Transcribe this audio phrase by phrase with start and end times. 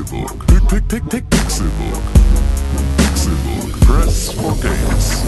[0.00, 0.46] Pixelbook.
[0.46, 2.02] Pick, pick, pick, Pixelbook.
[2.96, 3.80] Pixelbook.
[3.80, 5.22] Press for games.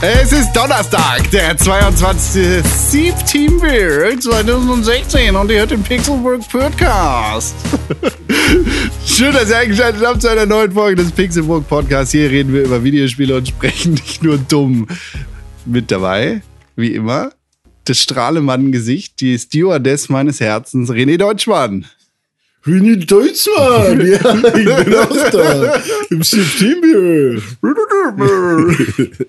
[0.00, 2.62] Es ist Donnerstag, der 22.
[2.62, 7.56] September 2016 und ihr hört den Pixelburg Podcast.
[9.16, 12.12] Schön, dass ihr eingeschaltet habt zu einer neuen Folge des Pixelburg Podcasts.
[12.12, 14.86] Hier reden wir über Videospiele und sprechen nicht nur dumm.
[15.64, 16.42] Mit dabei,
[16.76, 17.30] wie immer,
[17.84, 21.86] das Strahlemann-Gesicht, die Stewardess meines Herzens, René Deutschmann.
[22.66, 25.82] René Deutschmann, ja, ich bin auch da.
[26.10, 27.40] Im September.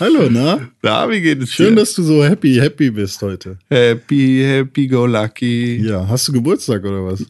[0.00, 0.68] Hallo, na?
[0.82, 1.82] Na, wie geht es Schön, dir?
[1.82, 3.58] dass du so happy, happy bist heute.
[3.68, 5.76] Happy, happy, go lucky.
[5.86, 7.24] Ja, hast du Geburtstag oder was?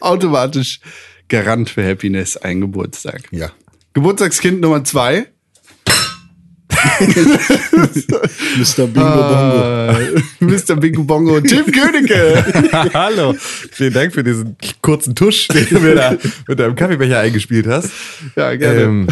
[0.00, 0.80] Automatisch
[1.28, 3.24] Garant für Happiness, ein Geburtstag.
[3.30, 3.52] Ja.
[3.92, 5.26] Geburtstagskind Nummer zwei.
[8.58, 8.86] Mr.
[8.86, 9.92] Bingo Bongo.
[9.92, 10.76] Äh, Mr.
[10.76, 12.90] Bingo Bongo, Tim Königke.
[12.94, 16.16] Hallo, vielen Dank für diesen kurzen Tusch, den du mir da
[16.48, 17.90] mit deinem Kaffeebecher eingespielt hast.
[18.36, 18.80] Ja, gerne.
[18.80, 19.06] Ähm,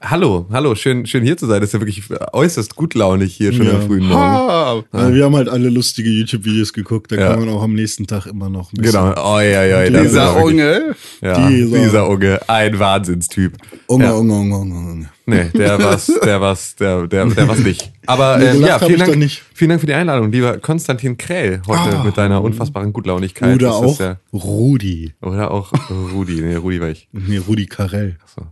[0.00, 1.60] hallo, hallo, schön, schön hier zu sein.
[1.60, 3.74] Das ist ja wirklich äußerst gutlaunig hier schon Ja.
[3.74, 4.20] am frühen Morgen.
[4.20, 7.30] Ah, Ja, wir haben halt alle lustige YouTube-Videos geguckt, da Ja.
[7.30, 10.04] kann man auch am nächsten Tag immer noch ein bisschen Genau, oh ja, ja, ist
[10.04, 10.94] dieser Unge.
[11.20, 13.54] Ja, Dieser- dieser, Unge, ein Wahnsinnstyp.
[13.86, 14.12] Unge, ja.
[14.12, 15.08] Unge, Unge, Unge, Unge.
[15.30, 17.90] Nee, der war's, der war's, der, der, der war's nicht.
[18.06, 21.96] Aber Nee, ähm, ja, vielen Dank, vielen Dank für die Einladung, lieber Konstantin Krähl, heute
[21.98, 22.04] Ah.
[22.04, 23.54] mit deiner unfassbaren Gutlaunigkeit.
[23.56, 25.12] Oder Das ist auch Ja, Rudi.
[25.22, 27.08] oder auch Rudi, nee, Rudi war ich.
[27.12, 28.16] Nee, Rudi Carell.
[28.34, 28.46] So.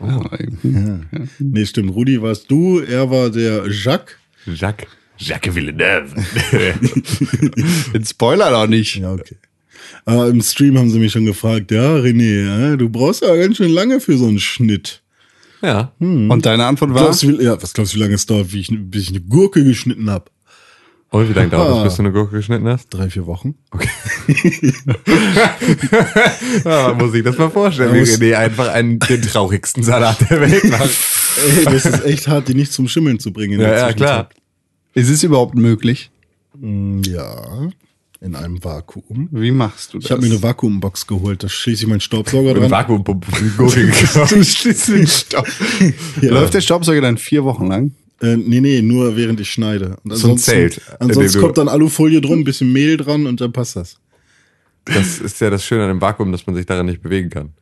[0.00, 0.20] Ja.
[1.40, 1.92] Nee, stimmt.
[1.94, 4.14] Rudi warst du, er war der Jacques.
[4.46, 4.86] Jacques,
[5.18, 6.06] Jacques Villeneuve.
[7.92, 8.94] Jetzt Spoiler doch nicht.
[8.96, 9.36] Ja, okay.
[10.04, 13.56] Aber im Stream haben sie mich schon gefragt, ja, René, äh, du brauchst ja ganz
[13.56, 15.02] schön lange für so einen Schnitt.
[15.62, 17.02] Ja, Und deine Antwort war?
[17.02, 19.08] Glaubst du, wie, ja, was glaubst du, wie lange es dauert, wie ich, bis ich
[19.10, 20.26] eine Gurke geschnitten habe?
[21.10, 21.74] Und wie lange dauert Ah.
[21.76, 22.88] das, bis du eine Gurke geschnitten hast?
[22.90, 23.54] Drei, vier Wochen.
[26.64, 30.40] Ja, muss ich das mal vorstellen, wie muss- René einfach einen, den traurigsten Salat der
[30.40, 30.90] Welt macht.
[31.56, 33.54] Ey, das ist echt hart, die nicht zum Schimmeln zu bringen.
[33.54, 34.28] in Ja, der ja, klar.
[34.94, 36.10] Ist es überhaupt möglich?
[36.52, 37.14] Zwischenzeit.
[37.14, 37.68] Ja,
[38.20, 39.28] in einem Vakuum.
[39.30, 40.06] Wie machst du das?
[40.06, 42.70] Ich habe mir eine Vakuumbox geholt, da schließe ich meinen Staubsauger dran.
[42.70, 43.28] Vakuumpumpe
[45.06, 45.46] Staub.
[46.20, 46.30] Ja.
[46.32, 47.92] Läuft der Staubsauger dann vier Wochen lang?
[48.20, 49.98] Äh, nee, nee, nur während ich schneide.
[50.02, 53.40] Und So ein Zelt, dem Ansonsten kommt dann Alufolie drum, ein bisschen Mehl dran und
[53.40, 53.98] dann passt das.
[54.84, 57.52] Das ist ja das Schöne an dem Vakuum, dass man sich daran nicht bewegen kann.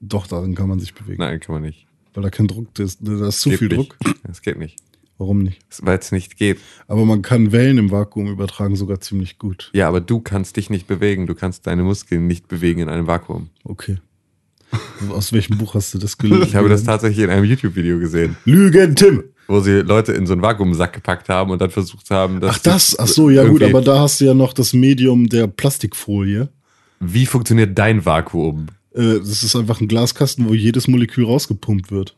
[0.00, 1.18] Doch, darin kann man sich bewegen.
[1.18, 1.86] Nein, kann man nicht.
[2.14, 3.00] Weil da kein Druck ist.
[3.02, 3.78] Da ist zu Geht viel nicht.
[3.78, 3.96] Druck.
[4.24, 4.76] Das geht nicht.
[5.18, 5.60] Warum nicht?
[5.82, 6.58] Weil es nicht geht.
[6.86, 9.70] Aber man kann Wellen im Vakuum übertragen, sogar ziemlich gut.
[9.74, 11.26] Ja, aber du kannst dich nicht bewegen.
[11.26, 13.50] Du kannst deine Muskeln nicht bewegen in einem Vakuum.
[13.64, 13.98] Okay.
[15.10, 16.44] Aus welchem Buch hast du das gelesen?
[16.44, 19.24] Ich habe das tatsächlich in einem YouTube-Video gesehen, Lügen, Tim!
[19.48, 22.58] wo sie Leute in so einen Vakuumsack gepackt haben und dann versucht haben, dass Ach
[22.58, 26.50] das, ach so, ja gut, aber da hast du ja noch das Medium der Plastikfolie.
[27.00, 28.66] Wie funktioniert dein Vakuum?
[28.94, 32.14] Äh, das ist einfach ein Glaskasten, wo jedes Molekül rausgepumpt wird.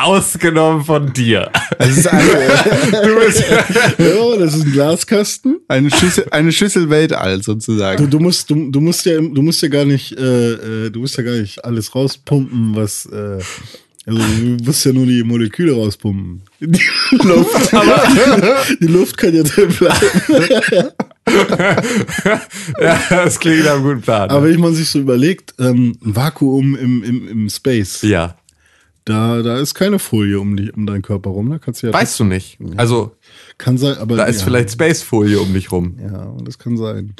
[0.04, 1.50] Ausgenommen von dir.
[1.80, 2.24] Es ist eine,
[2.92, 5.60] Du bist ja, das ist ein Glaskasten.
[5.68, 8.10] eine, Schüssel, eine Schüssel Weltall Du, sozusagen.
[8.10, 10.54] du musst, du, du musst ja, du musst ja gar nicht, äh,
[10.86, 13.40] äh, du musst ja gar nicht alles rauspumpen, was, äh,
[14.06, 16.42] also du musst ja nur die Moleküle rauspumpen.
[16.60, 17.72] Die Luft,
[18.82, 20.08] die Luft kann ja drin bleiben.
[22.82, 24.30] ja, das klingt nach einem guten Plan.
[24.30, 28.36] Aber wenn man sich so überlegt, ähm, ein Vakuum im, im, im Space, ja,
[29.06, 31.94] da, da ist keine Folie um, die, um deinen Körper rum, da kannst du ja.
[31.94, 32.58] weißt du nicht.
[32.78, 33.16] Also,
[33.58, 34.16] Kann sein, aber.
[34.18, 35.98] da ist ja, vielleicht Spacefolie um dich rum.
[36.02, 37.14] Ja, das kann sein.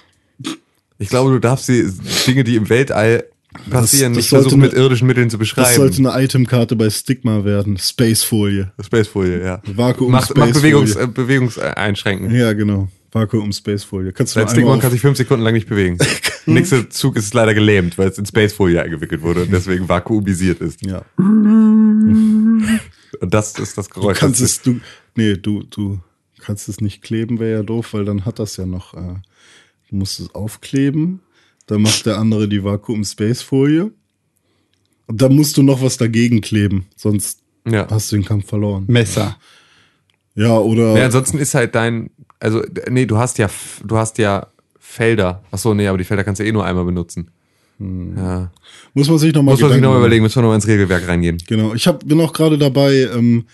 [1.00, 1.90] Ich glaube, du darfst die
[2.28, 3.26] Dinge, die im Weltall
[3.70, 6.08] passieren, das nicht sollte versuchen, mit eine- irdischen Mitteln zu Das sollte beschreiben.
[6.08, 7.78] eine Itemkarte bei Stigma werden.
[7.78, 8.72] Spacefolie.
[8.82, 9.62] Spacefolie, ja.
[9.66, 10.52] Vakuum Mach, mach.
[10.54, 12.34] Bewegungs, äh, Bewegungseinschränken.
[12.34, 12.88] Ja, genau.
[13.14, 14.12] Vakuum Spacefolie.
[14.12, 15.98] Kannst du Dein Stigma kann sich fünf Sekunden lang nicht bewegen.
[16.46, 20.86] Nächster Zug ist leider gelähmt, weil es in Spacefolie eingewickelt wurde und deswegen vakuumisiert ist.
[20.86, 21.06] Ja.
[21.18, 22.80] Und
[23.22, 24.20] das ist das Du Geräusch.
[24.20, 24.80] kannst das es, du,
[25.16, 26.00] nee, du, du
[26.40, 29.16] kannst es nicht kleben, wäre ja doof, weil dann hat das ja noch, äh,
[29.90, 31.22] du musst es aufkleben,
[31.68, 33.92] dann macht der andere die Vakuum-Space-Folie
[35.08, 37.88] und dann musst du noch was dagegen kleben, sonst ja.
[37.90, 38.86] hast du den Kampf verloren.
[38.88, 39.38] Messer.
[40.36, 42.10] Ja, oder, ja, ansonsten ist halt dein,
[42.44, 43.50] also, nee, du hast ja,
[43.84, 44.48] du hast ja
[44.80, 45.42] Felder.
[45.52, 47.30] Ach so, nee, aber die Felder kannst du eh nur einmal benutzen.
[47.80, 48.52] Ja.
[48.94, 51.38] muss man sich nochmal Muss man sich nochmal überlegen, müssen wir nochmal ins Regelwerk reingehen.
[51.48, 53.46] Genau, ich hab, bin auch gerade dabei, ähm,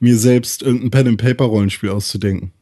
[0.00, 2.52] mir selbst irgendein Pen-and-Paper-Rollenspiel auszudenken.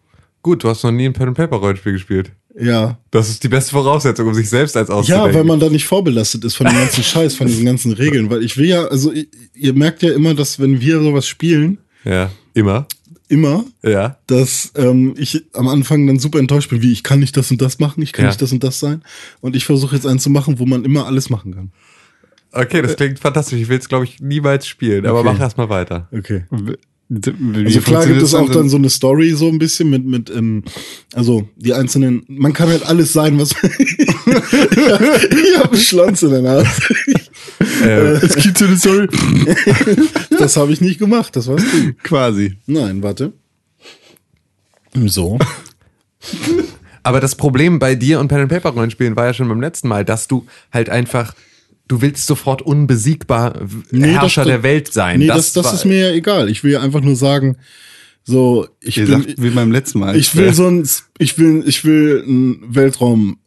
[0.42, 2.30] Gut, du hast noch nie ein Pen and Paper Rollenspiel gespielt.
[2.58, 2.98] Ja.
[3.10, 5.34] Das ist die beste Voraussetzung, um sich selbst als Ja, auszudenken.
[5.34, 8.30] weil man da nicht vorbelastet ist von dem ganzen Scheiß, von diesen ganzen Regeln.
[8.30, 11.78] Weil ich will ja, also ihr, ihr merkt ja immer, dass wenn wir sowas spielen,
[12.04, 12.86] Ja, immer.
[13.28, 14.16] Immer, Ja.
[14.26, 17.60] dass ähm, ich am Anfang dann super enttäuscht bin, wie ich kann nicht das und
[17.60, 18.30] das machen, ich kann Ja.
[18.30, 19.02] nicht das und das sein.
[19.40, 21.70] Und ich versuche jetzt einen zu machen, wo man immer alles machen kann.
[22.52, 23.60] Okay, das klingt fantastisch.
[23.60, 25.30] Ich will es, glaube ich, niemals spielen, aber Okay.
[25.32, 26.08] mach erst mal weiter.
[26.10, 26.44] Okay.
[27.08, 30.28] Wie Also klar gibt es auch dann so eine Story so ein bisschen mit, mit
[30.30, 30.64] ähm,
[31.14, 36.42] also die einzelnen, man kann halt alles sein, was ich habe einen Schlanz in der
[36.42, 36.66] Nase.
[37.82, 39.08] Äh, Es gibt so eine Story.
[40.38, 41.92] Das habe ich nicht gemacht, das warst du.
[42.02, 42.56] Quasi.
[42.66, 43.32] Nein, warte.
[44.94, 45.38] So.
[47.02, 49.88] Aber das Problem bei dir und Pen and Paper Rollenspielen war ja schon beim letzten
[49.88, 51.34] Mal, dass du halt einfach,
[51.88, 55.20] du willst sofort unbesiegbar Nee, Herrscher das- der Welt sein.
[55.20, 56.48] Nee, das, das, war- ist mir ja egal.
[56.50, 57.56] Ich will ja einfach nur sagen,
[58.24, 60.16] so, ich Ihr bin, sagt, wie beim letzten Mal.
[60.16, 60.88] ich will so ein,
[61.18, 63.38] ich will, ich will ein Weltraum,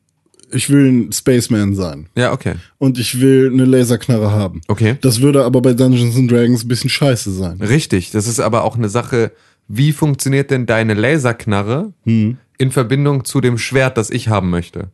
[0.52, 2.08] ich will ein Spaceman sein.
[2.16, 2.56] Ja, okay.
[2.78, 4.62] Und ich will eine Laserknarre haben.
[4.68, 4.98] Okay.
[5.02, 7.60] Das würde aber bei Dungeons and Dragons ein bisschen scheiße sein.
[7.62, 8.12] Richtig.
[8.12, 9.32] Das ist aber auch eine Sache,
[9.68, 12.38] wie funktioniert denn deine Laserknarre Hm.
[12.58, 14.90] in Verbindung zu dem Schwert, das ich haben möchte?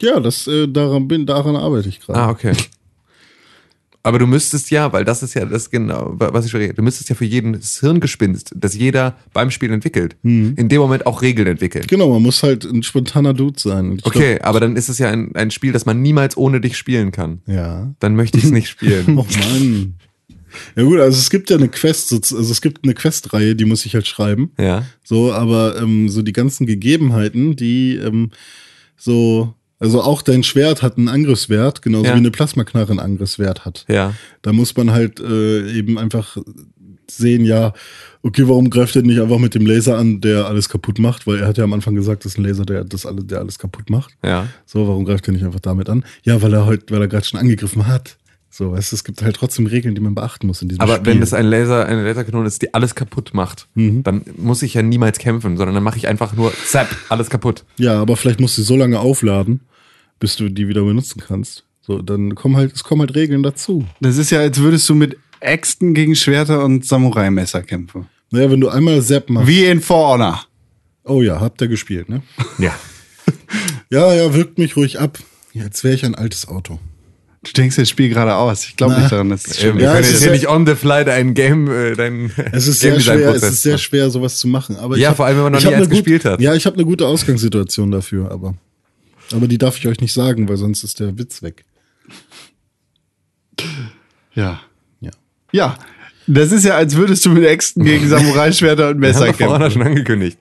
[0.00, 2.18] Ja, das, äh, daran bin, daran arbeite ich gerade.
[2.18, 2.52] Ah, okay.
[4.06, 7.08] Aber du müsstest ja, weil das ist ja das genau, was ich rede, du müsstest
[7.08, 10.54] ja für jeden das Hirngespinst, das jeder beim Spiel entwickelt, Hm.
[10.56, 11.84] in dem Moment auch Regeln entwickeln.
[11.88, 13.96] Genau, man muss halt ein spontaner Dude sein.
[13.98, 16.76] Ich Okay, aber dann ist es ja ein, ein Spiel, das man niemals ohne dich
[16.76, 17.40] spielen kann.
[17.46, 17.94] Glaub, ja.
[17.98, 19.04] Dann möchte ich es nicht spielen.
[19.18, 19.94] Oh Mann.
[20.76, 23.64] Ja gut, also es gibt ja eine Quest, so- also es gibt eine Questreihe, die
[23.66, 24.52] muss ich halt schreiben.
[24.58, 24.84] Ja.
[25.04, 28.30] So, aber ähm, so die ganzen Gegebenheiten, die ähm,
[28.96, 32.14] so, also auch dein Schwert hat einen Angriffswert, genauso Ja.
[32.14, 33.84] wie eine Plasmaknarre einen Angriffswert hat.
[33.88, 34.14] Ja.
[34.42, 36.36] Da muss man halt äh, eben einfach
[37.08, 37.72] sehen, ja,
[38.22, 41.26] okay, warum greift er nicht einfach mit dem Laser an, der alles kaputt macht?
[41.26, 43.38] Weil er hat ja am Anfang gesagt, das ist ein Laser, der das alles, der
[43.40, 44.16] alles kaputt macht.
[44.24, 44.48] Ja.
[44.64, 46.04] So, warum greift er nicht einfach damit an?
[46.24, 48.16] Ja, weil er halt, weil er gerade schon angegriffen hat.
[48.50, 50.96] So, weißt du, es gibt halt trotzdem Regeln, die man beachten muss in diesem Aber
[50.96, 51.06] Spiel.
[51.12, 54.02] wenn das ein Laser, eine Laserkanone ist, die alles kaputt macht, Mhm.
[54.02, 57.64] dann muss ich ja niemals kämpfen, sondern dann mache ich einfach nur zap, alles kaputt.
[57.76, 59.60] ja, aber vielleicht musst du sie so lange aufladen,
[60.20, 61.64] bis du die wieder benutzen kannst.
[61.82, 63.84] So, dann kommen halt, es kommen halt Regeln dazu.
[64.00, 68.06] Das ist ja, als würdest du mit Äxten gegen Schwerter und Samurai-Messer kämpfen.
[68.30, 69.46] Naja, wenn du einmal Sepp machst.
[69.48, 70.46] Wie in For Honor.
[71.04, 72.22] Oh ja, habt ihr gespielt, ne?
[72.58, 72.74] Ja.
[73.90, 75.18] Ja, ja, wirkt mich ruhig ab.
[75.52, 76.80] Ja, als wäre ich ein altes Auto.
[77.46, 78.64] Du denkst das Spiel gerade aus.
[78.66, 80.32] Ich glaube nicht daran, dass es Ähm, schon wir Ja, können es jetzt ist hier
[80.32, 83.34] ja- nicht on the fly dein Game, äh, dein Es ist Game sehr Design schwer,
[83.34, 84.76] es ist sehr schwer, sowas zu machen.
[84.76, 86.40] Aber Ja, hab- vor allem, wenn man noch nie eins gut- gespielt hat.
[86.40, 88.54] Ja, ich habe eine gute Ausgangssituation dafür, aber,
[89.32, 91.64] aber die darf ich euch nicht sagen, weil sonst ist der Witz weg.
[94.34, 94.60] Ja.
[95.00, 95.10] Ja.
[95.52, 95.78] Ja.
[96.26, 99.58] Das ist ja, als würdest du mit Äxten gegen Samurai-Schwerter und Messer doch For Honor
[99.60, 99.72] kämpfen.
[99.80, 100.38] schon angekündigt.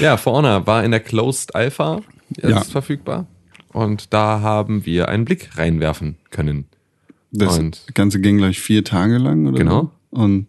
[0.00, 2.00] Ja, For Honor war in der Closed Alpha
[2.36, 2.60] jetzt Ja.
[2.64, 3.26] verfügbar.
[3.72, 6.66] Und da haben wir einen Blick reinwerfen können.
[7.32, 9.90] Das Und- Ganze ging gleich vier Tage lang oder Genau.
[10.10, 10.46] Und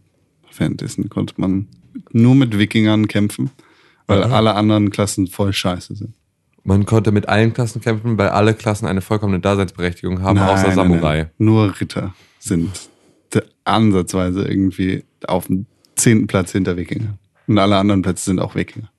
[0.57, 1.67] währenddessen konnte man
[2.11, 3.51] nur mit Wikingern kämpfen,
[4.07, 6.13] weil alle anderen Klassen voll scheiße sind.
[6.63, 10.75] Man konnte mit allen Klassen kämpfen, weil alle Klassen eine vollkommene Daseinsberechtigung haben, außer nein,
[10.75, 11.17] Samurai.
[11.23, 11.29] nein.
[11.37, 12.69] Nur Ritter sind
[13.63, 15.65] ansatzweise irgendwie auf dem
[15.95, 17.17] zehnten Platz hinter Wikinger.
[17.47, 18.89] Und alle anderen Plätze sind auch Wikinger.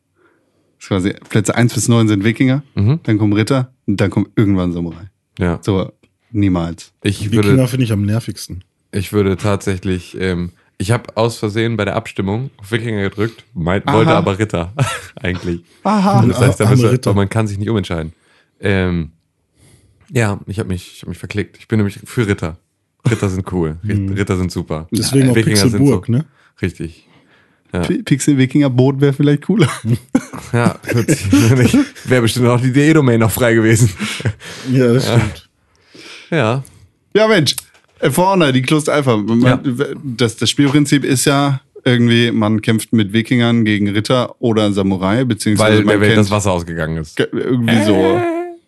[0.78, 3.00] Das ist quasi, Plätze eins bis neun sind Wikinger, Mhm.
[3.02, 5.10] dann kommen Ritter und dann kommt irgendwann Samurai.
[5.38, 5.58] Ja.
[5.62, 5.92] So,
[6.30, 6.92] niemals.
[7.02, 8.64] Ich Wikinger würde, finde ich am nervigsten.
[8.92, 13.86] ich würde tatsächlich, ähm, ich habe aus Versehen bei der Abstimmung auf Wikinger gedrückt, meint,
[13.86, 14.72] wollte aber Ritter,
[15.16, 15.62] eigentlich.
[15.84, 16.24] Aha.
[16.26, 17.10] Das heißt, da müsste, Ritter.
[17.10, 18.12] aber man kann sich nicht umentscheiden.
[18.60, 19.12] Ähm,
[20.10, 21.56] ja, ich habe mich, ich hab mich verklickt.
[21.58, 22.58] Ich bin nämlich für Ritter.
[23.08, 23.78] Ritter sind cool.
[23.84, 24.86] Rit- Ritter sind super.
[24.90, 26.24] Deswegen auch Wikinger sind Pixelburg, ne?
[26.60, 27.08] Richtig.
[27.72, 29.68] P- Pixel-Wikinger-Boot wäre vielleicht cooler.
[30.52, 30.76] Ja,
[32.04, 33.90] wäre bestimmt auch die DE-Domain noch frei gewesen.
[34.70, 35.48] Ja, das stimmt.
[36.30, 36.62] Ja,
[37.14, 37.54] Ja, Mensch.
[38.00, 39.16] Äh, Vorne, die Closed Alpha.
[39.16, 39.60] Man, Ja.
[40.02, 45.78] das, das Spielprinzip ist ja irgendwie, man kämpft mit Wikingern gegen Ritter oder Samurai, beziehungsweise
[45.78, 47.16] weil man der Welt das Wasser ausgegangen ist.
[47.16, 48.20] ge- irgendwie so.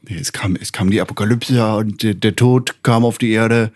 [0.08, 3.70] Nee, Es kam, es kam die Apokalypse und der, der Tod kam auf die Erde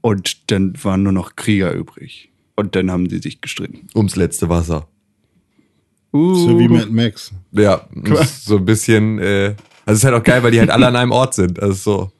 [0.00, 2.30] und dann waren nur noch Krieger übrig.
[2.56, 3.88] Und dann haben sie sich gestritten.
[3.96, 4.86] Ums letzte Wasser.
[6.14, 7.32] So wie Mad Max.
[7.52, 7.82] Ja,
[8.40, 9.54] so ein bisschen, äh,
[9.84, 11.60] also es ist halt auch geil, weil die halt alle an einem Ort sind.
[11.60, 12.12] Also so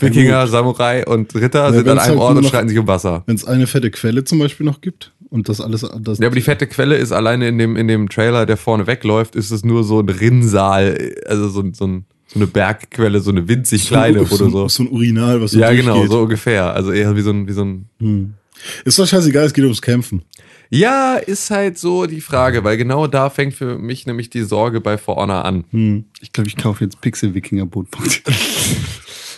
[0.00, 3.22] Wikinger, Samurai und Ritter sind an einem halt Ort und noch- streiten sich um Wasser.
[3.26, 5.80] Wenn es eine fette Quelle zum Beispiel noch gibt und das alles.
[6.00, 8.86] Das Ja, aber die fette Quelle ist alleine in dem, in dem Trailer, der vorne
[8.86, 13.30] wegläuft, ist es nur so ein Rinnsal, also so, so, ein, so eine Bergquelle, so
[13.30, 14.68] eine winzig kleine, so, du so.
[14.68, 16.74] so ein Urinal, was so Ja, genau, so ungefähr.
[16.74, 18.34] Also eher wie so ein, wie so ein,
[18.84, 20.22] Ist doch scheißegal, es geht ums Kämpfen.
[20.70, 24.80] Ja, ist halt so die Frage, weil genau da fängt für mich nämlich die Sorge
[24.80, 26.04] bei For Honor an.
[26.20, 27.88] Ich glaube, ich kaufe jetzt Pixel Wikinger Boot.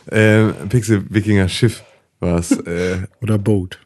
[0.07, 1.85] Äh, Pixel Wikinger Schiff
[2.21, 2.53] was.
[2.53, 3.79] Äh, Oder Boat.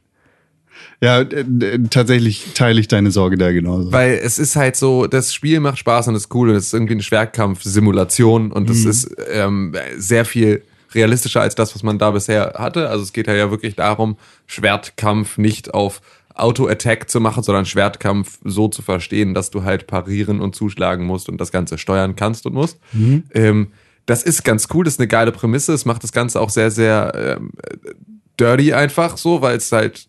[1.01, 3.93] ja, äh, äh, tatsächlich teile ich deine Sorge da genauso.
[3.93, 6.75] Weil es ist halt so, das Spiel macht Spaß und ist cool und es ist
[6.75, 10.63] irgendwie eine Schwertkampf-Simulation und es ist ähm, sehr viel
[10.95, 12.89] realistischer als das, was man da bisher hatte.
[12.89, 16.01] Also es geht ja, wirklich darum, Schwertkampf nicht auf
[16.35, 21.29] Auto-Attack zu machen, sondern Schwertkampf so zu verstehen, dass du halt parieren und zuschlagen musst
[21.29, 22.79] und das Ganze steuern kannst und musst.
[23.33, 23.69] Ähm,
[24.07, 25.73] das ist ganz cool, das ist eine geile Prämisse.
[25.73, 27.53] Es macht das Ganze auch sehr, sehr ähm,
[28.39, 30.09] dirty einfach so, weil es halt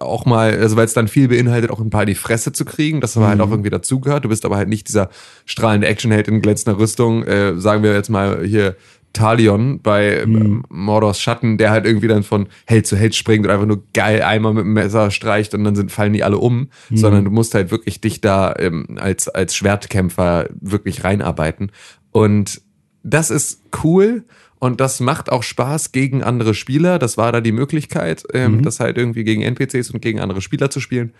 [0.00, 2.64] auch mal, also weil es dann viel beinhaltet, auch ein paar in die Fresse zu
[2.64, 4.24] kriegen, das aber halt auch irgendwie dazugehört.
[4.24, 5.08] Du bist aber halt nicht dieser
[5.46, 8.76] strahlende Actionheld in glänzender Rüstung, äh, sagen wir jetzt mal hier
[9.12, 13.52] Talion bei ähm, Mordors Schatten, der halt irgendwie dann von Held zu Held springt und
[13.52, 16.68] einfach nur geil einmal mit dem Messer streicht und dann sind, fallen die alle um,
[16.90, 21.72] sondern du musst halt wirklich dich da ähm, als, als Schwertkämpfer wirklich reinarbeiten.
[22.12, 22.60] Und
[23.02, 24.24] das ist cool
[24.58, 26.98] und das macht auch Spaß gegen andere Spieler.
[26.98, 30.70] Das war da die Möglichkeit, ähm, das halt irgendwie gegen NPCs und gegen andere Spieler
[30.70, 31.12] zu spielen.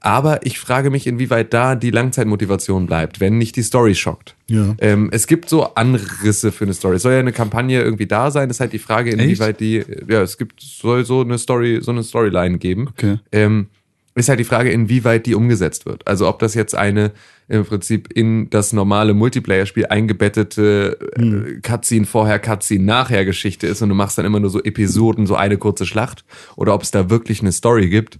[0.00, 4.36] Aber ich frage mich, inwieweit da die Langzeitmotivation bleibt, wenn nicht die Story schockt.
[4.46, 4.74] Ja.
[4.78, 6.96] Ähm, es gibt so Anrisse für eine Story.
[6.96, 8.48] Es soll ja eine Kampagne irgendwie da sein.
[8.50, 12.02] Ist halt die Frage, inwieweit die, ja, es gibt, soll so eine Story, so eine
[12.02, 12.88] Storyline geben.
[12.90, 13.18] Okay.
[13.32, 13.68] Ähm,
[14.14, 16.06] ist halt die Frage, inwieweit die umgesetzt wird.
[16.06, 17.12] Also ob das jetzt eine
[17.48, 23.88] im Prinzip in das normale Multiplayer-Spiel eingebettete äh, Cutscene vorher, Cutscene nachher Geschichte ist und
[23.88, 26.24] du machst dann immer nur so Episoden, so eine kurze Schlacht,
[26.56, 28.18] oder ob es da wirklich eine Story gibt,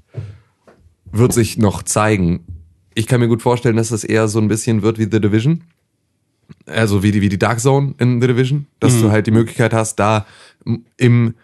[1.13, 2.41] wird sich noch zeigen.
[2.95, 5.65] Ich kann mir gut vorstellen, dass das eher so ein bisschen wird wie The Division.
[6.67, 9.73] Also wie die, wie die Dark Zone in The Division, dass du halt die Möglichkeit
[9.75, 10.27] hast, da
[10.97, 11.35] im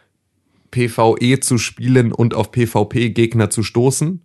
[0.71, 4.21] PvE zu spielen und auf PvP-Gegner zu stoßen.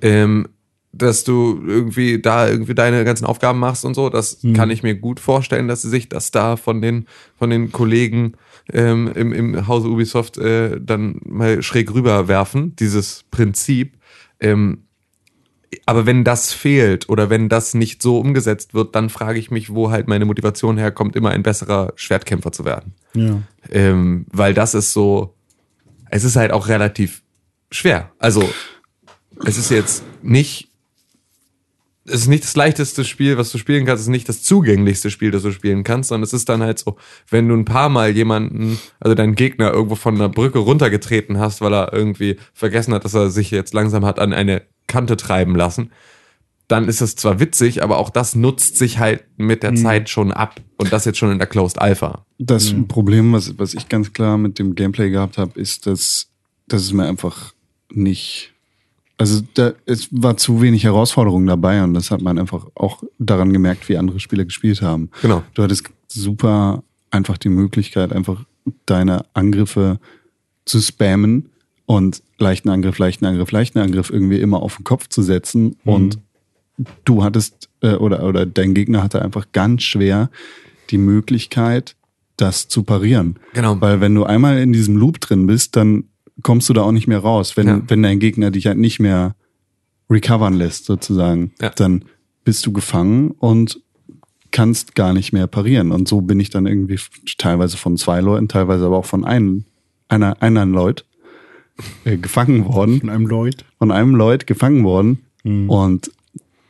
[0.00, 0.48] Ähm,
[0.92, 4.94] dass du irgendwie da irgendwie deine ganzen Aufgaben machst und so, das kann ich mir
[4.94, 7.06] gut vorstellen, dass sie sich das da von den,
[7.38, 8.34] von den Kollegen
[8.70, 13.94] ähm, im, im Hause Ubisoft äh, dann mal schräg rüberwerfen, dieses Prinzip.
[14.42, 14.84] Ähm,
[15.86, 19.72] aber wenn das fehlt oder wenn das nicht so umgesetzt wird, dann frage ich mich,
[19.72, 22.94] wo halt meine Motivation herkommt, immer ein besserer Schwertkämpfer zu werden.
[23.14, 23.40] Ja.
[23.70, 25.34] Ähm, weil das ist so,
[26.10, 27.22] es ist halt auch relativ
[27.70, 28.12] schwer.
[28.18, 28.46] Also,
[29.46, 30.68] es ist jetzt nicht,
[32.04, 35.10] es ist nicht das leichteste Spiel, was du spielen kannst, es ist nicht das zugänglichste
[35.10, 36.96] Spiel, das du spielen kannst, sondern es ist dann halt so,
[37.30, 41.60] wenn du ein paar Mal jemanden, also deinen Gegner irgendwo von einer Brücke runtergetreten hast,
[41.60, 45.54] weil er irgendwie vergessen hat, dass er sich jetzt langsam hat an eine Kante treiben
[45.54, 45.92] lassen,
[46.68, 50.32] dann ist es zwar witzig, aber auch das nutzt sich halt mit der Zeit schon
[50.32, 50.60] ab.
[50.78, 52.24] Und das jetzt schon in der Closed Alpha.
[52.38, 56.28] Das Problem, was, was ich ganz klar mit dem Gameplay gehabt habe, ist, dass,
[56.68, 57.52] dass es mir einfach
[57.92, 58.51] nicht.
[59.22, 63.52] Also da, es war zu wenig Herausforderung dabei und das hat man einfach auch daran
[63.52, 65.10] gemerkt, wie andere Spieler gespielt haben.
[65.22, 65.44] Genau.
[65.54, 68.44] Du hattest super einfach die Möglichkeit, einfach
[68.84, 70.00] deine Angriffe
[70.64, 71.50] zu spammen
[71.86, 76.18] und leichten Angriff, leichten Angriff, leichten Angriff irgendwie immer auf den Kopf zu setzen und
[77.04, 80.30] du hattest äh, oder, oder dein Gegner hatte einfach ganz schwer
[80.90, 81.94] die Möglichkeit,
[82.36, 83.36] das zu parieren.
[83.52, 83.80] Genau.
[83.80, 86.08] Weil wenn du einmal in diesem Loop drin bist, dann
[86.42, 87.56] kommst du da auch nicht mehr raus.
[87.56, 87.82] Wenn, Ja.
[87.88, 89.34] wenn dein Gegner dich halt nicht mehr
[90.10, 91.70] recovern lässt, sozusagen, Ja.
[91.70, 92.04] dann
[92.44, 93.80] bist du gefangen und
[94.50, 95.92] kannst gar nicht mehr parieren.
[95.92, 96.98] Und so bin ich dann irgendwie
[97.38, 99.64] teilweise von zwei Leuten, teilweise aber auch von einem,
[100.08, 101.06] einer, einer Leut
[102.04, 103.64] äh, gefangen worden Von einem Lloyd.
[103.78, 106.10] von einem Leut gefangen worden und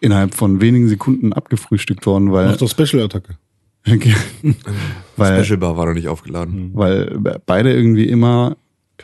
[0.01, 3.35] innerhalb von wenigen Sekunden abgefrühstückt worden, weil, Mach doch Special-Attacke.
[5.17, 6.71] weil, Special Bar war noch nicht aufgeladen.
[6.75, 8.57] weil beide irgendwie immer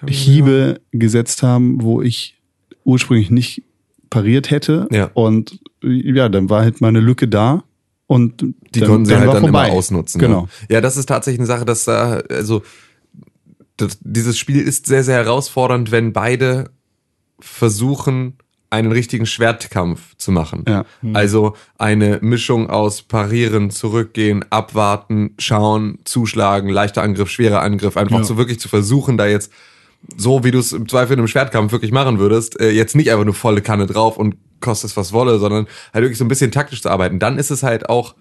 [0.06, 2.36] Hiebe gesetzt haben, wo ich
[2.84, 3.62] ursprünglich nicht
[4.10, 4.88] pariert hätte.
[4.90, 5.10] Ja.
[5.14, 7.64] Und ja, dann war halt mal eine Lücke da
[8.06, 8.40] und
[8.74, 9.68] Die dann, konnten sie dann halt dann vorbei.
[9.68, 10.20] immer ausnutzen.
[10.20, 10.48] Genau.
[10.68, 10.76] Ja.
[10.76, 12.62] ja, das ist tatsächlich eine Sache, dass da, also,
[13.76, 16.70] das, dieses Spiel ist sehr, sehr herausfordernd, wenn beide
[17.38, 18.34] versuchen,
[18.70, 20.64] einen richtigen Schwertkampf zu machen.
[20.68, 20.84] Ja.
[21.14, 28.24] Also eine Mischung aus parieren, zurückgehen, abwarten, schauen, zuschlagen, leichter Angriff, schwerer Angriff, einfach Ja.
[28.24, 29.50] so wirklich zu versuchen, da jetzt
[30.16, 33.10] so wie du es im Zweifel in einem Schwertkampf wirklich machen würdest, äh, jetzt nicht
[33.10, 36.50] einfach nur volle Kanne drauf und kostet was wolle, sondern halt wirklich so ein bisschen
[36.50, 37.18] taktisch zu arbeiten.
[37.18, 38.14] Dann ist es halt auch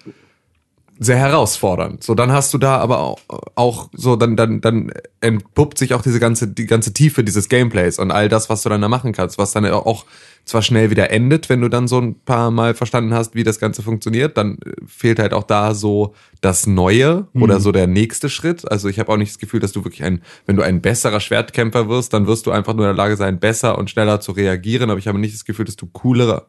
[0.99, 2.03] sehr herausfordernd.
[2.03, 3.19] So, dann hast du da aber auch,
[3.55, 4.91] auch so, dann, dann, dann
[5.21, 8.69] entpuppt sich auch diese ganze, die ganze Tiefe dieses Gameplays und all das, was du
[8.69, 10.05] dann da machen kannst, was dann auch
[10.47, 13.59] zwar schnell wieder endet, wenn du dann so ein paar Mal verstanden hast, wie das
[13.59, 18.29] Ganze funktioniert, dann äh, fehlt halt auch da so das Neue oder so der nächste
[18.29, 18.69] Schritt.
[18.69, 21.19] Also ich habe auch nicht das Gefühl, dass du wirklich ein, wenn du ein besserer
[21.19, 24.31] Schwertkämpfer wirst, dann wirst du einfach nur in der Lage sein, besser und schneller zu
[24.31, 24.89] reagieren.
[24.89, 26.47] Aber ich habe nicht das Gefühl, dass du coolere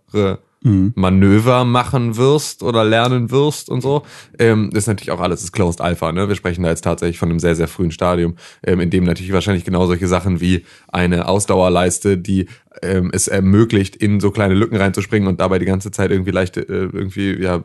[0.96, 4.02] Manöver machen wirst oder lernen wirst und so.
[4.38, 6.10] Ähm, das ist natürlich auch alles ist Closed Alpha.
[6.10, 6.28] Ne?
[6.28, 9.32] Wir sprechen da jetzt tatsächlich von einem sehr, sehr frühen Stadium, ähm, in dem natürlich
[9.32, 12.46] wahrscheinlich genau solche Sachen wie eine Ausdauerleiste, die
[12.82, 16.60] ähm, es ermöglicht, in so kleine Lücken reinzuspringen und dabei die ganze Zeit irgendwie leichte,
[16.60, 17.62] äh, irgendwie, ja,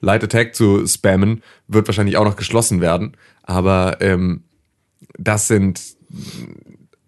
[0.00, 3.16] Light Attack zu spammen, wird wahrscheinlich auch noch geschlossen werden.
[3.42, 4.44] Aber ähm,
[5.18, 5.80] das sind,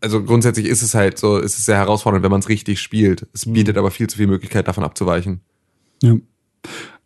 [0.00, 3.26] also grundsätzlich ist es halt so, ist es sehr herausfordernd, wenn man es richtig spielt.
[3.32, 5.40] Es bietet aber viel zu viel Möglichkeit, davon abzuweichen.
[6.02, 6.14] Ja.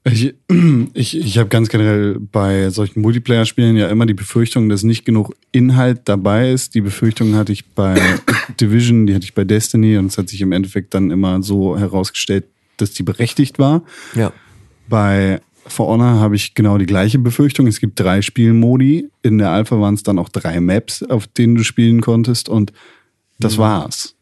[0.04, 0.34] Ich,
[0.94, 5.34] ich, ich habe ganz generell bei solchen Multiplayer-Spielen ja immer die Befürchtung, dass nicht genug
[5.52, 6.74] Inhalt dabei ist.
[6.74, 8.00] Die Befürchtung hatte ich bei
[8.60, 11.78] Division, die hatte ich bei Destiny und es hat sich im Endeffekt dann immer so
[11.78, 12.44] herausgestellt,
[12.78, 13.82] dass die berechtigt war.
[14.14, 14.32] Ja.
[14.88, 17.66] Bei For Honor habe ich genau die gleiche Befürchtung.
[17.66, 19.08] Es gibt drei Spielmodi.
[19.22, 22.72] In der Alpha waren es dann auch drei Maps, auf denen du spielen konntest und
[23.38, 24.14] das war's.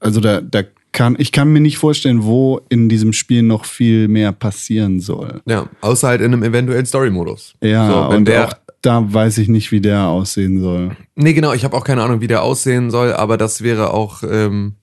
[0.00, 4.08] Also da, da kann, ich kann mir nicht vorstellen, wo in diesem Spiel noch viel
[4.08, 5.40] mehr passieren soll.
[5.46, 7.54] Ja, außer halt in einem eventuellen Story-Modus.
[7.62, 10.96] Ja, so, und der, auch da weiß ich nicht, wie der aussehen soll.
[11.14, 14.22] Nee, genau, ich habe auch keine Ahnung, wie der aussehen soll, aber das wäre auch.
[14.22, 14.74] Ähm,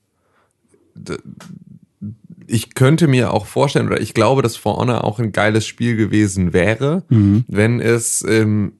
[2.46, 5.96] ich könnte mir auch vorstellen, oder ich glaube, dass For Honor auch ein geiles Spiel
[5.96, 7.04] gewesen wäre,
[7.46, 8.72] wenn es ähm,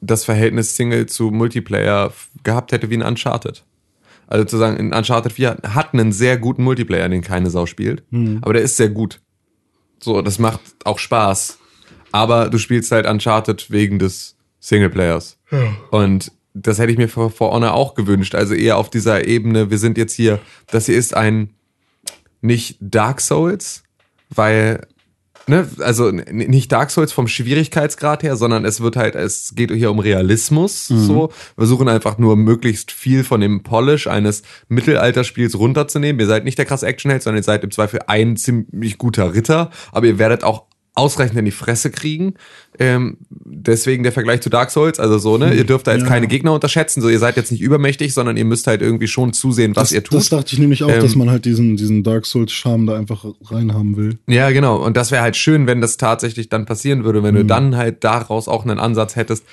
[0.00, 2.12] das Verhältnis Single zu Multiplayer
[2.42, 3.64] gehabt hätte wie ein Uncharted.
[4.26, 8.02] Also zu sagen, in Uncharted 4 hat einen sehr guten Multiplayer, den keine Sau spielt,
[8.42, 9.20] aber der ist sehr gut.
[10.02, 11.58] So, das macht auch Spaß.
[12.12, 15.38] Aber du spielst halt Uncharted wegen des Singleplayers.
[15.90, 18.36] Und das hätte ich mir für For Honor auch gewünscht.
[18.36, 20.38] Also eher auf dieser Ebene, wir sind jetzt hier,
[20.68, 21.50] das hier ist ein
[22.40, 23.82] nicht Dark Souls,
[24.30, 24.86] weil,
[25.46, 29.90] ne, also nicht Dark Souls vom Schwierigkeitsgrad her, sondern es wird halt, es geht hier
[29.90, 31.28] um Realismus, so.
[31.28, 36.20] Wir versuchen einfach nur möglichst viel von dem Polish eines Mittelalterspiels runterzunehmen.
[36.20, 39.70] Ihr seid nicht der krasse Actionheld, sondern ihr seid im Zweifel ein ziemlich guter Ritter,
[39.92, 40.64] aber ihr werdet auch
[40.96, 42.34] ausreichend in die Fresse kriegen.
[42.78, 46.08] Ähm, deswegen der Vergleich zu Dark Souls, also so, ne, ihr dürft da jetzt Ja.
[46.08, 49.32] keine Gegner unterschätzen, so ihr seid jetzt nicht übermächtig, sondern ihr müsst halt irgendwie schon
[49.32, 50.18] zusehen, was das, ihr tut.
[50.18, 53.24] das dachte ich nämlich auch, Ähm, dass man halt diesen, diesen Dark Souls-Charme da einfach
[53.46, 54.18] reinhaben will.
[54.28, 54.76] Ja, genau.
[54.84, 58.04] Und das wäre halt schön, wenn das tatsächlich dann passieren würde, wenn du dann halt
[58.04, 59.44] daraus auch einen Ansatz hättest,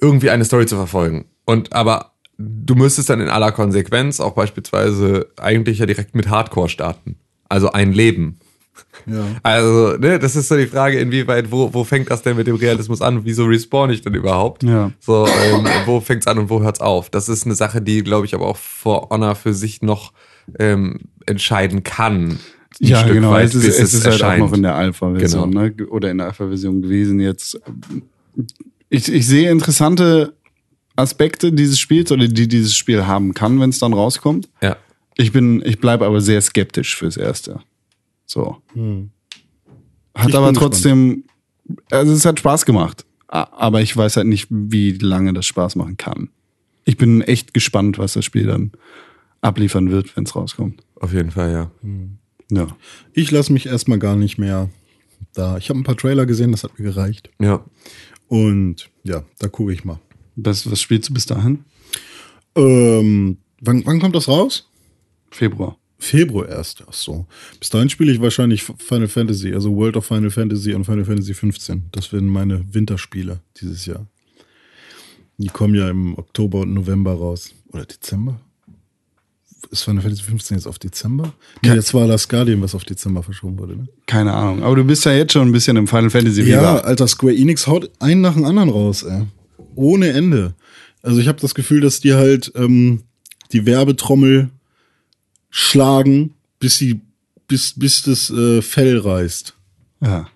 [0.00, 1.26] irgendwie eine Story zu verfolgen.
[1.44, 6.68] Und aber du müsstest dann in aller Konsequenz auch beispielsweise eigentlich ja direkt mit Hardcore
[6.68, 7.16] starten.
[7.48, 8.38] Also ein Leben.
[9.06, 9.24] Ja.
[9.42, 12.56] Also, ne, das ist so die Frage, inwieweit, wo, wo fängt das denn mit dem
[12.56, 13.24] Realismus an?
[13.24, 14.62] Wieso respawn ich denn überhaupt?
[14.62, 14.90] Ja.
[15.00, 17.10] So, ähm, wo fängt's an und wo hört's auf?
[17.10, 20.12] Das ist eine Sache, die, glaube ich, aber auch For Honor für sich noch
[20.58, 22.38] ähm, entscheiden kann.
[22.80, 23.30] Ja, Stück genau.
[23.30, 25.62] weit, es ist, bis es ist halt auch noch in der Alpha-Version, Genau.
[25.62, 25.86] ne?
[25.88, 27.58] Oder in der Alpha-Version gewesen jetzt.
[28.90, 30.34] Ich, ich sehe interessante
[30.94, 34.48] Aspekte dieses Spiels oder die dieses Spiel haben kann, wenn es dann rauskommt.
[34.62, 34.76] Ja.
[35.16, 37.60] Ich bin, ich bleibe aber sehr skeptisch fürs Erste.
[38.26, 38.60] So.
[40.14, 41.24] Hat Ich aber trotzdem,
[41.90, 43.04] also es hat Spaß gemacht.
[43.28, 46.30] Aber ich weiß halt nicht, wie lange das Spaß machen kann.
[46.84, 48.72] Ich bin echt gespannt, was das Spiel dann
[49.40, 50.82] abliefern wird, wenn es rauskommt.
[51.00, 51.70] Auf jeden Fall, ja.
[52.50, 52.68] Ja.
[53.12, 54.70] Ich lasse mich erstmal gar nicht mehr
[55.34, 55.56] da.
[55.56, 57.30] Ich habe ein paar Trailer gesehen, das hat mir gereicht.
[57.40, 57.64] Ja.
[58.28, 60.00] Und ja, da gucke ich mal.
[60.36, 61.64] Was, was spielst du bis dahin?
[62.54, 64.70] Ähm, wann, wann kommt das raus?
[65.30, 65.76] Februar.
[65.98, 66.84] Februar erst.
[66.88, 67.26] Ach so.
[67.58, 71.34] Bis dahin spiele ich wahrscheinlich Final Fantasy, also World of Final Fantasy und Final Fantasy
[71.34, 71.84] 15.
[71.92, 74.06] Das werden meine Winterspiele dieses Jahr.
[75.38, 77.50] Die kommen ja im Oktober und November raus.
[77.72, 78.40] Oder Dezember?
[79.70, 81.32] Ist Final Fantasy 15 jetzt auf Dezember?
[81.62, 83.88] Nee, jetzt war das Guardian, was auf Dezember verschoben wurde, ne?
[84.06, 84.62] Keine Ahnung.
[84.62, 86.84] Aber du bist ja jetzt schon ein bisschen im Final Fantasy Ja, Fieber.
[86.84, 89.22] Alter, Square Enix haut einen nach dem anderen raus, ey.
[89.74, 90.54] Ohne Ende.
[91.02, 93.02] Also ich habe das Gefühl, dass die halt ähm,
[93.52, 94.50] die Werbetrommel
[95.58, 97.00] schlagen, bis sie,
[97.48, 99.54] bis, bis das äh, Fell reißt.
[100.02, 100.28] Ja.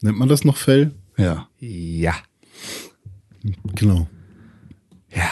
[0.00, 0.92] Nennt man das noch Fell?
[1.18, 1.48] Ja.
[1.60, 2.14] Ja.
[3.74, 4.08] Genau.
[5.14, 5.28] Ja.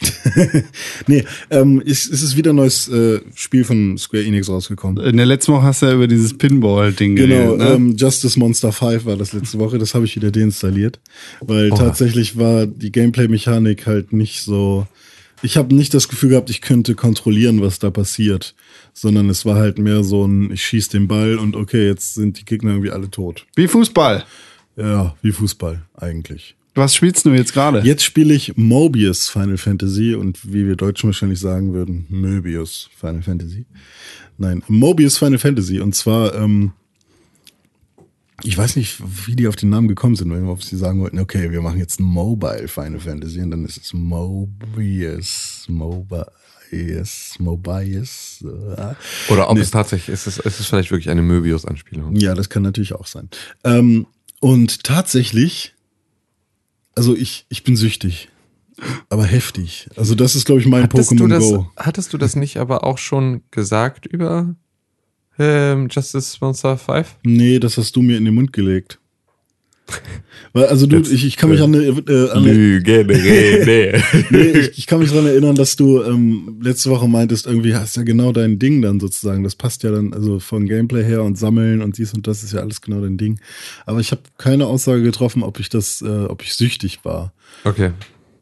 [1.06, 5.04] Nee, ähm, ist, ist es wieder ein neues äh, Spiel von Square Enix rausgekommen.
[5.04, 7.74] In der letzten Woche hast du ja über dieses Pinball-Ding Genau, geredet, ne?
[7.74, 11.00] ähm, Justice Monster 5 war das letzte Woche, das habe ich wieder deinstalliert,
[11.40, 14.86] weil tatsächlich war die Gameplay-Mechanik halt nicht so.
[15.42, 18.54] Ich habe nicht das Gefühl gehabt, ich könnte kontrollieren, was da passiert,
[18.92, 22.38] sondern es war halt mehr so ein, ich schieß den Ball und okay, jetzt sind
[22.38, 23.46] die Gegner irgendwie alle tot.
[23.56, 24.24] Wie Fußball.
[24.76, 26.56] Ja, wie Fußball eigentlich.
[26.74, 27.80] Was spielst du jetzt gerade?
[27.80, 33.22] Jetzt spiele ich Mobius Final Fantasy und wie wir Deutschen wahrscheinlich sagen würden, Möbius Final
[33.22, 33.66] Fantasy.
[34.38, 35.80] Nein, Mobius Final Fantasy.
[35.80, 36.72] Und zwar, ähm,
[38.42, 41.18] ich weiß nicht, wie die auf den Namen gekommen sind, wenn ob sie sagen wollten,
[41.18, 48.44] okay, wir machen jetzt Mobile Final Fantasy und dann ist es Mobius, Mobius, Mobius.
[48.44, 49.32] Äh.
[49.32, 52.16] Oder ob es tatsächlich ist, es, ist es vielleicht wirklich eine Möbius-Anspielung.
[52.16, 53.28] Ja, das kann natürlich auch sein.
[53.64, 54.06] Ähm,
[54.40, 55.74] und tatsächlich,
[56.94, 58.28] also ich, ich bin süchtig.
[59.10, 59.88] Aber heftig.
[59.96, 61.70] Also das ist, glaube ich, mein Hattest Pokémon das, Go.
[61.76, 64.54] hattest du das nicht aber auch schon gesagt über
[65.40, 67.16] ähm, Justice Monster 5?
[67.24, 68.98] Nee, das hast du mir in den Mund gelegt.
[70.52, 74.02] Weil, also du, ich, ich kann mich an eine, äh, an Lüge, nee.
[74.30, 77.96] nee, ich, ich kann mich daran erinnern, dass du ähm, letzte Woche meintest, irgendwie hast
[77.96, 79.42] ja genau dein Ding dann sozusagen.
[79.44, 82.52] Das passt ja dann, also von Gameplay her und Sammeln und dies und das ist
[82.52, 83.40] ja alles genau dein Ding.
[83.86, 87.32] Aber ich habe keine Aussage getroffen, ob ich das, äh, ob ich süchtig war.
[87.64, 87.92] Okay,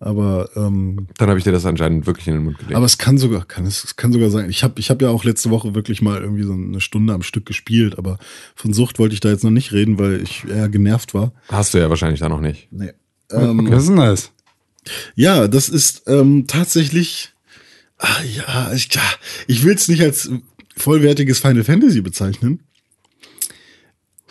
[0.00, 2.76] Aber ähm, dann habe ich dir das anscheinend wirklich in den Mund gelegt.
[2.76, 4.48] aber es kann sogar, kann es, es kann sogar sein.
[4.48, 7.22] Ich habe, ich habe ja auch letzte Woche wirklich mal irgendwie so eine Stunde am
[7.22, 8.18] Stück gespielt, aber
[8.54, 11.32] von Sucht wollte ich da jetzt noch nicht reden, weil ich eher genervt war.
[11.48, 12.68] Hast du ja wahrscheinlich da noch nicht.
[12.70, 12.92] Nee.
[13.32, 14.32] Ähm, Was ist denn das?
[15.14, 17.32] Ja, das ist ähm, tatsächlich.
[17.98, 19.02] Ah, ja, ich, ja,
[19.48, 20.30] ich will es nicht als
[20.76, 22.60] vollwertiges Final Fantasy bezeichnen.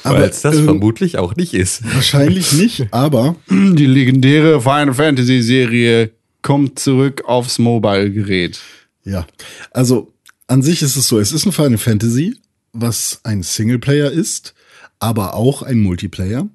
[0.04, 1.84] Weil es das ähm, vermutlich auch nicht ist.
[1.94, 8.60] wahrscheinlich nicht, aber Die legendäre Final Fantasy Serie kommt zurück aufs Mobile-Gerät.
[9.04, 9.26] ja.
[9.72, 10.14] Also
[10.48, 12.38] an sich ist es so, es ist ein Final Fantasy,
[12.72, 14.54] was ein Singleplayer ist,
[15.00, 16.48] aber auch ein Multiplayer.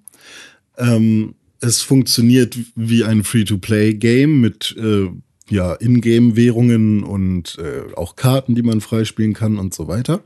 [0.78, 5.08] Ähm, es funktioniert wie ein Free-to-Play-Game mit äh,
[5.50, 10.22] ja, Ingame-Währungen und äh, auch Karten, die man freispielen kann und so weiter.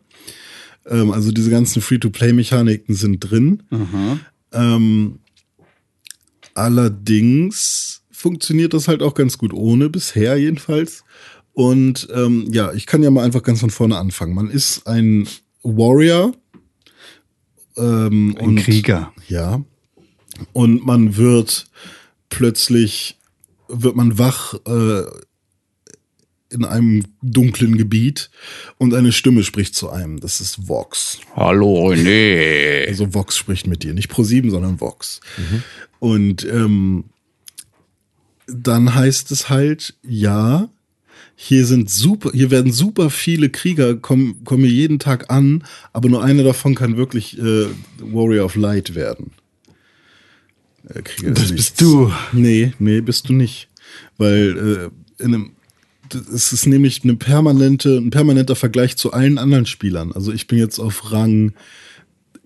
[0.89, 3.63] Ähm, also diese ganzen Free-to-Play-Mechaniken sind drin.
[4.53, 5.19] Ähm,
[6.55, 11.05] allerdings funktioniert das halt auch ganz gut ohne, bisher jedenfalls.
[11.53, 14.35] Und ähm, ja, ich kann ja mal einfach ganz von vorne anfangen.
[14.35, 15.29] Man ist ein
[15.63, 16.35] Warrior.
[17.77, 19.13] Ähm, Ein und, Krieger.
[19.29, 19.63] Ja.
[20.53, 21.67] Und man wird
[22.29, 23.19] plötzlich,
[23.69, 25.03] wird man wach äh,
[26.57, 28.31] in einem dunklen Gebiet
[28.79, 30.19] und eine Stimme spricht zu einem.
[30.21, 31.21] Das ist Vox.
[31.35, 32.87] Hallo René.
[32.89, 33.95] Also Vox spricht mit dir.
[33.95, 35.21] Nicht Pro7, sondern Vox.
[35.99, 37.05] Und ähm,
[38.47, 40.69] dann heißt es halt, ja,
[41.35, 46.09] hier sind super, hier werden super viele Krieger, kommen, kommen hier jeden Tag an, aber
[46.09, 47.67] nur einer davon kann wirklich äh,
[48.01, 49.33] Warrior of Light werden.
[50.89, 52.11] Äh, Krieger Das bist du.
[52.33, 53.69] Nee, nee, bist du nicht.
[54.17, 55.56] Weil äh, in einem
[56.15, 60.13] es ist nämlich eine permanente, ein permanenter Vergleich zu allen anderen Spielern.
[60.13, 61.53] Also ich bin jetzt auf Rang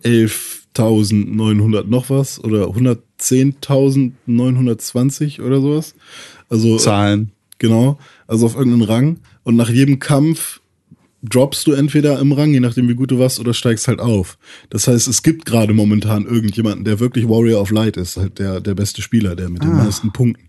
[0.04, 5.94] 11.900 noch was oder 110.920 oder sowas.
[6.48, 7.30] Also Zahlen.
[7.58, 9.20] Genau, also auf irgendeinen Rang.
[9.42, 10.59] Und nach jedem Kampf
[11.22, 14.38] droppst du entweder im Rang, je nachdem wie gut du warst, oder steigst halt auf.
[14.70, 18.60] Das heißt, es gibt gerade momentan irgendjemanden, der wirklich Warrior of Light ist, halt der,
[18.60, 20.46] der beste Spieler, der mit den meisten Punkten.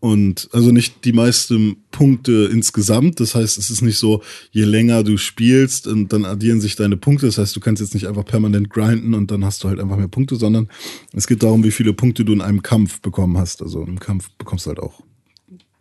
[0.00, 3.18] Und also nicht die meisten Punkte insgesamt.
[3.20, 6.96] Das heißt, es ist nicht so, je länger du spielst und dann addieren sich deine
[6.96, 7.26] Punkte.
[7.26, 9.96] Das heißt, du kannst jetzt nicht einfach permanent grinden und dann hast du halt einfach
[9.96, 10.68] mehr Punkte, sondern
[11.12, 13.62] es geht darum, wie viele Punkte du in einem Kampf bekommen hast.
[13.62, 15.02] Also im Kampf bekommst du halt auch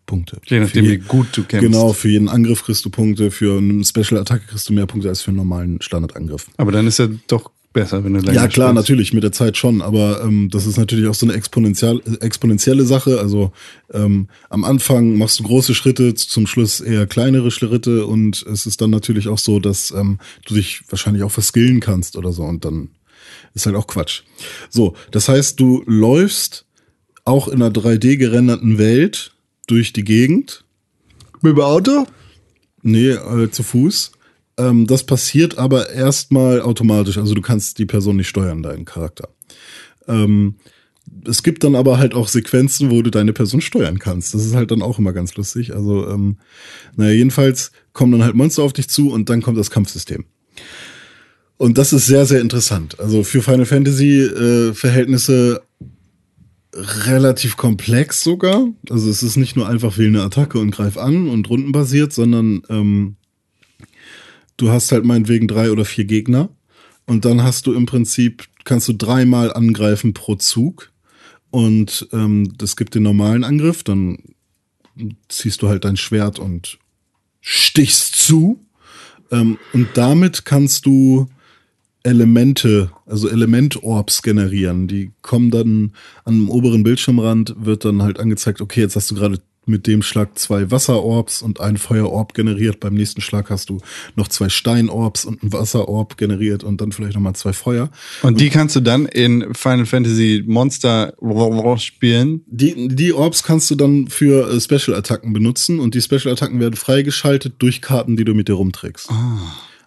[0.06, 0.40] Punkte.
[0.46, 1.72] Je nachdem, wie gut du kämpfst.
[1.72, 5.22] Genau, für jeden Angriff kriegst du Punkte, für eine Special-Attacke kriegst du mehr Punkte als
[5.22, 6.48] für einen normalen Standardangriff.
[6.58, 8.76] Aber dann ist ja doch besser, wenn du länger Ja, klar, spielst.
[8.76, 12.86] natürlich, mit der Zeit schon, aber ähm, das ist natürlich auch so eine exponentiell, exponentielle
[12.86, 13.20] Sache.
[13.20, 13.52] Also
[13.94, 18.80] ähm, am Anfang machst du große Schritte, zum Schluss eher kleinere Schritte und es ist
[18.82, 22.64] dann natürlich auch so, dass ähm, du dich wahrscheinlich auch verskillen kannst oder so und
[22.64, 22.90] dann
[23.54, 24.22] ist halt auch Quatsch.
[24.70, 26.66] So, das heißt, du läufst
[27.26, 29.35] auch in einer 3D gerenderten Welt
[29.66, 30.66] durch die Gegend
[31.42, 32.06] Mit dem Auto?
[32.82, 34.12] Nee, äh, zu Fuß.
[34.58, 37.18] Ähm, das passiert aber erstmal automatisch.
[37.18, 39.30] Also du kannst die Person nicht steuern, deinen Charakter.
[40.08, 40.56] Ähm,
[41.28, 44.34] es gibt dann aber halt auch Sequenzen, wo du deine Person steuern kannst.
[44.34, 45.74] Das ist halt dann auch immer ganz lustig.
[45.74, 46.38] Also, ähm,
[46.96, 50.26] naja, jedenfalls kommen dann halt Monster auf dich zu und dann kommt das Kampfsystem.
[51.58, 53.00] Und das ist sehr, sehr interessant.
[53.00, 55.62] Also für Final Fantasy äh, Verhältnisse
[56.76, 58.68] relativ komplex sogar.
[58.90, 62.62] Also es ist nicht nur einfach wähle eine Attacke und greif an und rundenbasiert, sondern
[62.70, 63.16] ähm,
[64.58, 66.50] du hast halt meinetwegen drei oder vier Gegner.
[67.06, 70.92] Und dann hast du im Prinzip, kannst du dreimal angreifen pro Zug.
[71.50, 74.18] Und ähm, das gibt den normalen Angriff, dann
[75.30, 76.80] ziehst du halt dein Schwert und
[77.40, 78.66] stichst zu.
[79.32, 81.28] Ähm, und damit kannst du
[82.06, 84.88] Elemente, also Elementorbs generieren.
[84.88, 89.16] Die kommen dann an dem oberen Bildschirmrand, wird dann halt angezeigt, okay, jetzt hast du
[89.16, 92.80] gerade mit dem Schlag zwei Wasserorbs und einen Feuerorb generiert.
[92.80, 93.80] Beim nächsten Schlag hast du
[94.16, 97.90] noch zwei Steinorbs und einen Wasserorb generiert und dann vielleicht nochmal zwei Feuer.
[98.22, 101.14] Und die kannst du dann in Final Fantasy Monster
[101.78, 102.42] spielen.
[102.46, 107.56] Die, die Orbs kannst du dann für äh, Special-Attacken benutzen und die Special-Attacken werden freigeschaltet
[107.60, 109.10] durch Karten, die du mit dir rumträgst.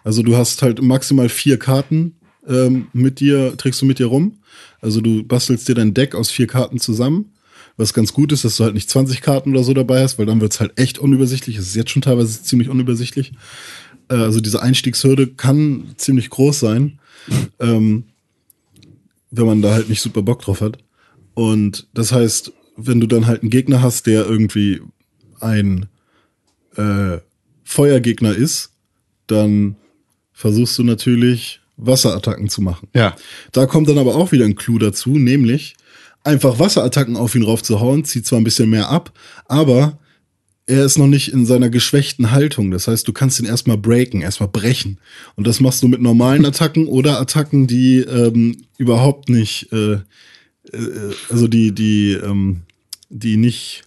[0.03, 2.15] Also du hast halt maximal vier Karten
[2.47, 4.39] ähm, mit dir, trägst du mit dir rum.
[4.81, 7.33] Also du bastelst dir dein Deck aus vier Karten zusammen.
[7.77, 10.25] Was ganz gut ist, dass du halt nicht 20 Karten oder so dabei hast, weil
[10.25, 11.57] dann wird's halt echt unübersichtlich.
[11.57, 13.33] Es ist jetzt schon teilweise ziemlich unübersichtlich.
[14.09, 16.99] Äh, also diese Einstiegshürde kann ziemlich groß sein,
[17.59, 18.05] ähm,
[19.31, 20.79] wenn man da halt nicht super Bock drauf hat.
[21.35, 24.81] Und das heißt, wenn du dann halt einen Gegner hast, der irgendwie
[25.39, 25.85] ein
[26.75, 27.19] äh,
[27.63, 28.73] Feuergegner ist,
[29.27, 29.75] dann
[30.39, 32.87] versuchst du natürlich Wasserattacken zu machen.
[32.93, 33.13] Ja.
[33.51, 35.75] Da kommt dann aber auch wieder ein Clou dazu, nämlich
[36.23, 39.11] einfach Wasserattacken auf ihn raufzuhauen, zieht zwar ein bisschen mehr ab,
[39.47, 39.99] aber
[40.65, 42.71] er ist noch nicht in seiner geschwächten Haltung.
[42.71, 44.99] Das heißt, du kannst ihn erstmal breaken, erstmal brechen.
[45.35, 50.01] Und das machst du mit normalen Attacken oder Attacken, die ähm, überhaupt nicht, äh, äh,
[51.29, 52.61] also die, die, ähm,
[53.09, 53.83] die nicht,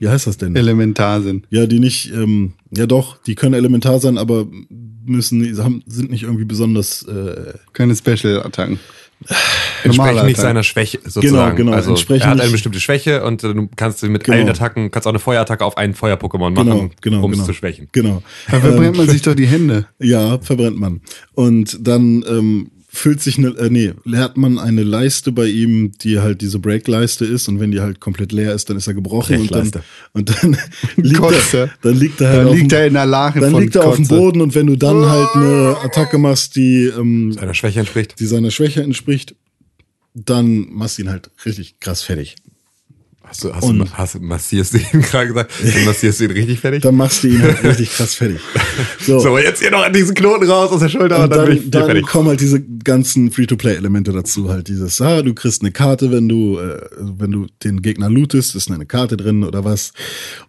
[0.00, 0.56] wie heißt das denn?
[0.56, 1.46] Elementar sind.
[1.50, 4.48] Ja, die nicht, ähm, ja doch, die können elementar sein, aber
[5.04, 8.78] müssen, haben, sind nicht irgendwie besonders, äh, Keine Special-Attacken.
[9.84, 11.56] Entsprechend nicht seiner Schwäche sozusagen.
[11.56, 14.38] genau, Also entsprechend er hat eine bestimmte Schwäche und äh, du kannst sie mit Genau.
[14.38, 17.42] allen Attacken, kannst auch eine Feuerattacke auf einen Feuer-Pokémon genau, machen, genau, um genau.
[17.42, 17.88] es zu schwächen.
[17.92, 18.22] Genau.
[18.50, 19.86] Da verbrennt man sich doch die Hände.
[19.98, 21.00] Ja, verbrennt man.
[21.34, 26.20] Und dann ähm, füllt sich eine, äh, nee, leert man eine Leiste bei ihm, die
[26.20, 29.40] halt diese Break-Leiste ist und wenn die halt komplett leer ist, dann ist er gebrochen
[29.40, 29.70] und dann,
[30.12, 30.56] und dann
[30.96, 31.58] liegt Kotze.
[31.58, 33.62] er, dann liegt er halt Dann auf liegt dem, er in der Lache dann von
[33.62, 34.08] liegt er auf dem.
[34.08, 38.20] Boden und wenn du dann halt eine Attacke machst, die, ähm, Seiner Schwäche entspricht.
[38.20, 39.34] die seiner Schwäche entspricht,
[40.14, 42.36] dann machst du ihn halt richtig krass fertig.
[43.32, 45.52] Hast du, hast du, Und- hast, massierst du ihn gerade gesagt?
[45.64, 46.82] Dann massierst du ihn richtig fertig?
[46.82, 48.40] Dann machst du ihn halt richtig krass fertig.
[49.00, 51.46] So, So, jetzt hier noch an diesen Knoten raus aus der Schulter und, und dann,
[51.46, 52.06] bin ich dann, dann fertig.
[52.06, 54.50] kommen halt diese ganzen Free-to-Play-Elemente dazu.
[54.50, 58.54] Halt dieses, ah, du kriegst eine Karte, wenn du, äh, wenn du den Gegner lootest,
[58.54, 59.92] ist eine Karte drin oder was.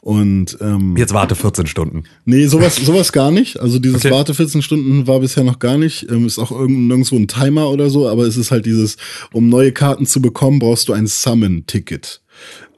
[0.01, 2.03] Und ähm, Jetzt warte 14 Stunden.
[2.25, 3.59] nee, sowas, sowas gar nicht.
[3.61, 4.11] Also dieses Okay.
[4.11, 6.09] Warte 14 Stunden war bisher noch gar nicht.
[6.11, 8.97] Ähm, ist auch irgend, nirgendwo ein Timer oder so, aber es ist halt dieses,
[9.31, 12.19] um neue Karten zu bekommen, brauchst du ein Summon-Ticket.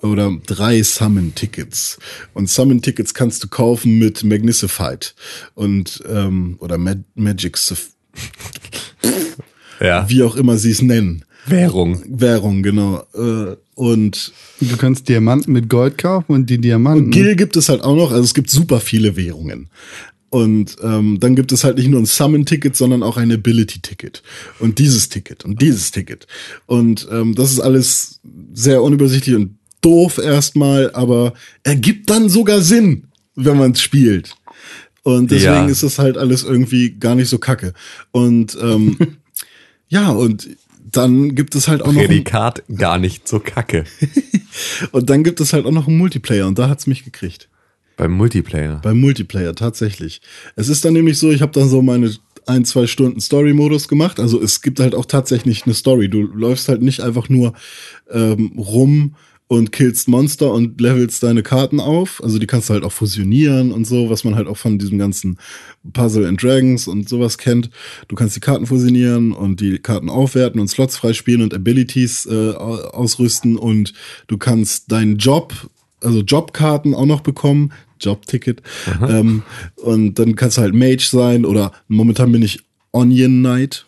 [0.02, 1.98] Oder drei Summon-Tickets.
[2.34, 5.16] Und Summon-Tickets kannst du kaufen mit Magnicified
[5.56, 7.58] und ähm, oder Mag Magic,
[9.82, 10.08] Ja.
[10.10, 11.26] wie auch immer sie es nennen.
[11.48, 12.02] Währung.
[12.08, 13.04] Währung, genau.
[13.14, 14.32] Äh, Und
[14.62, 17.12] Du kannst Diamanten mit Gold kaufen und die Diamanten.
[17.12, 19.70] Gil gibt es halt auch noch, also es gibt super viele Währungen.
[20.30, 24.24] Und ähm, dann gibt es halt nicht nur ein Summon-Ticket, sondern auch ein Ability-Ticket.
[24.60, 26.26] Und dieses Ticket und dieses Ticket.
[26.66, 28.20] Und ähm, das ist alles
[28.54, 34.36] sehr unübersichtlich und doof erstmal, aber ergibt dann sogar Sinn, wenn man es spielt.
[35.04, 35.66] Und deswegen Ja.
[35.68, 37.74] ist das halt alles irgendwie gar nicht so kacke.
[38.12, 38.98] Und ähm,
[39.88, 40.50] ja, und
[40.92, 43.84] dann gibt es halt auch noch ein, Prädikat gar nicht so kacke.
[44.92, 47.50] und dann gibt es halt auch noch einen Multiplayer und da hat's mich gekriegt.
[47.98, 48.80] Beim Multiplayer.
[48.82, 50.22] Beim Multiplayer, tatsächlich.
[50.56, 52.12] Es ist dann nämlich so, ich habe dann so meine
[52.48, 54.20] ein, zwei Stunden Story-Modus gemacht.
[54.20, 56.10] Also es gibt halt auch tatsächlich eine Story.
[56.10, 57.54] Du läufst halt nicht einfach nur
[58.12, 59.16] ähm, rum
[59.48, 62.24] und killst Monster und levelst deine Karten auf.
[62.24, 64.98] Also die kannst du halt auch fusionieren und so, was man halt auch von diesem
[64.98, 65.38] ganzen
[65.94, 67.70] Puzzle and Dragons und sowas kennt.
[68.08, 72.54] Du kannst die Karten fusionieren und die Karten aufwerten und Slots freispielen und Abilities äh,
[72.56, 73.94] au- ausrüsten und
[74.28, 75.54] du kannst deinen Job
[76.02, 78.62] also Jobkarten auch noch bekommen, Jobticket.
[79.08, 79.42] Ähm,
[79.76, 82.60] und dann kannst du halt Mage sein oder momentan bin ich
[82.92, 83.86] Onion Knight.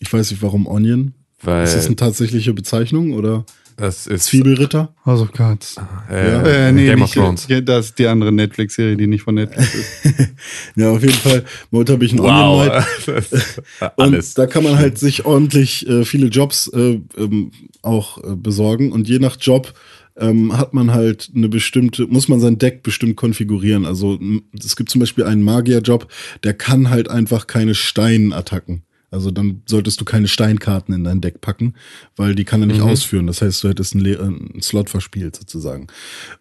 [0.00, 1.12] Ich weiß nicht, warum Onion.
[1.40, 3.46] Weil ist das eine tatsächliche Bezeichnung oder
[3.78, 4.92] das ist Zwiebelritter?
[5.06, 5.76] House of Cards.
[6.10, 7.46] äh, Äh, nee, Game of Thrones.
[7.48, 10.28] Ja, das ist die andere Netflix-Serie, die nicht von Netflix ist.
[10.76, 11.44] Ja, auf jeden Fall.
[11.70, 12.84] Momentan bin ich ein Onion Wow.
[13.18, 17.50] Ist Und da kann man halt sich ordentlich äh, viele Jobs äh, ähm,
[17.82, 18.92] auch äh, besorgen.
[18.92, 19.72] Und je nach Job
[20.16, 23.84] ähm, hat man halt eine bestimmte, muss man sein Deck bestimmt konfigurieren.
[23.86, 24.18] Also
[24.58, 26.08] es gibt zum Beispiel einen Magierjob,
[26.42, 28.82] der kann halt einfach keine Steinattacken.
[29.10, 31.74] Also dann solltest du keine Steinkarten in dein Deck packen,
[32.16, 33.26] weil die kann er nicht ausführen.
[33.26, 35.86] Das heißt, du hättest einen, Le- äh, einen Slot verspielt sozusagen.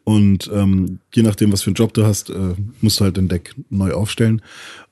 [0.03, 3.29] Und ähm, je nachdem, was für einen Job du hast, äh, musst du halt dein
[3.29, 4.41] Deck neu aufstellen.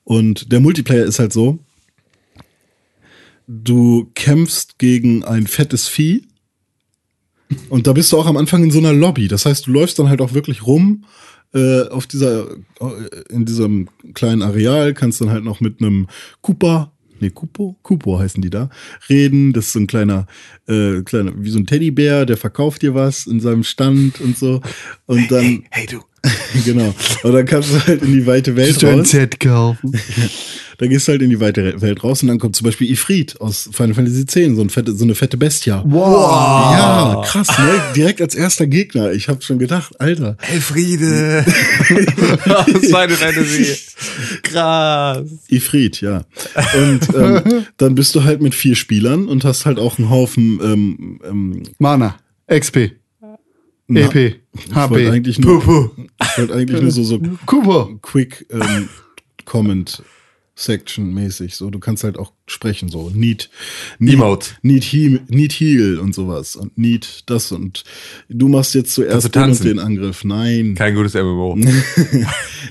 [0.04, 1.58] Und der Multiplayer ist halt so,
[3.46, 6.26] du kämpfst gegen ein fettes Vieh
[7.68, 9.28] und da bist du auch am Anfang in so einer Lobby.
[9.28, 11.04] Das heißt, du läufst dann halt auch wirklich rum
[11.52, 16.06] äh, auf dieser, äh, in diesem kleinen Areal, kannst dann halt noch mit einem
[16.40, 18.70] Cooper nee, Kupo, Kupo heißen die da,
[19.08, 19.52] reden.
[19.52, 20.26] Das ist so ein kleiner,
[20.68, 24.60] äh, kleiner, wie so ein Teddybär, der verkauft dir was in seinem Stand und so.
[25.06, 26.00] Und dann, Hey, du.
[26.64, 26.94] genau.
[27.22, 29.10] Und dann kannst du halt in die weite Welt raus.
[29.10, 29.92] Set kaufen?
[30.78, 33.40] Da gehst du halt in die weite Welt raus und dann kommt zum Beispiel Ifrit
[33.40, 35.82] aus Final Fantasy X, so, ein fette, so eine fette Bestia.
[35.86, 36.72] Wow.
[36.72, 37.80] Ja, krass, ne?
[37.94, 39.12] Direkt als erster Gegner.
[39.12, 40.36] Ich habe schon gedacht, Alter.
[40.52, 41.44] Elfriede.
[42.44, 43.78] Aus Final Fantasy.
[44.42, 45.24] Krass.
[45.48, 46.24] Ifrit, ja.
[46.78, 50.60] Und ähm, dann bist du halt mit vier Spielern und hast halt auch einen Haufen
[50.62, 52.16] ähm, ähm, Mana,
[52.48, 52.92] XP,
[53.88, 55.58] na- EP, Ich HP, eigentlich nur,
[56.20, 57.98] ich wollte eigentlich nur so, so Kubo.
[58.02, 58.88] Quick ähm,
[59.44, 60.02] Comment
[60.58, 61.54] Section mäßig.
[61.54, 63.50] So, du kannst halt auch sprechen, so Need,
[63.98, 64.52] need Emote.
[64.62, 67.84] Need, he, need Heal und sowas und Need das und
[68.30, 70.24] du machst jetzt zuerst den und den Angriff.
[70.24, 70.74] Nein.
[70.74, 71.58] Kein gutes MMO.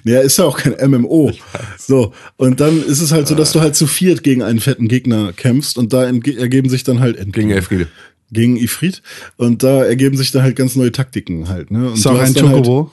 [0.04, 1.32] Ja, ist ja auch kein MMO.
[1.78, 4.88] So, und dann ist es halt so, dass du halt zu viert gegen einen fetten
[4.88, 7.88] Gegner kämpfst und da ergeben sich dann halt Gegen Elfriede.
[8.36, 9.02] Gegen Ifrit
[9.38, 11.90] und da ergeben sich dann halt ganz neue Taktiken halt, ne?
[11.90, 12.92] Und Ist auch ein Chocobo.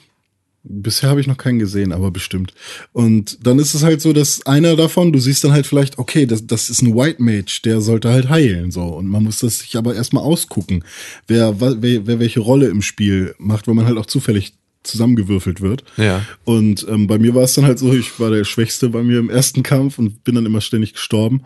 [0.64, 2.55] Bisher habe ich noch keinen gesehen, aber bestimmt.
[2.92, 6.24] Und dann ist es halt so, dass einer davon, du siehst dann halt vielleicht, okay,
[6.24, 8.85] das, das ist ein White Mage, der sollte halt heilen, so.
[8.85, 10.85] Und man muss das sich aber erstmal ausgucken,
[11.26, 15.85] wer, wer, wer welche Rolle im Spiel macht, weil man halt auch zufällig zusammengewürfelt wird.
[15.96, 16.24] Ja.
[16.44, 19.18] Und ähm, bei mir war es dann halt so, ich war der Schwächste bei mir
[19.18, 21.42] im ersten Kampf und bin dann immer ständig gestorben.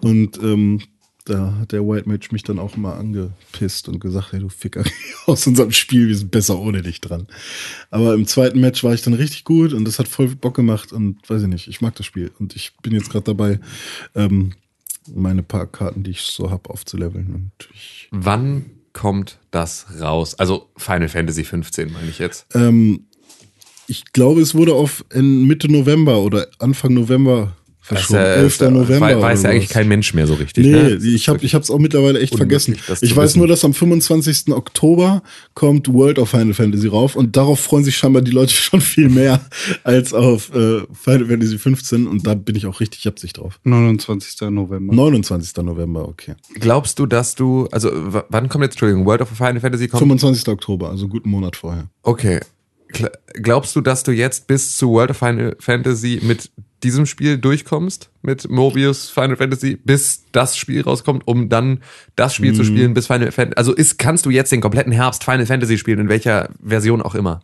[0.00, 0.80] Und ähm,
[1.26, 4.84] da hat der White Mage mich dann auch mal angepisst und gesagt, hey du Ficker,
[5.26, 7.26] aus unserem Spiel, wir sind besser ohne dich dran.
[7.90, 10.92] Aber im zweiten Match war ich dann richtig gut und das hat voll Bock gemacht
[10.92, 12.30] und weiß ich nicht, ich mag das Spiel.
[12.38, 13.60] Und ich bin jetzt gerade dabei,
[14.14, 14.52] ähm,
[15.14, 17.34] meine paar Karten, die ich so hab, aufzuleveln.
[17.34, 20.34] Und ich, Wann kommt das raus?
[20.36, 22.46] Also Final Fantasy 15 meine ich jetzt.
[22.54, 23.06] ähm,
[23.88, 28.20] ich glaube, es wurde auf in Mitte November oder Anfang November verschoben.
[28.20, 28.46] ja- 11.
[28.46, 29.06] ist ja- November.
[29.06, 30.64] wei- Weiß oder ja eigentlich kein Mensch mehr so richtig.
[30.66, 30.94] Nee, ne?
[30.96, 32.76] ich habe ich hab's auch mittlerweile echt vergessen.
[33.00, 33.38] Ich weiß wissen.
[33.38, 34.52] nur, dass am 25.
[34.52, 35.22] Oktober
[35.54, 39.08] kommt World of Final Fantasy rauf und darauf freuen sich scheinbar die Leute schon viel
[39.08, 39.40] mehr
[39.84, 43.58] als auf äh, Final Fantasy 15 und da bin ich auch richtig absicht drauf.
[43.64, 44.50] 29.
[44.50, 44.94] November.
[44.94, 45.56] 29.
[45.64, 46.34] November, okay.
[46.54, 47.90] Glaubst du, dass du, also
[48.28, 50.00] wann kommt jetzt, Entschuldigung, World of Final Fantasy kommt?
[50.00, 50.48] 25.
[50.48, 51.88] Oktober, also guten Monat vorher.
[52.02, 52.40] Okay.
[53.34, 56.50] Glaubst du, dass du jetzt bis zu World of Final Fantasy mit
[56.82, 58.10] diesem Spiel durchkommst?
[58.22, 61.80] Mit Mobius Final Fantasy, bis das Spiel rauskommt, um dann
[62.16, 62.56] das Spiel Mhm.
[62.56, 63.56] zu spielen bis Final Fantasy?
[63.56, 67.14] Also ist, kannst du jetzt den kompletten Herbst Final Fantasy spielen, in welcher Version auch
[67.14, 67.40] immer?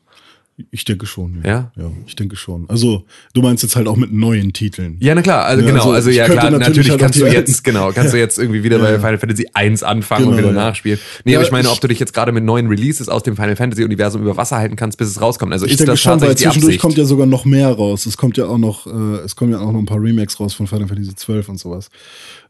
[0.71, 1.43] Ich denke schon.
[1.45, 1.73] Ja?
[1.77, 2.69] Ja, ich denke schon.
[2.69, 4.99] Also, du meinst jetzt halt auch mit neuen Titeln.
[5.01, 7.27] Ja, na klar, also Ja, genau, also also, ja klar, natürlich natürlich, halt kannst du
[7.27, 10.59] jetzt, genau, kannst du jetzt irgendwie wieder bei Final Fantasy 1 anfangen und Genau, wieder
[10.59, 10.67] ja.
[10.67, 10.99] nachspielen.
[11.25, 13.35] Nee, Ja, aber ich meine, ob du dich jetzt gerade mit neuen Releases aus dem
[13.35, 15.53] Final Fantasy Universum über Wasser halten kannst, bis es rauskommt.
[15.53, 17.71] Also Ich ist denke das schon, weil tatsächlich die zwischendurch kommt ja sogar noch mehr
[17.71, 18.05] raus.
[18.07, 20.53] Es kommt ja auch noch, äh, es kommen ja auch noch ein paar Remakes raus
[20.55, 21.88] von Final Fantasy 12 und sowas.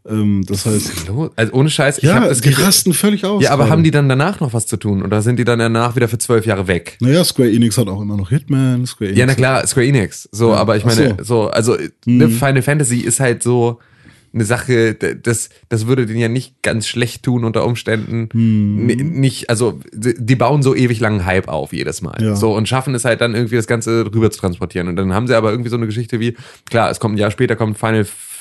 [0.08, 0.92] Ähm, das heißt,
[1.36, 3.42] also ohne Scheiß, ich ja, hab die rasten völlig aus.
[3.42, 3.72] Ja, aber gerade.
[3.72, 5.02] haben die dann danach noch was zu tun?
[5.02, 6.96] Oder sind die dann danach wieder für zwölf Jahre weg?
[7.00, 8.84] Naja, Square Enix hat auch immer noch Hitman.
[8.86, 10.28] Square Enix Ja, na klar, Square Enix.
[10.32, 11.24] So, Ja, aber ich meine, so.
[11.44, 13.78] so, also ne, Final Fantasy ist halt so
[14.34, 18.30] eine Sache, das, das würde denen ja nicht ganz schlecht tun unter Umständen.
[18.32, 22.16] N- Nicht, also die bauen so ewig langen Hype auf jedes Mal.
[22.20, 22.34] Ja.
[22.34, 24.88] So und schaffen es halt dann irgendwie das Ganze rüber zu transportieren.
[24.88, 26.34] Und dann haben sie aber irgendwie so eine Geschichte wie,
[26.70, 28.31] klar, es kommt ein Jahr später, kommt Final F-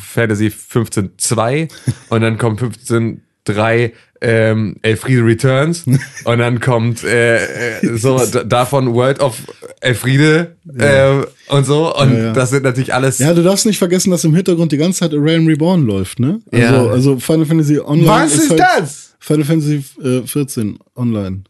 [0.00, 1.68] Fantasy 15 2
[2.10, 5.84] und dann kommt 15 3 ähm, Elfriede Returns
[6.24, 9.36] und dann kommt äh, äh, so davon World of
[9.80, 12.32] Elfriede äh, und so und Ja, ja.
[12.32, 15.12] das sind natürlich alles Ja, du darfst nicht vergessen, dass im Hintergrund die ganze Zeit
[15.12, 16.40] A Realm Reborn läuft, ne?
[16.50, 16.86] Also, Ja.
[16.86, 18.06] also Final Fantasy Online.
[18.08, 19.14] Was ist halt das?
[19.20, 21.42] Final Fantasy äh, 14 Online.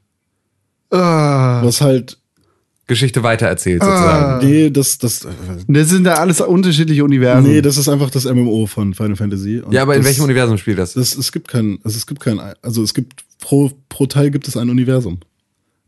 [0.91, 2.19] Ah, Was halt,
[2.89, 4.47] Geschichte weitererzählt sozusagen.
[4.47, 5.29] nee, das, das, äh,
[5.67, 7.49] das sind da alles unterschiedliche Universen.
[7.51, 9.59] nee, das ist einfach das MMO von Final Fantasy.
[9.59, 10.95] Und Ja, aber in das, welchem Universum spielt das?
[10.95, 14.47] Das, es gibt kein, also es gibt kein, also es gibt pro, pro Teil gibt
[14.47, 15.19] es ein Universum.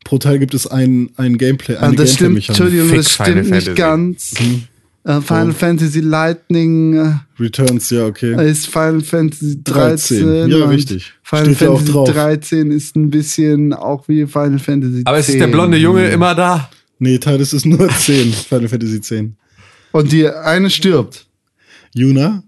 [0.04, 2.48] Pro Teil gibt es ein, ein Gameplay, eine Ah, das stimmt, Gameplay-Mechanik.
[2.48, 3.74] Entschuldigung, Fick das Final stimmt nicht Fantasy.
[3.74, 4.34] ganz.
[5.04, 8.50] Äh, Final Fantasy Lightning äh, Returns, ja, okay.
[8.50, 10.22] ist Final Fantasy 13.
[10.26, 11.12] 13, ja, richtig.
[11.22, 12.10] Final Steht ja auch Fantasy drauf.
[12.10, 15.40] 13 ist ein bisschen auch wie Final Fantasy Aber es ist 10.
[15.40, 16.68] der blonde Junge immer da.
[16.98, 19.36] Nee, Teil ist nur 10, Final Fantasy 10.
[19.92, 21.26] Und die eine stirbt.
[21.94, 22.42] Yuna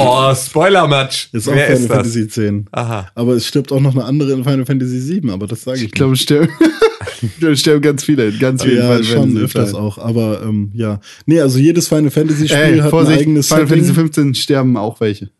[0.00, 1.30] Oh, Spoiler-Match.
[1.32, 1.96] ist auch Wer Final ist das?
[1.96, 2.66] Fantasy 10.
[2.70, 3.10] Aha.
[3.16, 5.84] Aber es stirbt auch noch eine andere in Final Fantasy 7, aber das sage ich,
[5.86, 6.48] Ich glaube, es sterben,
[7.56, 11.00] sterben ganz viele in ganz vielen Ja, Final schon Fantasy öfters auch, aber ähm, ja.
[11.26, 14.02] Nee, also jedes Final Fantasy Spiel Ey, hat Vorsicht, ein eigenes Final Fantasy Setting.
[14.12, 15.30] 15 sterben auch welche.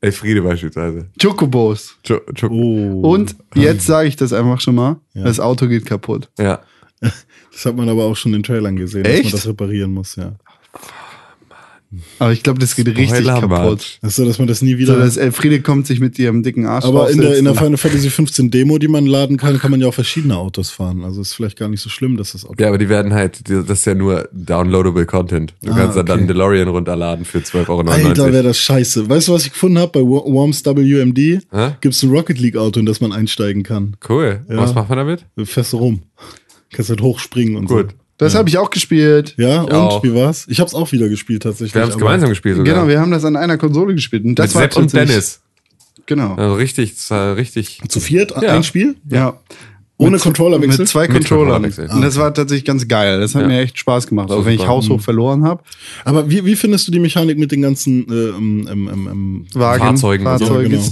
[0.00, 1.06] Elfriede beispielsweise.
[1.20, 1.96] Chocobos.
[2.06, 3.00] Cho- Cho- Oh.
[3.00, 5.24] Und jetzt sage ich das einfach schon mal, Ja.
[5.24, 6.28] das Auto geht kaputt.
[6.38, 6.60] Ja.
[7.52, 9.24] Das hat man aber auch schon in Trailern gesehen, dass Echt?
[9.24, 10.34] man das reparieren muss, ja.
[12.18, 13.98] Aber ich glaube, das geht richtig Spoiler, kaputt.
[14.02, 14.98] Das ist so, dass man das nie So, wieder.
[14.98, 17.54] dass Elfriede kommt, sich mit ihrem dicken Arsch aber in der, in der.
[17.54, 21.04] Final Fantasy 15 Demo, die man laden kann, kann man ja auch verschiedene Autos fahren.
[21.04, 22.56] Also ist vielleicht gar nicht so schlimm, dass das Auto.
[22.60, 25.54] Ja, aber die werden halt, das ist ja nur downloadable Content.
[25.62, 26.18] Du Ah, kannst dann okay.
[26.18, 27.88] einen DeLorean runterladen für 12,99 Euro.
[27.90, 29.08] Alter, wäre das scheiße.
[29.08, 29.92] Weißt du, was ich gefunden habe?
[29.92, 31.18] Bei Wo- Worms WMD
[31.52, 31.76] Hä?
[31.80, 33.96] gibt's ein Rocket League Auto, in das man einsteigen kann.
[34.06, 34.44] Cool.
[34.50, 34.56] Ja.
[34.58, 35.24] Was macht man damit?
[35.44, 36.02] Fährst du rum.
[36.76, 37.88] Kannst halt hochspringen und Gut.
[38.18, 39.34] Das habe ich auch gespielt.
[39.36, 39.42] so.
[39.42, 40.02] Ja, und auch.
[40.04, 40.46] wie war's?
[40.48, 41.74] Ich hab's auch wieder gespielt tatsächlich.
[41.74, 42.74] Wir haben es gemeinsam gespielt sogar.
[42.74, 44.24] Genau, wir haben das an einer Konsole gespielt.
[44.24, 45.40] Und das Mit war Sepp und Dennis.
[46.06, 46.34] Genau.
[46.34, 47.80] Also richtig, das war richtig.
[47.88, 48.54] Zu viert Ja.
[48.54, 48.96] ein Spiel?
[49.10, 49.40] Ja.
[49.98, 50.80] Ohne Mit- Controllerwechsel?
[50.80, 51.62] Mit zwei Mit Controllern.
[51.62, 51.88] Controllerwechsel.
[51.96, 53.18] Und das war tatsächlich ganz geil.
[53.18, 53.48] Das hat Ja.
[53.48, 54.72] mir echt Spaß gemacht, auch wenn ich super.
[54.72, 54.76] Mhm.
[54.76, 55.62] haushoch verloren habe.
[56.04, 59.46] Aber wie, wie findest du die Mechanik mit den ganzen äh, ähm, ähm, ähm, ähm,
[59.54, 60.68] Wagen, Fahrzeugen und so, Fahrzeuge.
[60.68, 60.84] genau.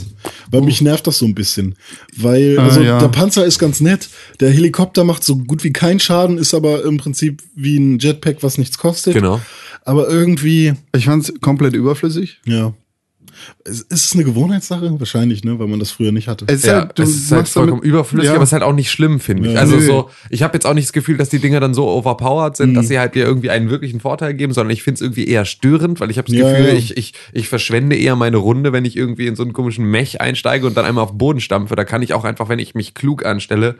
[0.50, 1.74] Weil mich nervt das so ein bisschen.
[2.16, 2.98] Weil, also ja.
[2.98, 4.08] der Panzer ist ganz nett,
[4.40, 8.38] der Helikopter macht so gut wie keinen Schaden, ist aber im Prinzip wie ein Jetpack,
[8.42, 9.12] was nichts kostet.
[9.14, 9.40] Genau.
[9.84, 12.40] Aber irgendwie, Ich fand es komplett überflüssig.
[12.46, 12.72] ja.
[13.64, 14.98] Ist es eine Gewohnheitssache?
[14.98, 15.58] Wahrscheinlich, ne?
[15.58, 16.44] Weil man das früher nicht hatte.
[16.48, 18.34] Es ist Ja, halt, du es ist halt machst damit- vollkommen überflüssig, Ja.
[18.34, 19.54] aber es ist halt auch nicht schlimm, finde ich.
[19.54, 19.60] Ja.
[19.60, 19.82] Also Nö.
[19.82, 22.70] so, ich habe jetzt auch nicht das Gefühl, dass die Dinger dann so overpowered sind,
[22.70, 22.74] Mhm.
[22.74, 25.44] dass sie halt dir irgendwie einen wirklichen Vorteil geben, sondern ich finde es irgendwie eher
[25.44, 26.74] störend, weil ich habe das Ja, Gefühl, ja.
[26.74, 30.20] Ich, ich, ich verschwende eher meine Runde, wenn ich irgendwie in so einen komischen Mech
[30.20, 31.76] einsteige und dann einmal auf den Boden stampfe.
[31.76, 33.76] Da kann ich auch einfach, wenn ich mich klug anstelle,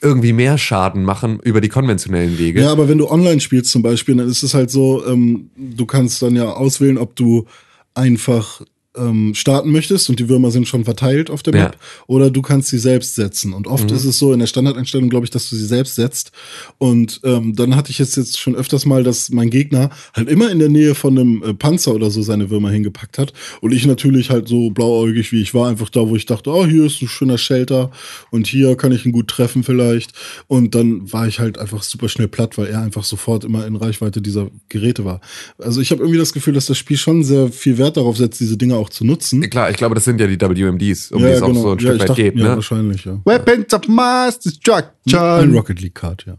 [0.00, 2.60] irgendwie mehr Schaden machen über die konventionellen Wege.
[2.60, 2.66] Mhm.
[2.66, 5.86] Ja, aber wenn du online spielst zum Beispiel, dann ist es halt so, ähm, du
[5.86, 7.46] kannst dann ja auswählen, ob du
[7.94, 8.62] einfach
[8.98, 11.62] ähm, starten möchtest und die Würmer sind schon verteilt auf der Ja.
[11.64, 11.76] Map
[12.06, 13.52] oder du kannst sie selbst setzen.
[13.52, 16.32] Und oft ist es so in der Standardeinstellung, glaube ich, dass du sie selbst setzt.
[16.78, 20.50] Und ähm, dann hatte ich jetzt, jetzt schon öfters mal, dass mein Gegner halt immer
[20.50, 23.32] in der Nähe von einem äh, Panzer oder so seine Würmer hingepackt hat.
[23.60, 26.66] Und ich natürlich halt so blauäugig wie ich war, einfach da, wo ich dachte, oh,
[26.66, 27.90] hier ist ein schöner Shelter
[28.30, 30.12] und hier kann ich ihn gut treffen vielleicht.
[30.46, 33.76] Und dann war ich halt einfach super schnell platt, weil er einfach sofort immer in
[33.76, 35.20] Reichweite dieser Geräte war.
[35.58, 38.40] Also ich habe irgendwie das Gefühl, dass das Spiel schon sehr viel Wert darauf setzt,
[38.40, 39.48] diese Dinge auch zu nutzen.
[39.50, 42.00] Klar, ich glaube, das sind ja die WMDs, um die es auch so ein Stück
[42.00, 42.36] weit dachte- geht.
[42.36, 42.54] ja, Ne?
[42.56, 43.18] wahrscheinlich, ja.
[43.24, 45.54] Weapons of Mass Ein Destruction.
[45.54, 46.36] Rocket League Card, ja.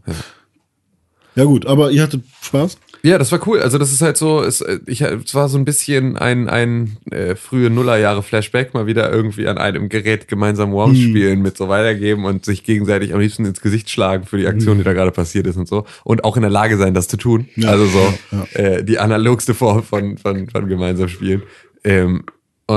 [1.36, 2.76] Ja gut, aber ihr hattet Spaß?
[3.02, 3.60] Ja, das war cool.
[3.60, 6.98] Also das ist halt so, es, äh, ich, es war so ein bisschen ein, ein
[7.10, 11.08] äh, frühe Nullerjahre Flashback, mal wieder irgendwie an einem Gerät gemeinsam Worms Mhm.
[11.08, 14.76] spielen, mit so weitergeben und sich gegenseitig am liebsten ins Gesicht schlagen für die Aktion,
[14.76, 15.86] die da gerade passiert ist und so.
[16.04, 17.48] Und auch in der Lage sein, das zu tun.
[17.56, 17.70] Ja.
[17.70, 18.44] Also so Ja.
[18.60, 21.42] Äh, die analogste Form von, von, von gemeinsam spielen.
[21.84, 22.24] Ähm,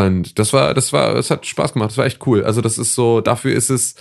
[0.02, 1.92] und das war, das war, es hat Spaß gemacht.
[1.92, 2.44] Das war echt cool.
[2.44, 3.96] Also das ist so, dafür ist es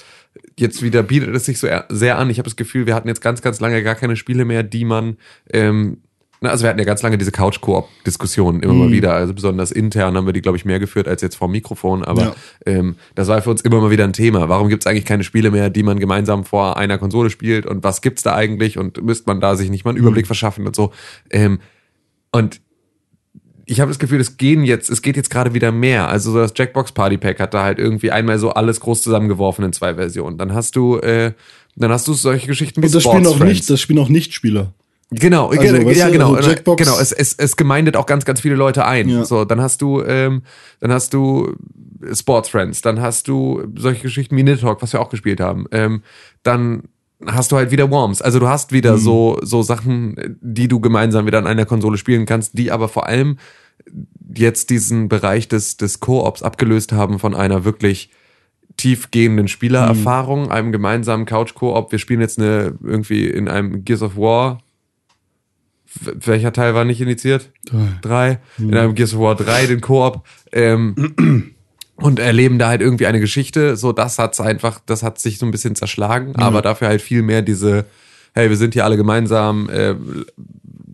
[0.59, 2.30] jetzt wieder bietet es sich so sehr an.
[2.30, 4.84] Ich habe das Gefühl, wir hatten jetzt ganz, ganz lange gar keine Spiele mehr, die
[4.86, 5.18] man
[5.53, 5.99] ähm,
[6.40, 9.12] also wir hatten ja ganz lange diese Couch-Koop-Diskussionen immer mal wieder.
[9.14, 12.05] Also besonders intern haben wir die, glaube ich, mehr geführt als jetzt vom Mikrofon.
[12.05, 12.34] Aber Ja.
[12.66, 14.49] ähm, das war für uns immer mal wieder ein Thema.
[14.49, 17.64] Warum gibt es eigentlich keine Spiele mehr, die man gemeinsam vor einer Konsole spielt?
[17.66, 18.76] Und was gibt's da eigentlich?
[18.76, 20.90] Und müsste man da sich nicht mal einen Überblick verschaffen und so?
[21.30, 21.61] Ähm,
[22.32, 22.62] und
[23.67, 26.09] ich habe das Gefühl, es gehen jetzt, es geht jetzt gerade wieder mehr.
[26.09, 29.65] Also so das Jackbox Party Pack hat da halt irgendwie einmal so alles groß zusammengeworfen
[29.65, 30.39] in zwei Versionen.
[30.39, 31.33] Dann hast du, äh,
[31.77, 33.55] dann hast du solche Geschichten wie Und das spielen Sports auch Friends.
[33.55, 34.73] nicht, das spielen auch Nichtspieler.
[35.15, 36.99] Genau, Also, ge- weißt ja, du, genau, also Jackbox- genau.
[36.99, 39.09] Es, es, es gemeindet auch ganz, ganz viele Leute ein.
[39.11, 39.25] Ja.
[39.27, 40.43] So, dann hast du, ähm,
[40.81, 41.55] dann hast du
[42.15, 45.67] Sports Friends, dann hast du solche Geschichten wie Nidhogg, was wir auch gespielt haben.
[45.71, 46.03] Ähm,
[46.43, 46.85] dann
[47.27, 48.23] hast du halt wieder Worms.
[48.23, 52.27] Also du hast wieder so, so Sachen, die du gemeinsam wieder an einer Konsole spielen
[52.27, 53.39] kannst, die aber vor allem
[54.35, 58.11] jetzt diesen Bereich des, des Koops abgelöst haben von einer wirklich
[58.77, 61.93] tiefgehenden Spielererfahrung, einem gemeinsamen Couch-Koop.
[61.93, 64.59] Wir spielen jetzt eine irgendwie in einem Gears of War.
[66.01, 67.51] Welcher Teil war nicht initiiert?
[68.01, 68.41] Drei.
[68.59, 70.23] In einem Gears of War 3, den Koop.
[70.53, 71.55] Ähm,
[72.03, 73.77] und erleben da halt irgendwie eine Geschichte.
[73.77, 77.23] So, das hat's einfach, das hat sich so ein bisschen zerschlagen, aber dafür halt viel
[77.23, 77.87] mehr diese,
[78.35, 79.95] hey, wir sind hier alle gemeinsam, äh,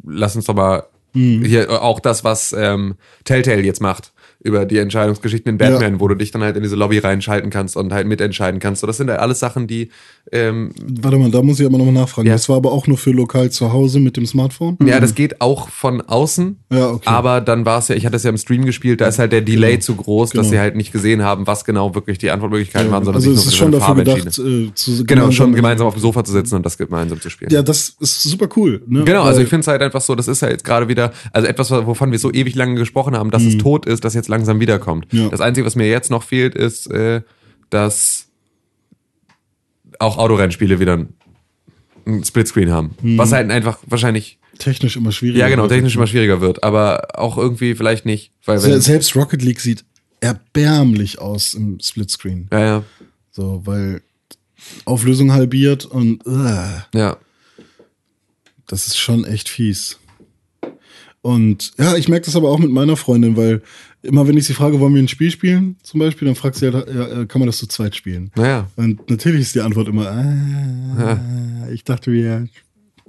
[0.06, 0.84] lass uns doch mal
[1.14, 2.94] hier auch das, was ähm,
[3.24, 6.00] Telltale jetzt macht über die Entscheidungsgeschichten in Batman, Ja.
[6.00, 8.80] wo du dich dann halt in diese Lobby reinschalten kannst und halt mitentscheiden kannst.
[8.82, 9.90] So, das sind halt alles Sachen, die
[10.30, 10.70] ähm,
[11.00, 12.28] Warte mal, da muss ich aber nochmal nachfragen.
[12.28, 12.34] Ja.
[12.34, 14.76] Das war aber auch nur für lokal zu Hause mit dem Smartphone?
[14.84, 16.58] Ja, das geht auch von außen.
[16.70, 17.02] Ja, okay.
[17.08, 19.32] Aber dann war es ja, ich hatte es ja im Stream gespielt, da ist halt
[19.32, 20.50] der Delay zu groß, dass Genau.
[20.50, 23.48] sie halt nicht gesehen haben, was genau wirklich die Antwortmöglichkeiten waren, sondern also es sich
[23.48, 26.54] ist schon dafür Farbe gedacht, äh, zu Genau, schon gemeinsam auf dem Sofa zu sitzen
[26.56, 27.50] und das gemeinsam zu spielen.
[27.50, 28.82] Ja, das ist super cool.
[28.86, 29.04] Ne?
[29.04, 31.48] Genau, also ich finde es halt einfach so, das ist halt jetzt gerade wieder, also
[31.48, 34.60] etwas, wovon wir so ewig lange gesprochen haben, dass es tot ist, das jetzt langsam
[34.60, 35.06] wiederkommt.
[35.12, 35.28] Ja.
[35.28, 37.22] Das Einzige, was mir jetzt noch fehlt, ist, äh,
[37.70, 38.26] dass
[39.98, 41.14] auch Autorennspiele wieder ein-
[42.06, 42.94] ein Splitscreen haben.
[43.02, 43.18] Mhm.
[43.18, 45.38] Was halt einfach wahrscheinlich, technisch immer schwierig.
[45.38, 49.14] ja genau, technisch immer schwieriger wird, aber auch irgendwie vielleicht nicht, weil wenn, Se- Selbst
[49.16, 49.84] Rocket League sieht
[50.20, 52.48] erbärmlich aus im Splitscreen.
[52.52, 52.84] ja, ja,
[53.30, 54.02] So, weil
[54.84, 57.16] Auflösung halbiert und äh, ja.
[58.66, 59.98] das ist schon echt fies.
[61.20, 63.62] Und ja, ich merke das aber auch mit meiner Freundin, weil
[64.02, 66.72] immer wenn ich sie frage, wollen wir ein Spiel spielen, zum Beispiel, dann fragt sie
[66.72, 68.30] halt, ja, äh, kann man das zu zweit spielen?
[68.36, 68.70] Naja.
[68.76, 72.48] Und natürlich ist die Antwort immer, ah, ich dachte mir,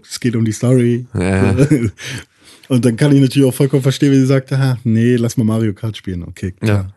[0.01, 1.05] es geht um die Story.
[1.13, 1.55] Ja.
[2.69, 5.43] Und dann kann ich natürlich auch vollkommen verstehen, wenn sie sagt, ah, nee, lass mal
[5.43, 6.23] Mario Kart spielen.
[6.23, 6.93] Okay, klar,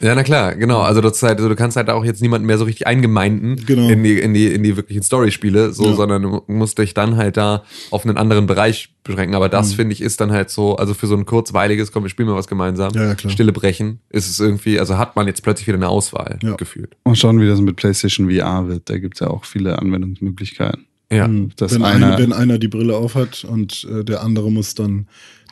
[0.00, 0.14] Ja.
[0.14, 0.80] na klar, genau.
[0.80, 3.88] Also das halt, also du kannst halt auch jetzt niemanden mehr so richtig eingemeinden Genau.
[3.88, 5.94] in die in die in die wirklichen Storyspiele, so, Ja.
[5.94, 9.34] sondern du musst dich dann halt da auf einen anderen Bereich beschränken.
[9.34, 9.52] Aber Mhm.
[9.52, 12.28] das finde ich ist dann halt so, also für so ein kurzweiliges, komm, wir spielen
[12.28, 13.32] mal was gemeinsam, Ja, ja, klar.
[13.32, 16.54] Stille brechen, ist es irgendwie, also hat man jetzt plötzlich wieder eine Auswahl Ja.
[16.56, 16.96] gefühlt.
[17.04, 18.88] Mal schauen, wie das mit PlayStation VR wird.
[18.88, 20.86] Da gibt's ja auch viele Anwendungsmöglichkeiten.
[21.10, 21.28] Ja.
[21.56, 25.06] Das wenn, einer, wenn einer die Brille aufhat und äh, der andere muss dann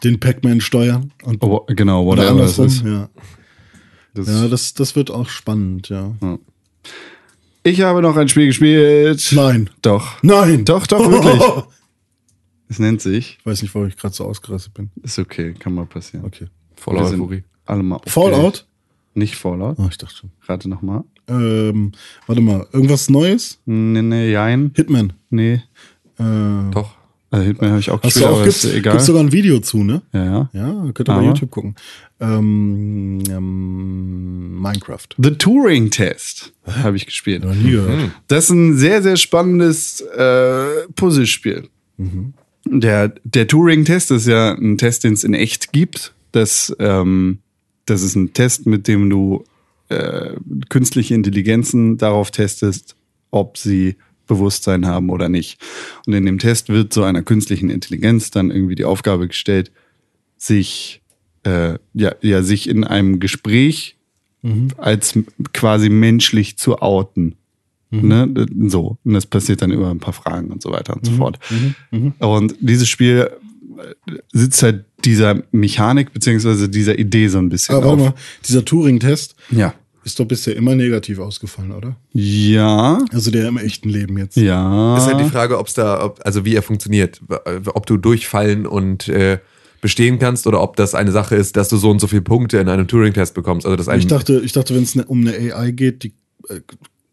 [0.04, 1.12] den Pac-Man steuern.
[1.24, 2.66] Und, oh, genau, oder whatever das andersrum.
[2.66, 2.84] ist.
[2.84, 3.08] Ja,
[4.16, 6.14] Das ja das, das wird auch spannend, ja.
[7.62, 9.28] Ich habe noch ein Spiel gespielt.
[9.32, 9.70] Nein.
[9.82, 10.22] Doch.
[10.22, 10.64] Nein.
[10.64, 11.42] Doch, doch, wirklich.
[12.68, 13.36] Es nennt sich.
[13.38, 14.90] Ich weiß nicht, warum ich gerade so ausgerastet bin.
[15.02, 16.26] Ist okay, kann mal passieren.
[16.26, 16.48] Okay.
[16.84, 17.44] Euphorie.
[17.64, 18.12] Alle mal aufgeregt.
[18.12, 18.66] Fallout?
[19.14, 19.78] Nicht Fallout.
[19.78, 20.30] Oh, ich dachte schon.
[20.46, 21.04] Rate nochmal.
[21.28, 21.92] Ähm,
[22.26, 23.60] warte mal, irgendwas Neues?
[23.66, 24.72] Nee, nee, jein.
[24.74, 25.12] Hitman.
[25.30, 25.62] Nee.
[26.18, 26.95] Äh, Doch.
[27.30, 28.92] Also Hitman habe ich auch gespielt, auch, aber gibt's, ist egal.
[28.92, 30.02] gibt's sogar ein Video zu, ne?
[30.12, 30.50] ja, ja.
[30.52, 31.74] Ja, könnt ihr bei Aber- YouTube gucken.
[32.20, 35.06] Ähm, ähm, Minecraft.
[35.18, 37.44] The Turing Test habe ich gespielt.
[37.44, 38.10] Noch nie gehört.
[38.28, 41.68] Das ist ein sehr, sehr spannendes äh, Puzzlespiel.
[42.64, 46.14] Der, der Turing-Test ist ja ein Test, den es in echt gibt.
[46.32, 47.38] Das, ähm,
[47.86, 49.44] das ist ein Test, mit dem du
[49.88, 50.32] äh,
[50.68, 52.96] künstliche Intelligenzen darauf testest,
[53.30, 53.96] ob sie
[54.26, 55.58] Bewusstsein haben oder nicht.
[56.06, 59.70] Und in dem Test wird so einer künstlichen Intelligenz dann irgendwie die Aufgabe gestellt,
[60.36, 61.00] sich,
[61.44, 63.96] äh, ja, ja, sich in einem Gespräch
[64.76, 67.34] als m- quasi menschlich zu outen.
[67.90, 68.28] Ne?
[68.28, 68.96] D- So.
[69.04, 71.38] Und das passiert dann über ein paar Fragen und so weiter und so fort.
[72.18, 73.28] Und dieses Spiel
[73.78, 77.98] äh, sitzt halt dieser Mechanik beziehungsweise dieser Idee so ein bisschen Aber auf.
[77.98, 78.14] mal,
[78.46, 79.74] dieser Turing-Test Ja.
[80.06, 81.96] Ist doch bisher immer negativ ausgefallen, oder?
[82.12, 83.04] Ja.
[83.12, 84.36] Also der im echten Leben jetzt.
[84.36, 84.96] Ja.
[84.96, 87.20] Ist halt die Frage, ob es da, ob, also wie er funktioniert,
[87.74, 89.38] ob du durchfallen und äh,
[89.80, 92.58] bestehen kannst oder ob das eine Sache ist, dass du so und so viele Punkte
[92.58, 93.66] in einem Turing-Test bekommst.
[93.66, 96.14] Also das Ich dachte, ich dachte, wenn es ne, um eine AI geht, die
[96.48, 96.60] äh,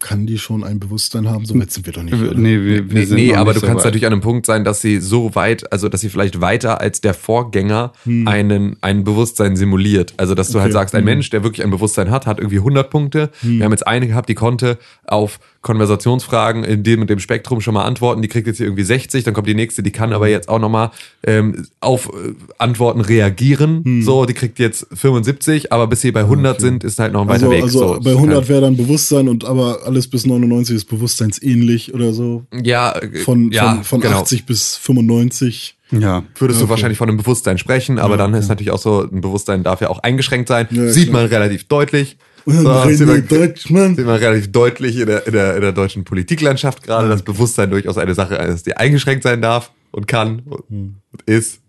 [0.03, 1.45] kann die schon ein Bewusstsein haben.
[1.45, 2.13] So weit sind wir doch nicht.
[2.13, 2.35] Oder?
[2.37, 3.85] Nee, wir, wir Nee, sind nee aber nicht du so kannst weit.
[3.85, 7.01] natürlich an einem Punkt sein, dass sie so weit, also dass sie vielleicht weiter als
[7.01, 7.93] der Vorgänger
[8.25, 10.13] einen, ein Bewusstsein simuliert.
[10.17, 10.73] Also dass du halt Okay.
[10.73, 13.29] sagst, ein Mensch, der wirklich ein Bewusstsein hat, hat irgendwie 100 Punkte.
[13.41, 14.77] Wir haben jetzt eine gehabt, die konnte
[15.07, 18.21] auf Konversationsfragen in dem und dem Spektrum schon mal antworten.
[18.21, 20.59] Die kriegt jetzt hier irgendwie 60, dann kommt die nächste, die kann aber jetzt auch
[20.59, 20.91] nochmal
[21.25, 24.01] ähm, auf äh, Antworten reagieren.
[24.03, 27.27] So, die kriegt jetzt 75, aber bis sie bei 100 sind, ist halt noch ein
[27.27, 27.63] weiter Also, Weg.
[27.63, 30.85] also so, bei so 100 kann- wäre dann Bewusstsein und aber alles bis 99 ist
[30.85, 32.45] bewusstseinsähnlich oder so.
[32.51, 34.21] ja, äh, Von, ja, von, von genau.
[34.21, 35.77] 80 bis 95.
[35.91, 36.23] Ja.
[36.39, 36.71] würdest du Okay.
[36.71, 39.89] wahrscheinlich von einem Bewusstsein sprechen, aber dann ist natürlich auch so, ein Bewusstsein darf ja
[39.89, 40.67] auch eingeschränkt sein.
[40.71, 41.21] Ja, sieht klar.
[41.21, 42.17] man relativ deutlich.
[42.45, 46.03] So, sieht, man, Deutsch, sieht man relativ deutlich in der, in der, in der deutschen
[46.03, 50.61] Politiklandschaft gerade, dass Bewusstsein durchaus eine Sache ist, die eingeschränkt sein darf und kann und,
[50.69, 51.61] und ist.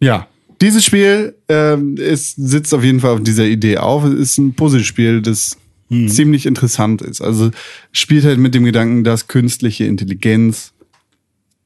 [0.00, 0.26] Ja.
[0.60, 4.04] Dieses Spiel ähm, ist, sitzt auf jeden Fall auf dieser Idee auf.
[4.04, 5.56] Es ist ein Puzzlespiel, das
[5.90, 7.20] ziemlich interessant ist.
[7.20, 7.50] Also
[7.92, 10.72] spielt halt mit dem Gedanken, dass künstliche Intelligenz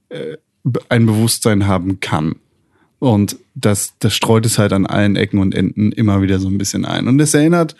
[0.08, 0.36] äh,
[0.88, 2.36] ein Bewusstsein haben kann.
[2.98, 6.58] Und das, das streut es halt an allen Ecken und Enden immer wieder so ein
[6.58, 7.06] bisschen ein.
[7.06, 7.76] Und es erinnert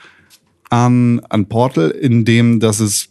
[0.70, 3.08] an, an Portal, in dem, dass es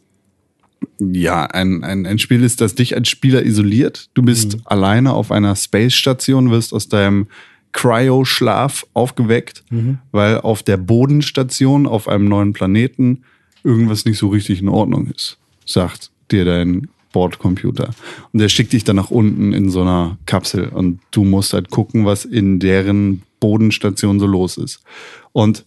[0.99, 4.09] ja ein, ein, ein Spiel ist, das dich als Spieler isoliert.
[4.13, 7.27] Du bist alleine auf einer Space-Station, wirst aus deinem
[7.77, 9.63] Cryo-Schlaf aufgeweckt,
[10.11, 13.21] weil auf der Bodenstation auf einem neuen Planeten
[13.63, 17.91] irgendwas nicht so richtig in Ordnung ist, sagt dir dein Bordcomputer.
[18.33, 21.69] Und der schickt dich dann nach unten in so einer Kapsel und du musst halt
[21.69, 24.81] gucken, was in deren Bodenstation so los ist.
[25.31, 25.63] Und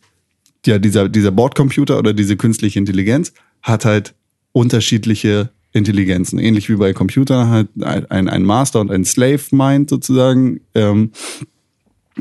[0.67, 3.33] ja, dieser, dieser Bordcomputer oder diese künstliche Intelligenz
[3.63, 4.15] hat halt
[4.51, 6.41] unterschiedliche Intelligenzen.
[6.41, 10.61] Ähnlich wie bei Computern halt ein, ein Master und ein Slave Mind sozusagen.
[10.75, 11.13] Ähm,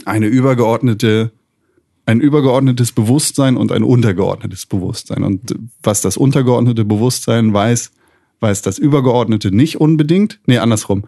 [0.06, 1.32] eine übergeordnete,
[2.06, 5.24] ein übergeordnetes Bewusstsein und ein untergeordnetes Bewusstsein.
[5.24, 7.92] Und was das untergeordnete Bewusstsein weiß,
[8.40, 10.40] weiß das übergeordnete nicht unbedingt.
[10.46, 11.06] Nee, andersrum.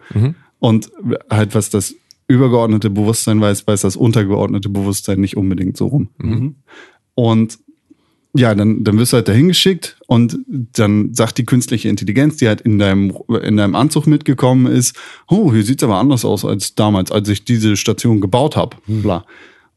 [0.58, 0.92] Und
[1.30, 1.94] halt, was das
[2.28, 6.08] übergeordnete Bewusstsein weiß, weiß das untergeordnete Bewusstsein nicht unbedingt so rum.
[7.14, 7.58] Und
[8.34, 12.48] ja, dann, dann wirst du halt dahin geschickt und dann sagt die künstliche Intelligenz, die
[12.48, 14.96] halt in deinem, in deinem Anzug mitgekommen ist,
[15.28, 18.76] oh, hier sieht's aber anders aus als damals, als ich diese Station gebaut habe.
[18.86, 19.26] Bla.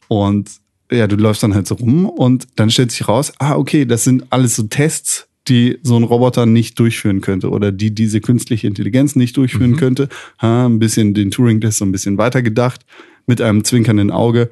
[0.07, 0.49] Und
[0.89, 4.05] ja, du läufst dann halt so rum und dann stellt sich raus, ah, okay, das
[4.05, 8.67] sind alles so Tests, die so ein Roboter nicht durchführen könnte oder die diese künstliche
[8.67, 10.07] Intelligenz nicht durchführen könnte.
[10.41, 12.85] Ha, ein bisschen den Turing-Test so ein bisschen weiter gedacht,
[13.27, 14.49] mit einem zwinkernden Auge.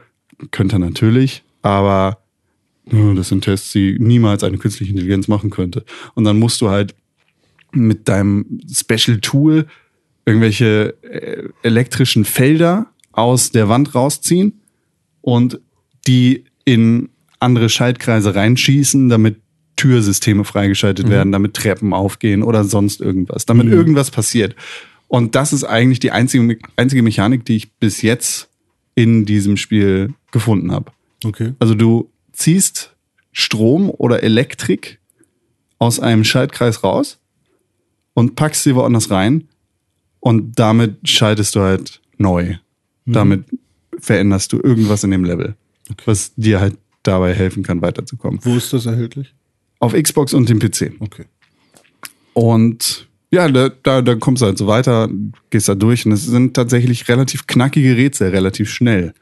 [0.51, 2.22] Könnte er natürlich, aber
[2.85, 5.85] das sind Tests, die niemals eine künstliche Intelligenz machen könnte.
[6.15, 6.95] Und dann musst du halt
[7.71, 9.67] mit deinem Special Tool
[10.25, 14.61] irgendwelche äh, elektrischen Felder aus der Wand rausziehen
[15.21, 15.59] und
[16.07, 17.09] die in
[17.39, 19.37] andere Schaltkreise reinschießen, damit
[19.75, 24.55] Türsysteme freigeschaltet werden, damit Treppen aufgehen oder sonst irgendwas, damit irgendwas passiert.
[25.07, 28.49] Und das ist eigentlich die einzige, einzige Mechanik, die ich bis jetzt
[28.95, 30.91] in diesem Spiel gefunden habe.
[31.23, 31.53] Okay.
[31.59, 32.95] Also du ziehst
[33.31, 34.99] Strom oder Elektrik
[35.79, 37.19] aus einem Schaltkreis raus
[38.13, 39.47] und packst sie woanders rein
[40.19, 42.55] und damit schaltest du halt neu.
[43.05, 43.45] Damit
[43.99, 45.55] veränderst du irgendwas in dem Level,
[46.05, 48.39] was dir halt dabei helfen kann, weiterzukommen.
[48.43, 49.33] Wo ist das erhältlich?
[49.79, 50.93] Auf Xbox und dem PC.
[50.99, 51.25] Okay.
[52.33, 55.09] Und ja, da, da, da kommst du halt so weiter,
[55.49, 59.13] gehst da durch und es sind tatsächlich relativ knackige Rätsel, relativ schnell.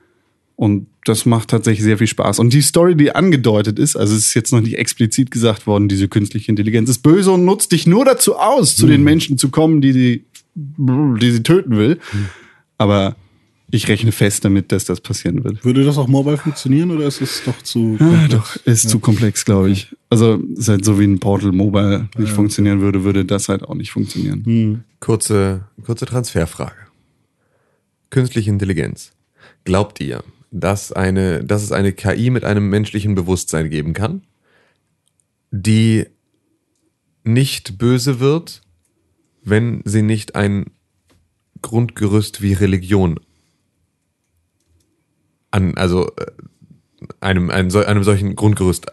[0.55, 2.39] Und das macht tatsächlich sehr viel Spaß.
[2.39, 5.87] Und die Story, die angedeutet ist, also es ist jetzt noch nicht explizit gesagt worden,
[5.87, 9.49] diese künstliche Intelligenz ist böse und nutzt dich nur dazu aus, zu den Menschen zu
[9.49, 10.25] kommen, die sie,
[10.55, 11.99] die sie töten will.
[12.77, 13.15] Aber
[13.73, 15.63] ich rechne fest damit, dass das passieren wird.
[15.63, 18.29] Würde das auch mobile funktionieren oder ist es doch zu Ja, komplex?
[18.29, 19.95] doch, ist zu komplex, glaube ich.
[20.09, 23.75] Also, ist halt so wie ein Portal Mobile nicht funktionieren würde, würde das halt auch
[23.75, 24.83] nicht funktionieren.
[24.99, 26.75] Kurze, kurze Transferfrage.
[28.09, 29.13] Künstliche Intelligenz.
[29.63, 30.21] Glaubt ihr,
[30.51, 34.23] dass, eine, dass es eine KI mit einem menschlichen Bewusstsein geben kann,
[35.49, 36.05] die
[37.23, 38.61] nicht böse wird,
[39.43, 40.65] wenn sie nicht ein
[41.61, 43.19] Grundgerüst wie Religion
[45.51, 46.31] an, also äh,
[47.19, 48.87] einem, einem, einem solchen Grundgerüst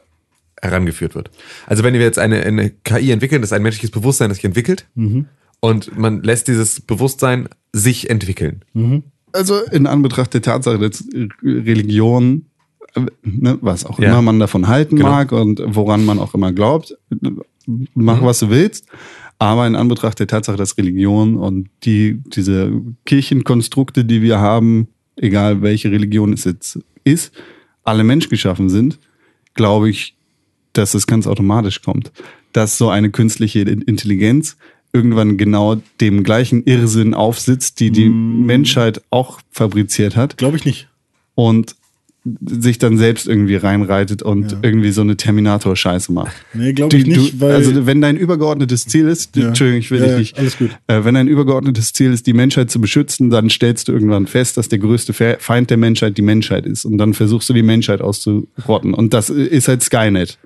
[0.61, 1.31] herangeführt wird.
[1.67, 4.45] Also wenn wir jetzt eine, eine KI entwickeln, das ist ein menschliches Bewusstsein, das sich
[4.45, 4.87] entwickelt,
[5.61, 8.65] und man lässt dieses Bewusstsein sich entwickeln.
[9.39, 11.05] Also, in Anbetracht der Tatsache, dass
[11.43, 12.47] Religion,
[13.23, 14.11] ne, was auch Ja.
[14.11, 15.11] immer man davon halten Genau.
[15.11, 16.97] mag und woran man auch immer glaubt,
[17.95, 18.87] mach was du willst.
[19.39, 22.73] Aber in Anbetracht der Tatsache, dass Religion und die, diese
[23.07, 27.33] Kirchenkonstrukte, die wir haben, egal welche Religion es jetzt ist,
[27.85, 28.99] alle menschgeschaffen sind,
[29.55, 30.17] glaube ich,
[30.73, 32.11] dass es ganz automatisch kommt.
[32.53, 34.57] Dass so eine künstliche Intelligenz
[34.93, 40.89] irgendwann genau dem gleichen Irrsinn aufsitzt, die die Menschheit auch fabriziert hat Glaube ich nicht.
[41.35, 41.75] und
[42.45, 44.59] sich dann selbst irgendwie reinreitet und Ja.
[44.61, 46.33] irgendwie so eine Terminator-Scheiße macht.
[46.53, 47.55] Nee, glaube ich nicht, du, weil.
[47.55, 49.49] also wenn dein übergeordnetes Ziel ist, Ja.
[49.49, 50.71] Entschuldigung, ich will Ja, dich ja, nicht, alles gut.
[50.89, 54.59] Äh, wenn dein übergeordnetes Ziel ist, die Menschheit zu beschützen, dann stellst du irgendwann fest,
[54.59, 57.63] dass der größte Fe- Feind der Menschheit die Menschheit ist und dann versuchst du die
[57.63, 60.39] Menschheit auszurotten und das ist halt Skynet.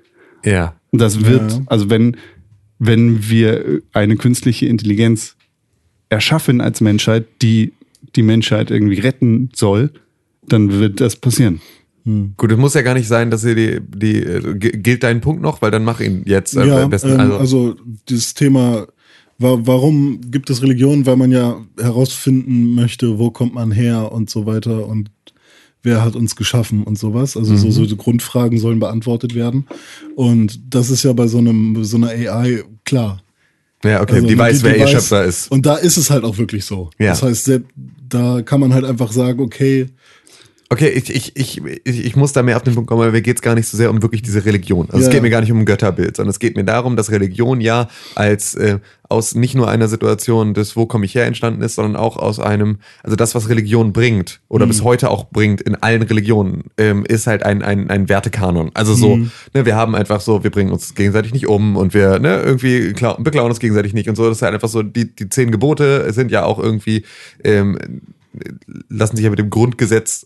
[0.45, 0.75] Ja.
[0.91, 1.61] Und das wird, Ja.
[1.65, 2.15] also wenn,
[2.85, 5.35] wenn wir eine künstliche Intelligenz
[6.09, 7.73] erschaffen als Menschheit, die
[8.15, 9.91] die Menschheit irgendwie retten soll,
[10.47, 11.61] dann wird das passieren.
[12.35, 15.41] Gut, es muss ja gar nicht sein, dass ihr die, die äh, gilt dein Punkt
[15.41, 17.11] noch, weil dann mach ihn jetzt äh, ja, am besten.
[17.11, 17.75] ähm, also, also,
[18.09, 18.87] dieses Thema,
[19.37, 21.05] wa warum gibt es Religion?
[21.05, 25.11] Weil man ja herausfinden möchte, wo kommt man her und so weiter und
[25.81, 27.37] wer hat uns geschaffen und sowas.
[27.37, 29.65] Also so, so die Grundfragen sollen beantwortet werden.
[30.15, 33.21] Und das ist ja bei so einem so einer AI klar.
[33.83, 35.51] ja, okay, Also, die weiß, die wer ihr weiß- Schöpfer ist.
[35.51, 36.89] Und da ist es halt auch wirklich so.
[36.99, 37.09] Ja.
[37.09, 37.61] Das heißt,
[38.09, 39.87] da kann man halt einfach sagen, okay,
[40.73, 43.43] Okay, ich, ich, ich, ich, muss da mehr auf den Punkt kommen, weil mir geht's
[43.43, 44.87] gar nicht so sehr um wirklich diese Religion.
[44.87, 45.05] Also Ja.
[45.05, 47.61] es geht mir gar nicht um ein Götterbild, sondern es geht mir darum, dass Religion
[47.61, 51.75] ja als äh, aus nicht nur einer Situation des Wo komme ich her entstanden ist,
[51.75, 55.75] sondern auch aus einem, also das, was Religion bringt oder bis heute auch bringt in
[55.75, 58.71] allen Religionen, ähm, ist halt ein, ein, ein Wertekanon.
[58.73, 59.17] Also so,
[59.53, 62.93] ne, wir haben einfach so, wir bringen uns gegenseitig nicht um und wir ne, irgendwie
[62.93, 64.27] klau beklauen uns gegenseitig nicht und so.
[64.27, 67.03] Das ist halt einfach so, die, die zehn Gebote sind ja auch irgendwie,
[67.43, 67.77] ähm,
[68.89, 70.25] lassen sich ja mit dem Grundgesetz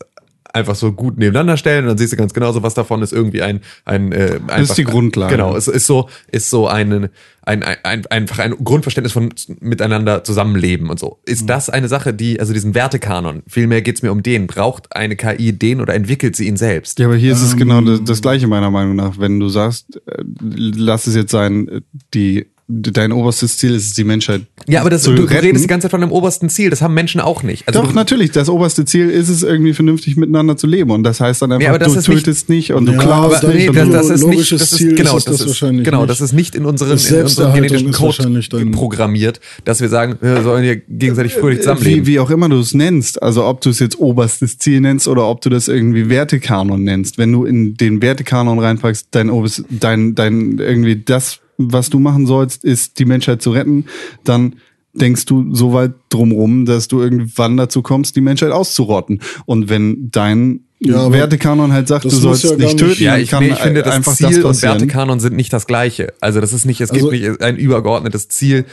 [0.53, 3.13] einfach so gut nebeneinander stellen und dann siehst du ganz genau so, was davon ist
[3.13, 5.35] irgendwie ein, ein äh, einfach, ist die Grundlage.
[5.35, 7.09] Genau, es ist so, ist so ein,
[7.41, 11.19] ein, ein, ein einfach ein Grundverständnis von miteinander zusammenleben und so.
[11.25, 15.15] Ist das eine Sache, die, also diesen Wertekanon, vielmehr geht's mir um den, braucht eine
[15.15, 16.99] KI den oder entwickelt sie ihn selbst?
[16.99, 19.19] Ja, aber hier ist es genau das, das Gleiche meiner Meinung nach.
[19.19, 21.81] Wenn du sagst, äh, lass es jetzt sein, äh,
[22.13, 25.63] die, dein oberstes Ziel ist es, die Menschheit Ja, aber das, zu du, du redest
[25.63, 27.65] die ganze Zeit von einem obersten Ziel, das haben Menschen auch nicht.
[27.67, 28.31] Also Doch, du, natürlich.
[28.31, 30.91] Das oberste Ziel ist es, irgendwie vernünftig miteinander zu leben.
[30.91, 32.91] Und das heißt dann einfach, Ja, aber das du ist nicht- tötest nicht, und du
[32.91, 33.63] Ja, klaust aber nicht.
[33.63, 35.41] nee, und das, du, das ist nicht, das ist, Ziel genau, ist es das das
[35.41, 36.09] ist, wahrscheinlich genau, nicht.
[36.09, 40.63] das ist nicht in unseren, in Selbsterhaltung genetischen Code programmiert, dass wir sagen, wir sollen
[40.63, 42.05] hier gegenseitig fröhlich zusammenleben.
[42.05, 45.07] wie, wie auch immer du es nennst, also ob du es jetzt oberstes Ziel nennst
[45.07, 49.29] oder ob du das irgendwie Wertekanon nennst, wenn du in den Wertekanon reinpackst, dein,
[49.69, 53.85] dein, dein irgendwie das was du machen sollst, ist die Menschheit zu retten,
[54.23, 54.55] dann
[54.93, 59.21] denkst du so weit drumrum, dass du irgendwann dazu kommst, die Menschheit auszurotten.
[59.45, 63.31] Und wenn dein Ja, Wertekanon halt sagt, du das sollst ja nicht töten, Ja, ich,
[63.31, 64.61] kann nee, ich finde, das einfach Ziel das und.
[64.61, 66.13] Wertekanon sind nicht das gleiche.
[66.21, 68.65] Also das ist nicht, es Also- gibt nicht ein übergeordnetes Ziel,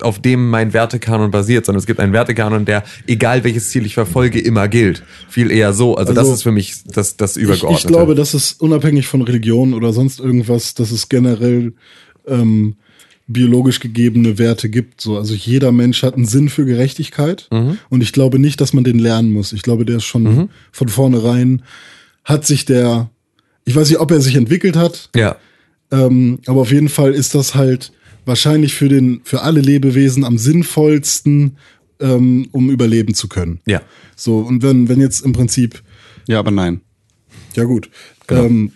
[0.00, 3.92] auf dem mein Wertekanon basiert, sondern es gibt einen Wertekanon, der, egal welches Ziel ich
[3.92, 5.02] verfolge, immer gilt.
[5.28, 5.96] Viel eher so.
[5.96, 7.82] Also, das Also- ist für mich das, das Ich, Übergeordnete.
[7.82, 11.74] ich glaube, dass es unabhängig von Religion oder sonst irgendwas, dass es generell
[12.26, 12.76] ähm,
[13.28, 15.00] biologisch gegebene Werte gibt.
[15.00, 17.46] So, also jeder Mensch hat einen Sinn für Gerechtigkeit
[17.90, 19.52] und ich glaube nicht, dass man den lernen muss.
[19.52, 21.62] Ich glaube, der ist schon von vornherein
[22.24, 23.10] hat sich der,
[23.64, 25.36] ich weiß nicht, ob er sich entwickelt hat, ja.
[25.90, 27.92] ähm, aber auf jeden Fall ist das halt
[28.24, 31.56] wahrscheinlich für den für alle Lebewesen am sinnvollsten,
[32.00, 33.60] ähm, um überleben zu können.
[33.66, 33.80] Ja.
[34.16, 35.82] So und wenn wenn jetzt im Prinzip
[36.26, 36.80] Ja, aber nein.
[37.56, 37.90] ja, gut.
[38.26, 38.44] Genau.
[38.44, 38.72] Ähm,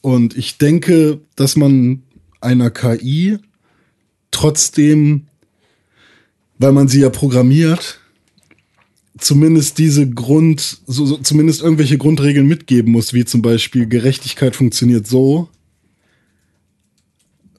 [0.00, 2.02] und ich denke, dass man
[2.40, 3.38] einer KI
[4.30, 5.26] trotzdem,
[6.58, 8.00] weil man sie ja programmiert,
[9.18, 15.06] zumindest diese Grund, so, so, zumindest irgendwelche Grundregeln mitgeben muss, wie zum Beispiel Gerechtigkeit funktioniert
[15.06, 15.48] so.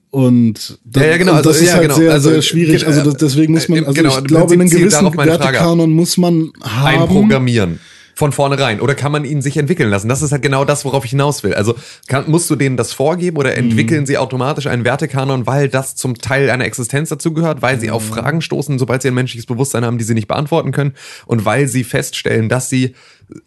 [0.09, 2.88] Und, Ja, ja, genau, und also, das ist ja, halt genau, sehr, also, sehr schwierig.
[2.88, 5.18] Also das, deswegen muss man, äh, also genau, ich glaube, einen gewissen.
[5.18, 7.01] Wertekanon muss man haben.
[7.01, 7.80] einprogrammieren.
[8.18, 8.82] Von vornherein.
[8.82, 10.09] Oder kann man ihn sich entwickeln lassen?
[10.09, 11.53] Das ist halt genau das, worauf ich hinaus will.
[11.53, 11.76] Also
[12.07, 16.18] kann, musst du denen das vorgeben oder entwickeln sie automatisch einen Wertekanon, weil das zum
[16.18, 19.99] Teil einer Existenz dazugehört, weil sie auf Fragen stoßen, sobald sie ein menschliches Bewusstsein haben,
[19.99, 20.95] die sie nicht beantworten können
[21.28, 22.95] und weil sie feststellen, dass sie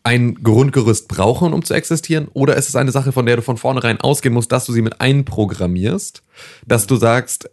[0.05, 2.29] ein Grundgerüst brauchen, um zu existieren?
[2.33, 4.83] Oder ist es eine Sache, von der du von vornherein ausgehen musst, dass du sie
[4.83, 6.23] mit einprogrammierst,
[6.65, 7.51] dass du sagst,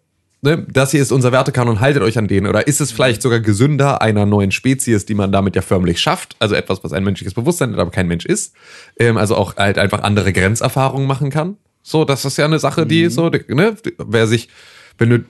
[0.48, 2.48] ne, das hier ist unser Wertekanon, haltet euch an den.
[2.48, 6.36] Oder ist es vielleicht sogar gesünder einer neuen Spezies, die man damit ja förmlich schafft?
[6.40, 8.54] Also etwas, was ein menschliches Bewusstsein hat, aber kein Mensch ist.
[8.98, 11.58] Ähm, also auch halt einfach andere Grenzerfahrungen machen kann.
[11.84, 14.50] So, das ist ja eine Sache, die so, ne, wer sich,
[14.98, 15.26] wenn du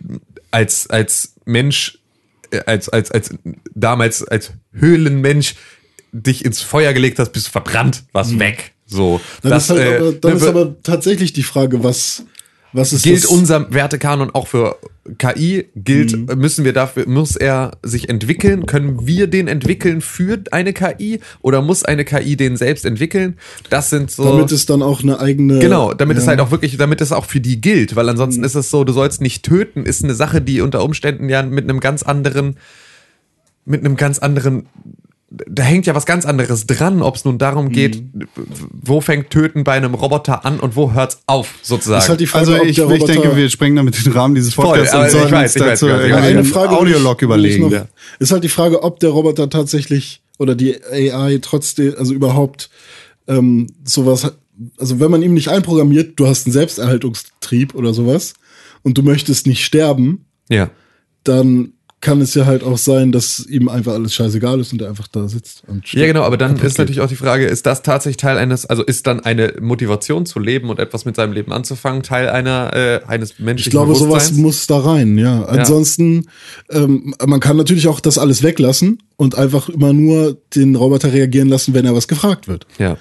[0.50, 2.00] als, als Mensch,
[2.52, 3.36] äh, als, als, als,
[3.76, 5.56] damals als Höhlenmensch
[6.12, 8.74] dich ins Feuer gelegt hast, bist du verbrannt, was weg.
[8.86, 12.24] So, Dann das, ist, halt, äh, aber, dann ne, ist aber tatsächlich die Frage, was,
[12.74, 13.30] was ist gilt das?
[13.30, 14.78] unser Wertekanon auch für
[15.18, 15.66] KI?
[15.76, 16.40] Gilt, Mhm.
[16.40, 18.66] müssen wir dafür, muss er sich entwickeln?
[18.66, 21.20] Können wir den entwickeln für eine KI?
[21.42, 23.38] Oder muss eine KI den selbst entwickeln?
[23.70, 24.24] Das sind so.
[24.26, 25.60] damit es dann auch eine eigene.
[25.60, 26.30] Genau, damit es ja.
[26.30, 28.10] halt auch wirklich, damit es auch für die gilt, weil Mhm.
[28.12, 31.44] ansonsten ist es so, du sollst nicht töten, ist eine Sache, die unter Umständen ja
[31.44, 32.58] mit einem ganz anderen,
[33.66, 34.68] mit einem ganz anderen,
[35.30, 38.28] da hängt ja was ganz anderes dran, ob es nun darum geht, Mhm.
[38.72, 42.02] wo fängt Töten bei einem Roboter an und wo hört's auf, sozusagen.
[42.02, 44.14] ist halt die Frage, Also ob ich, der ich Roboter, denke, wir sprengen damit den
[44.14, 47.22] Rahmen dieses Voll, Podcasts aber und ich sollen weiß, uns dazu weiß, eine Frage Audiolog
[47.22, 47.70] überlegen.
[47.70, 47.88] noch-
[48.20, 52.70] Ist halt die Frage, ob der Roboter tatsächlich oder die AI trotzdem, also überhaupt
[53.28, 54.32] ähm, sowas,
[54.78, 58.34] also wenn man ihm nicht einprogrammiert, du hast einen Selbsterhaltungstrieb oder sowas
[58.84, 60.70] und du möchtest nicht sterben, ja.
[61.26, 64.90] dann kann es ja halt auch sein, dass ihm einfach alles scheißegal ist und er
[64.90, 65.64] einfach da sitzt.
[65.66, 68.68] Und Ja, genau, aber dann ist natürlich auch die Frage, ist das tatsächlich Teil eines,
[68.68, 72.72] also ist dann eine Motivation zu leben und etwas mit seinem Leben anzufangen, Teil einer,
[72.76, 75.44] äh, eines menschlichen Ich glaube, sowas muss da rein, ja.
[75.46, 76.28] Ansonsten,
[76.70, 81.50] ähm, man kann natürlich auch das alles weglassen und einfach immer nur den Roboter reagieren
[81.50, 82.68] lassen, wenn er was gefragt wird.
[82.78, 82.98] Ja.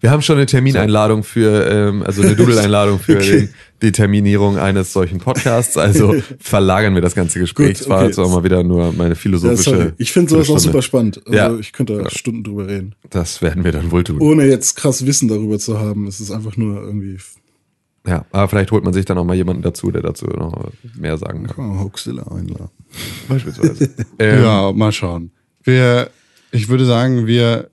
[0.00, 3.40] Wir haben schon eine Termineinladung für, ähm, also eine Doodle-Einladung für Okay.
[3.40, 3.48] den,
[3.84, 5.76] die Terminierung eines solchen Podcasts.
[5.76, 7.78] Also verlagern wir das ganze Gespräch.
[7.78, 8.06] Gut, war okay.
[8.06, 9.62] jetzt auch mal wieder nur meine Ja, philosophische.
[9.70, 9.92] sorry.
[9.98, 11.20] Ich finde sowas auch super spannend.
[11.26, 11.54] Also Ja.
[11.58, 12.94] ich könnte da Stunden drüber reden.
[13.10, 14.20] Das werden wir dann wohl tun.
[14.20, 16.06] Ohne jetzt krass Wissen darüber zu haben.
[16.06, 17.18] Es ist einfach nur irgendwie
[18.06, 21.16] Ja, aber vielleicht holt man sich dann auch mal jemanden dazu, der dazu noch mehr
[21.18, 21.78] sagen kann.
[21.80, 22.70] Hoaxilla einladen.
[23.28, 23.90] Beispielsweise.
[24.18, 25.30] ähm, Ja, mal schauen.
[25.62, 26.10] Wir,
[26.50, 27.70] ich würde sagen, wir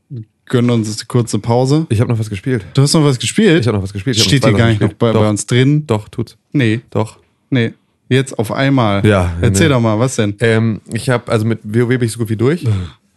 [0.51, 1.87] gönnen uns eine kurze Pause.
[1.89, 2.65] Ich habe noch was gespielt.
[2.75, 3.61] Du hast noch was gespielt?
[3.61, 4.17] Ich habe noch was gespielt.
[4.17, 5.87] Ich Steht hier gar nicht noch bei, bei uns drin?
[5.87, 6.37] Doch, tut's.
[6.51, 7.17] Nee, Doch.
[7.49, 7.73] nee.
[8.09, 9.05] Jetzt auf einmal.
[9.07, 9.73] Ja, Erzähl nee.
[9.73, 10.35] doch mal, was denn?
[10.41, 12.67] Ähm, ich habe, also mit WoW bin ich so gut wie durch.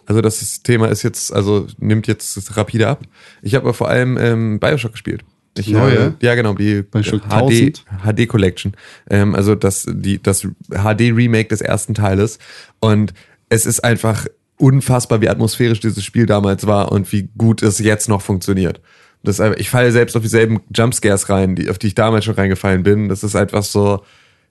[0.06, 3.02] Also das Thema ist jetzt, also nimmt jetzt rapide ab.
[3.42, 5.24] Ich habe aber vor allem ähm, Bioshock gespielt.
[5.58, 5.98] Ich Neue?
[6.04, 7.84] habe- ja, genau, die HD, 1000?
[8.04, 8.72] HD Collection.
[9.10, 12.38] Ähm, also das, die, das HD Remake des ersten Teiles.
[12.80, 13.12] Und
[13.48, 14.26] es ist einfach
[14.58, 18.80] unfassbar, wie atmosphärisch dieses Spiel damals war und wie gut es jetzt noch funktioniert.
[19.22, 22.34] Das einfach, ich falle selbst auf dieselben Jumpscares rein, die, auf die ich damals schon
[22.34, 23.08] reingefallen bin.
[23.08, 24.02] Das ist einfach so,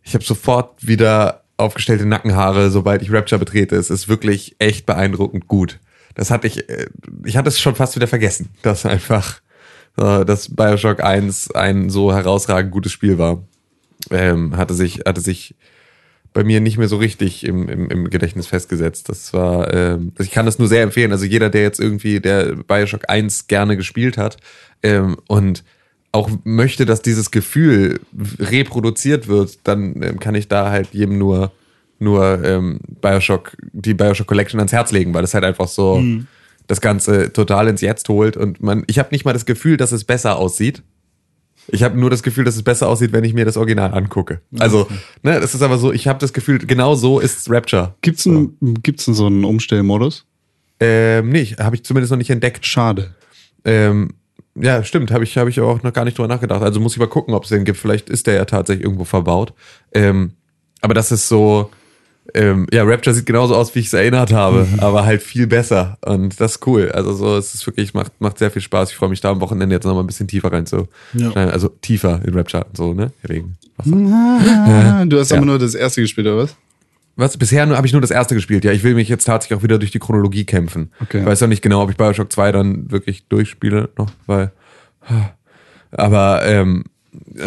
[0.01, 3.75] ich habe sofort wieder aufgestellte Nackenhaare, sobald ich Rapture betrete.
[3.75, 5.79] Es ist wirklich echt beeindruckend gut.
[6.15, 6.87] Das hatte ich, äh,
[7.23, 9.41] ich hatte es schon fast wieder vergessen, dass einfach,
[9.97, 13.43] äh, dass Bioshock 1 ein so herausragend gutes Spiel war.
[14.09, 15.55] Ähm, hatte sich, hatte sich
[16.33, 19.07] bei mir nicht mehr so richtig im, im, im Gedächtnis festgesetzt.
[19.09, 21.11] Das war, ähm, ich kann das nur sehr empfehlen.
[21.11, 24.37] Also jeder, der jetzt irgendwie der Bioshock 1 gerne gespielt hat
[24.81, 25.63] ähm, und
[26.11, 27.99] auch möchte, dass dieses Gefühl
[28.39, 31.51] reproduziert wird, dann ähm, kann ich da halt jedem nur,
[31.99, 36.27] nur ähm, Bioshock, die Bioshock Collection ans Herz legen, weil das halt einfach so Mhm.
[36.67, 38.37] das Ganze total ins Jetzt holt.
[38.37, 40.83] Und man, ich habe nicht mal das Gefühl, dass es besser aussieht.
[41.67, 44.41] Ich habe nur das Gefühl, dass es besser aussieht, wenn ich mir das Original angucke.
[44.59, 44.87] Also,
[45.21, 47.95] ne, das ist aber so, ich habe das Gefühl, genau so ist Rapture.
[48.01, 50.25] Gibt's einen, gibt's denn so einen Umstellmodus?
[50.79, 52.65] Ähm, nicht, habe ich zumindest noch nicht entdeckt.
[52.65, 53.15] Schade.
[53.63, 54.09] Ähm,
[54.55, 56.61] ja, stimmt, habe ich, hab ich auch noch gar nicht drüber nachgedacht.
[56.61, 57.77] Also muss ich mal gucken, ob es den gibt.
[57.77, 59.53] Vielleicht ist der ja tatsächlich irgendwo verbaut.
[59.93, 60.33] Ähm,
[60.81, 61.71] aber das ist so,
[62.33, 65.97] ähm, ja, Rapture sieht genauso aus, wie ich es erinnert habe, aber halt viel besser.
[66.05, 66.91] Und das ist cool.
[66.91, 68.89] Also so, es ist wirklich, macht, macht sehr viel Spaß.
[68.91, 70.87] Ich freue mich da am Wochenende jetzt nochmal ein bisschen tiefer rein zu.
[71.13, 71.31] Ja.
[71.33, 73.11] Also tiefer in Rapture, so, ne?
[73.23, 75.05] Wegen Wasser.
[75.05, 75.37] Du hast Ja.
[75.37, 76.55] aber nur das erste gespielt, oder was?
[77.15, 77.37] Was?
[77.37, 78.63] Bisher habe ich nur das erste gespielt.
[78.65, 80.91] Ja, ich will mich jetzt tatsächlich auch wieder durch die Chronologie kämpfen.
[81.01, 81.19] Okay.
[81.19, 84.51] Ich weiß noch nicht genau, ob ich Bioshock 2 dann wirklich durchspiele noch, weil.
[85.91, 86.85] Aber ähm,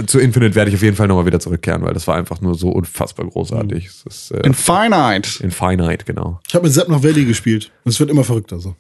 [0.07, 2.55] zu Infinite werde ich auf jeden Fall nochmal wieder zurückkehren, weil das war einfach nur
[2.55, 3.87] so unfassbar großartig.
[3.87, 5.43] Es ist, äh, Infinite.
[5.43, 6.41] Infinite, genau.
[6.47, 7.71] Ich habe mit Sepp noch Valley gespielt.
[7.85, 8.75] Und es wird immer verrückter so.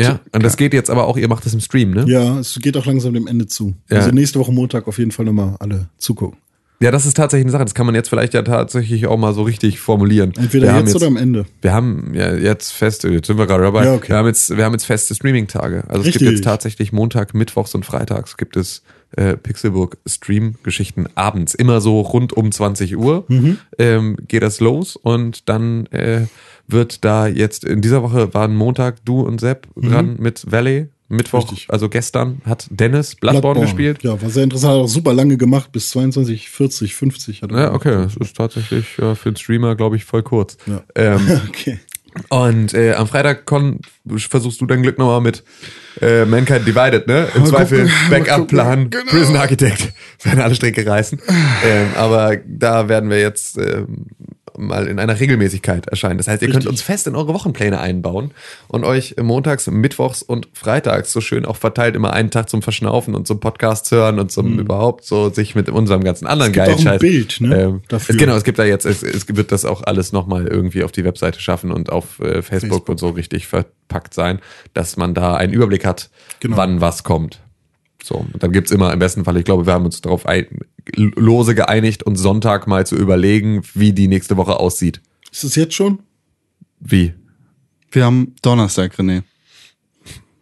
[0.00, 2.04] Ja, und das geht jetzt aber auch, ihr macht das im Stream, ne?
[2.08, 3.74] Ja, es geht auch langsam dem Ende zu.
[3.88, 3.98] Ja.
[3.98, 6.38] Also nächste Woche Montag auf jeden Fall nochmal alle zugucken.
[6.80, 7.64] Ja, das ist tatsächlich eine Sache.
[7.64, 10.32] Das kann man jetzt vielleicht ja tatsächlich auch mal so richtig formulieren.
[10.36, 11.46] Entweder Wir haben jetzt, oder am Ende.
[11.62, 13.84] Wir haben ja jetzt feste, jetzt sind wir gerade dabei.
[13.84, 14.08] Ja, okay.
[14.08, 15.84] wir, haben jetzt, wir haben jetzt feste Streaming-Tage.
[15.88, 16.20] Also es Richtig.
[16.20, 18.82] gibt jetzt tatsächlich Montag, Mittwochs und Freitags gibt es
[19.16, 21.54] äh, Pixelburg Stream-Geschichten abends.
[21.54, 23.58] Immer so rund um 20 Uhr Mhm.
[23.78, 26.26] ähm, geht das los und dann äh,
[26.66, 30.88] wird da jetzt, in dieser Woche waren Montag du und Sepp dran mit Valley.
[31.14, 31.42] Mittwoch.
[31.50, 31.66] Richtig.
[31.70, 34.02] also gestern, hat Dennis Bloodborne, gespielt.
[34.02, 34.74] Ja, war sehr interessant.
[34.74, 35.72] Hat auch super lange gemacht.
[35.72, 37.86] Bis 22, 40, 50 hat er Ja, gemacht.
[37.86, 40.56] okay, das ist tatsächlich ja, für einen Streamer, glaube ich, voll kurz.
[40.66, 40.82] Ja.
[40.94, 41.78] Ähm, Okay.
[42.28, 45.42] Und äh, am Freitag Con versuchst du dein Glück nochmal mit
[46.00, 47.26] äh, Mankind Divided, ne?
[47.34, 49.10] Im Mal Zweifel Backup-Plan, genau.
[49.10, 49.92] Prison Architect,
[50.22, 51.20] werden alle Stricke reißen.
[51.66, 54.06] ähm, aber da werden wir jetzt ähm,
[54.56, 56.18] mal in einer Regelmäßigkeit erscheinen.
[56.18, 56.70] Das heißt, ihr könnt Richtig.
[56.70, 58.30] uns fest in eure Wochenpläne einbauen
[58.68, 63.14] und euch montags, mittwochs und freitags so schön auch verteilt immer einen Tag zum Verschnaufen
[63.14, 66.54] und zum Podcast hören und zum überhaupt so sich mit unserem ganzen anderen Mhm.
[66.54, 66.98] gibt geilen auch ein.
[66.98, 67.82] Bild, ne, Ähm.
[67.90, 70.92] Es, genau, es gibt da jetzt, es, es wird das auch alles nochmal irgendwie auf
[70.92, 72.88] die Webseite schaffen und auf äh, Facebook, Facebook.
[72.90, 74.38] und so richtig verpackt sein,
[74.72, 76.56] dass man da einen Überblick hat, Genau.
[76.56, 77.40] wann was kommt.
[78.04, 80.46] So, und dann gibt's immer im besten Fall, ich glaube, wir haben uns darauf ein,
[80.94, 85.00] lose geeinigt, uns Sonntag mal zu überlegen, wie die nächste Woche aussieht.
[85.32, 86.00] Ist es jetzt schon?
[86.80, 87.14] Wie?
[87.90, 89.22] Wir haben Donnerstag, René.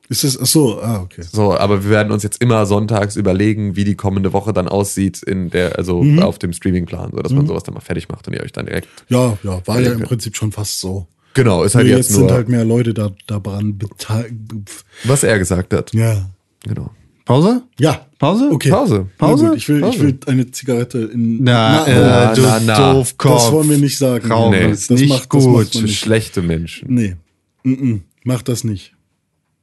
[0.08, 1.22] Ist es, ach so, ah, okay.
[1.22, 5.22] So, aber wir werden uns jetzt immer sonntags überlegen, wie die kommende Woche dann aussieht
[5.22, 6.18] in der, also Mhm.
[6.18, 8.66] auf dem Streamingplan, so dass man sowas dann mal fertig macht und ihr euch dann
[8.66, 8.88] direkt.
[9.08, 10.00] Ja, ja, war ja im.
[10.00, 11.06] Prinzip schon fast so.
[11.34, 14.34] Genau, ist halt Nur jetzt, jetzt nur, sind halt mehr Leute da, daran beteiligt.
[15.04, 15.94] was er gesagt hat.
[15.94, 16.28] Ja.
[16.64, 16.90] Genau.
[17.24, 17.62] Pause?
[17.78, 18.06] Ja.
[18.18, 18.50] Pause?
[18.52, 18.70] Okay.
[18.70, 19.06] Pause.
[19.18, 19.46] Na Pause?
[19.48, 19.96] gut, ich will, Pause.
[19.96, 21.42] ich will eine Zigarette in.
[21.44, 22.92] Na, oh, äh, du na, na.
[22.94, 23.34] Doofkopf.
[23.44, 24.30] das wollen wir nicht sagen.
[24.30, 25.74] Raum Nee, ist das nicht macht- gut.
[25.74, 25.98] nicht.
[25.98, 26.92] Schlechte Menschen.
[26.94, 27.16] Nee.
[27.64, 28.00] Mm -mm.
[28.24, 28.94] Mach das nicht.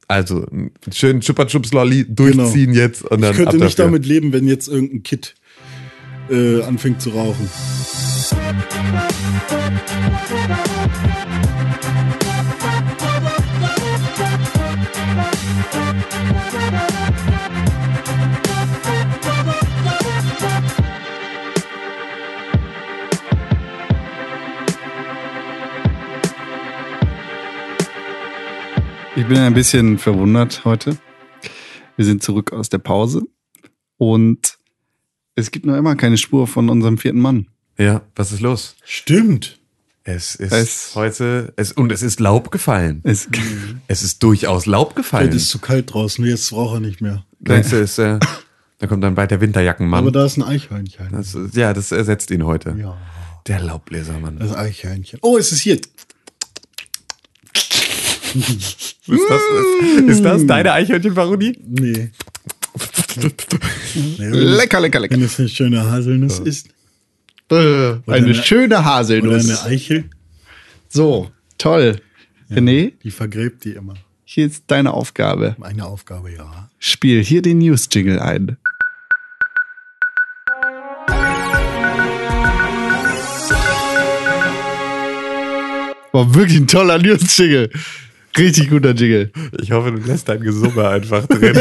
[0.08, 0.46] Also
[0.92, 3.84] schön Chupa Chups Lolli durchziehen jetzt und dann Ich könnte nicht dafür.
[3.86, 5.34] damit leben, wenn jetzt irgendein Kid
[6.30, 7.48] äh, anfängt zu rauchen.
[29.16, 30.96] Ich bin ein bisschen verwundert heute.
[31.96, 33.22] Wir sind zurück aus der Pause
[33.98, 34.58] und
[35.34, 37.46] es gibt noch immer keine Spur von unserem vierten Mann.
[37.76, 38.76] Ja, was ist los?
[38.82, 39.59] Stimmt.
[40.04, 43.00] Es ist Es- heute es und es ist Laub gefallen.
[43.04, 43.28] Es,
[43.86, 45.26] Es ist durchaus Laub gefallen.
[45.28, 46.24] Heute ist zu kalt draußen.
[46.24, 47.24] Jetzt raucht er nicht mehr.
[47.40, 48.18] Denkst du, ist, äh,
[48.78, 50.00] da kommt dann bald der Winterjackenmann.
[50.00, 51.08] Aber da ist ein Eichhörnchen.
[51.12, 52.74] das, ist- ja, das ersetzt ihn heute.
[52.78, 52.96] ja,
[53.46, 54.38] Der Laubbläsermann.
[54.38, 55.18] das Eichhörnchen.
[55.22, 55.78] Oh, es ist hier.
[58.32, 59.40] Ist das,
[59.98, 61.58] ist, ist das deine Eichhörnchenparodie?
[61.66, 62.10] Nee.
[64.30, 65.16] lecker, lecker, lecker.
[65.16, 66.68] wenn es eine schöne Haselnuss ist.
[67.50, 69.64] Äh, eine eine schöne Oder Haselnuss.
[69.64, 70.04] eine Eichel.
[70.88, 72.00] So, toll.
[72.50, 73.94] René, Die vergräbt die immer.
[74.24, 75.54] hier ist deine Aufgabe.
[75.58, 76.68] Meine Aufgabe, ja.
[76.78, 78.56] Spiel hier den News-Jingle ein.
[86.12, 87.70] War wirklich ein toller News-Jingle.
[88.36, 89.30] Richtig guter Jingle.
[89.60, 91.56] Ich hoffe, du lässt dein Gesumme einfach drin.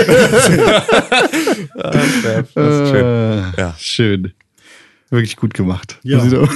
[1.78, 3.06] ah, das ist schön.
[3.06, 3.76] Äh, Ja.
[3.78, 4.34] Schön.
[5.10, 5.98] Wirklich gut gemacht.
[6.04, 6.24] Ja.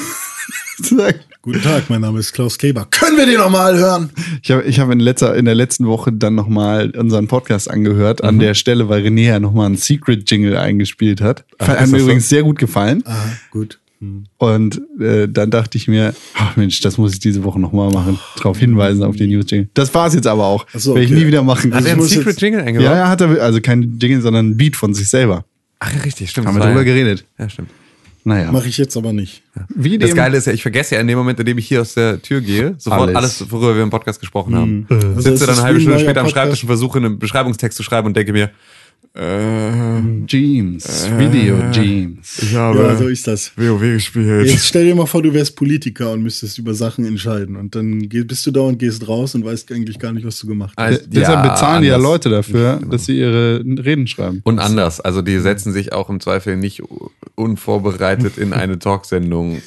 [1.41, 2.87] Guten Tag, mein Name ist Klaus Kleber.
[2.89, 4.09] Können wir den nochmal hören?
[4.41, 8.23] Ich habe ich hab in, letzter, in der letzten Woche dann nochmal unseren Podcast angehört,
[8.23, 11.45] an der Stelle, weil René ja nochmal einen Secret-Jingle eingespielt hat.
[11.59, 11.97] hat ist mir das so?
[11.97, 13.03] übrigens sehr gut gefallen.
[13.05, 13.13] Ah,
[13.51, 13.79] gut.
[14.37, 18.19] Und äh, dann dachte ich mir, ach Mensch, das muss ich diese Woche nochmal machen.
[18.37, 19.69] Darauf hinweisen auf den News-Jingle.
[19.73, 20.65] Das war's jetzt aber auch.
[20.73, 21.21] Ach so, Werde ich okay.
[21.21, 21.71] nie wieder machen.
[21.71, 22.85] Hat Also er einen muss Secret jetzt- Jingle eingebaut?
[22.89, 25.45] Ja, ja, hat er, also kein Jingle, sondern ein Beat von sich selber.
[25.79, 26.47] Ach, ja, richtig, stimmt.
[26.47, 27.25] Haben wir war drüber ja- geredet.
[27.39, 27.69] Ja, stimmt.
[28.25, 28.51] Naja.
[28.51, 29.43] Mache ich jetzt aber nicht.
[29.69, 31.81] Wie Das Geile ist ja, ich vergesse ja in dem Moment, in dem ich hier
[31.81, 33.15] aus der Tür gehe, sofort Alles.
[33.41, 34.87] alles, worüber wir im Podcast gesprochen haben.
[34.89, 36.29] Also Sitze dann eine halbe Stunde später am?
[36.29, 38.51] Schreibtisch und versuche einen Beschreibungstext zu schreiben und denke mir,
[39.15, 42.39] äh, Jeans, Video Jeans.
[42.41, 43.51] ich Ja, habe so ist das.
[43.55, 44.47] WoW gespielt.
[44.49, 47.55] Jetzt stell dir mal vor, du wärst Politiker und müsstest über Sachen entscheiden.
[47.55, 50.39] Und dann geh- bist du da und gehst raus und weißt eigentlich gar nicht, was
[50.39, 50.83] du gemacht hast.
[50.85, 51.97] Also, Deshalb bezahlen die ja.
[51.97, 54.41] Leute dafür, dass sie ihre Reden schreiben.
[54.43, 54.99] Und anders.
[54.99, 56.81] Also die setzen sich auch im Zweifel nicht
[57.35, 59.61] unvorbereitet in eine Talksendung.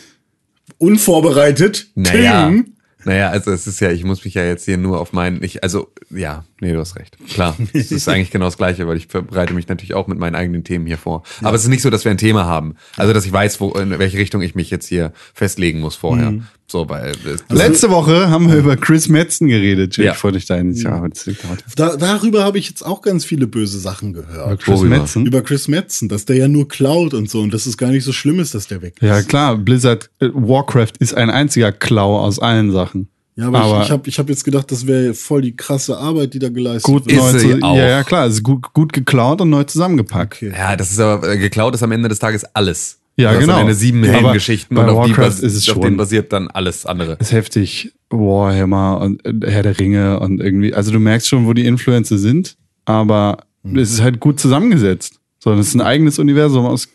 [0.79, 1.89] Unvorbereitet?
[1.95, 2.49] Naja.
[2.49, 2.73] Tim?
[3.07, 5.63] Naja, also es ist ja, ich muss mich ja jetzt hier nur auf meinen, ich,
[5.63, 7.17] also, ja, nee, du hast recht.
[7.29, 10.35] Klar, es ist eigentlich genau das Gleiche, weil ich bereite mich natürlich auch mit meinen
[10.35, 11.23] eigenen Themen hier vor.
[11.41, 12.75] Aber es ist nicht so, dass wir ein Thema haben.
[12.97, 16.33] Also, dass ich weiß, wo, in welche Richtung ich mich jetzt hier festlegen muss vorher.
[16.33, 16.49] Mhm.
[16.69, 17.13] So, weil,
[17.49, 19.97] Letzte Woche haben wir über Chris Metzen geredet.
[19.99, 20.15] Ja.
[20.15, 21.65] Ich wollte dich da heute liegt heute.
[21.77, 24.63] Da, darüber habe ich jetzt auch ganz viele böse Sachen gehört.
[24.63, 24.99] Chris Worüber?
[24.99, 25.27] Metzen?
[25.27, 28.03] Über Chris Metzen, dass der ja nur klaut und so und dass es gar nicht
[28.03, 29.07] so schlimm ist, dass der weg ist.
[29.07, 33.09] Ja, klar, Blizzard, äh, Warcraft ist ein einziger Klau aus allen Sachen.
[33.37, 36.33] Ja, aber, ich, ich habe ich hab jetzt gedacht, das wäre voll die krasse Arbeit,
[36.33, 37.19] die da geleistet gut wird.
[37.19, 37.77] Ist neu sie auch.
[37.77, 40.37] Ja, ja, klar, es ist gut, gut geklaut und neu zusammengepackt.
[40.43, 40.53] Okay.
[40.57, 42.99] ja, das ist aber, äh, geklaut ist am Ende des Tages alles.
[43.19, 43.55] Ja, das genau.
[43.55, 46.33] Sind eine sieben Aber Heldengeschichten und auf, die Warcraft ist es auf schon- denen basiert
[46.33, 47.17] dann alles andere.
[47.19, 47.93] ist heftig.
[48.11, 52.19] Warhammer und äh, Herr der Ringe und irgendwie, also du merkst schon, wo die Influencer
[52.19, 53.79] sind, aber Hm.
[53.79, 55.19] es ist halt gut zusammengesetzt.
[55.39, 56.89] So, das ist ein eigenes Universum aus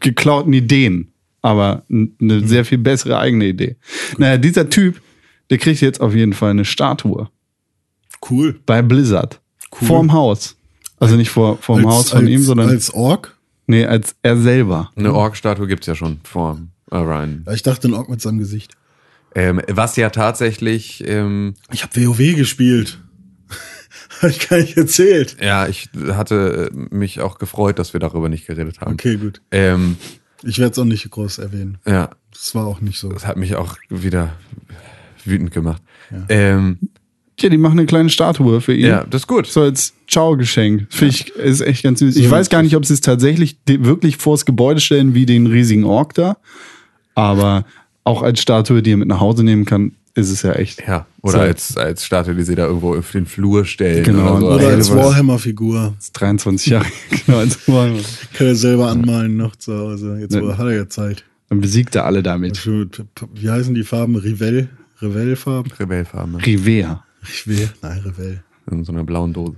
[0.00, 2.46] geklauten Ideen, aber eine Hm.
[2.46, 3.76] sehr viel bessere eigene Idee.
[4.18, 5.00] Naja, dieser Typ,
[5.50, 7.28] der kriegt jetzt auf jeden Fall eine Statue
[8.30, 8.60] Cool.
[8.66, 9.40] bei Blizzard.
[9.80, 9.88] Cool.
[9.88, 10.56] Vorm Haus.
[10.98, 13.35] Also nicht vor, vorm Haus von als, ihm, sondern als Ork?
[13.66, 14.90] Nee, als er selber.
[14.96, 16.58] Eine Ork-Statue gibt's ja schon vor
[16.90, 17.44] Orion.
[17.46, 18.74] Ja, Ich dachte, ein Ork mit seinem Gesicht.
[19.34, 22.98] Ähm, was ja tatsächlich, ähm, Ich habe WoW gespielt.
[24.22, 25.36] Habe ich gar nicht erzählt.
[25.42, 28.94] ja, ich hatte äh, mich auch gefreut, dass wir darüber nicht geredet haben.
[28.94, 29.42] Okay, gut.
[29.50, 29.96] Ähm,
[30.42, 31.78] Ich werde es auch nicht groß erwähnen.
[31.86, 33.10] ja, Das war auch nicht so.
[33.10, 34.32] das hat mich auch wieder
[35.24, 35.82] wütend gemacht.
[36.28, 36.78] Ähm,
[37.38, 38.86] Tja, die machen eine kleine Statue für ihn.
[38.86, 39.46] ja, das ist gut.
[39.46, 40.86] So als Ciao-Geschenk.
[40.88, 42.16] Finde ich, ist echt ganz süß.
[42.16, 45.84] Ich weiß gar nicht, ob sie es tatsächlich wirklich vors Gebäude stellen, wie den riesigen
[45.84, 46.38] Ork da.
[47.14, 47.64] Aber
[48.04, 50.82] auch als Statue, die er mit nach Hause nehmen kann, ist es ja echt.
[50.88, 51.38] Ja, oder So.
[51.40, 54.02] als, als Statue, die sie da irgendwo auf den Flur stellen.
[54.02, 54.36] Genau.
[54.38, 54.46] Oder, so.
[54.54, 55.94] Oder als Warhammer-Figur.
[55.98, 56.86] ist 23 Jahre.
[57.26, 57.98] genau, als Warhammer.
[58.32, 60.16] Kann er selber anmalen noch zu Hause.
[60.20, 60.56] Jetzt Ja.
[60.56, 61.22] hat er ja Zeit.
[61.50, 62.66] Dann besiegt er alle damit.
[62.66, 64.16] Wie heißen die Farben?
[64.16, 64.70] Revell?
[65.02, 65.70] Revell-Farben?
[65.78, 66.36] Rebellfarben.
[66.36, 67.04] Rivea.
[67.46, 67.70] Revell?
[67.82, 68.42] Nein, Revell.
[68.70, 69.56] In so einer blauen Dose.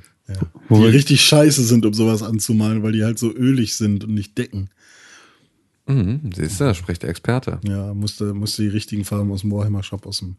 [0.68, 4.12] Wo Die richtig scheiße sind, um sowas anzumalen, weil die halt so ölig sind und
[4.14, 4.68] nicht decken.
[5.86, 7.58] Mhm, siehst du, da spricht der Experte.
[7.66, 10.36] Ja, musste, musste die richtigen Farben aus dem Warhammer Shop, aus dem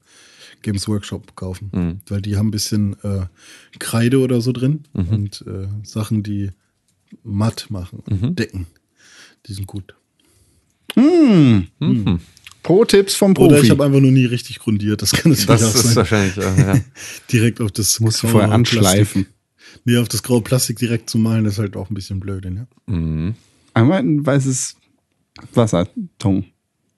[0.61, 1.71] Games Workshop kaufen.
[1.73, 1.99] Mhm.
[2.07, 3.25] Weil die haben ein bisschen äh,
[3.79, 5.07] Kreide oder so drin Mhm.
[5.09, 6.51] und äh, Sachen, die
[7.23, 8.35] matt machen und Mhm.
[8.35, 8.67] decken.
[9.47, 9.95] Die sind gut.
[12.63, 13.67] Pro-Tipps vom Oder ich Profi.
[13.69, 15.01] habe einfach nur nie richtig grundiert.
[15.01, 15.95] Das kann natürlich Das auch ist sein.
[15.95, 16.79] wahrscheinlich, äh, ja.
[17.31, 19.23] Direkt auf das Musst du vorher anschleifen.
[19.25, 19.81] Plastik.
[19.85, 22.45] Nee, auf das graue Plastik direkt zu malen, ist halt auch ein bisschen blöd.
[22.45, 22.67] Ne?
[23.73, 24.75] Einmal ein weißes
[25.53, 26.45] Wasserton.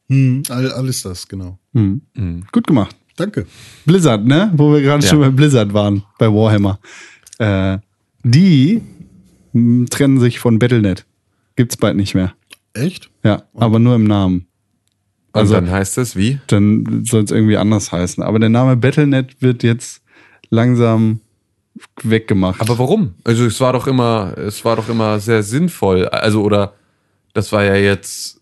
[0.10, 1.60] Hm, all, alles das, genau.
[1.74, 2.02] Hm.
[2.52, 2.96] Gut gemacht.
[3.18, 3.46] Danke.
[3.86, 4.52] Blizzard, ne?
[4.56, 5.10] Wo wir gerade Ja.
[5.10, 6.80] schon bei Blizzard waren, bei Warhammer.
[7.38, 7.78] Äh,
[8.24, 8.82] die
[9.54, 11.06] m, trennen sich von Battlenet.
[11.56, 12.34] Gibt's bald nicht mehr.
[12.74, 13.10] Echt?
[13.24, 14.48] Ja, aber nur im Namen.
[15.34, 16.40] Also Also- dann heißt es wie?
[16.48, 18.22] Dann soll es irgendwie anders heißen.
[18.24, 20.02] Aber der Name Battlenet wird jetzt
[20.50, 21.20] langsam
[22.04, 22.60] weggemacht.
[22.62, 23.14] Aber warum?
[23.24, 26.08] Also es war doch immer, es war doch immer sehr sinnvoll.
[26.10, 26.74] Also oder
[27.34, 28.40] das war ja jetzt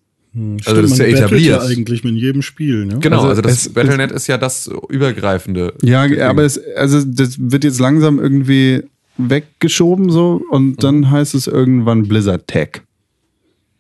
[0.66, 1.62] Also das ist ja etabliert.
[1.64, 2.86] ja eigentlich mit jedem Spiel.
[2.86, 2.98] Ne?
[3.00, 3.18] genau.
[3.18, 5.74] Also Also, das es- Battlenet ist ja das übergreifende.
[5.84, 8.84] Ja, aber es, also das wird jetzt langsam irgendwie
[9.18, 12.82] weggeschoben so und dann heißt es irgendwann Blizzard Tech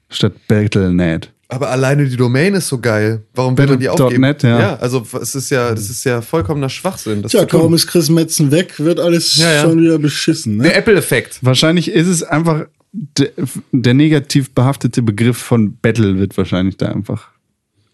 [0.09, 1.31] statt Battlenet.
[1.51, 3.23] Aber alleine die Domain ist so geil.
[3.33, 4.21] Warum will man die aufgeben?
[4.21, 4.75] .net, ja.
[4.75, 7.23] also es ist ja, das ist ja vollkommener Schwachsinn.
[7.23, 9.61] Das Tja, kaum ist Chris Metzen weg, wird alles Ja, ja.
[9.63, 10.57] schon wieder beschissen.
[10.57, 10.63] Ne?
[10.63, 11.39] der Apple-Effekt.
[11.41, 13.31] Wahrscheinlich ist es einfach der,
[13.71, 17.29] der negativ behaftete Begriff von Battle wird wahrscheinlich da einfach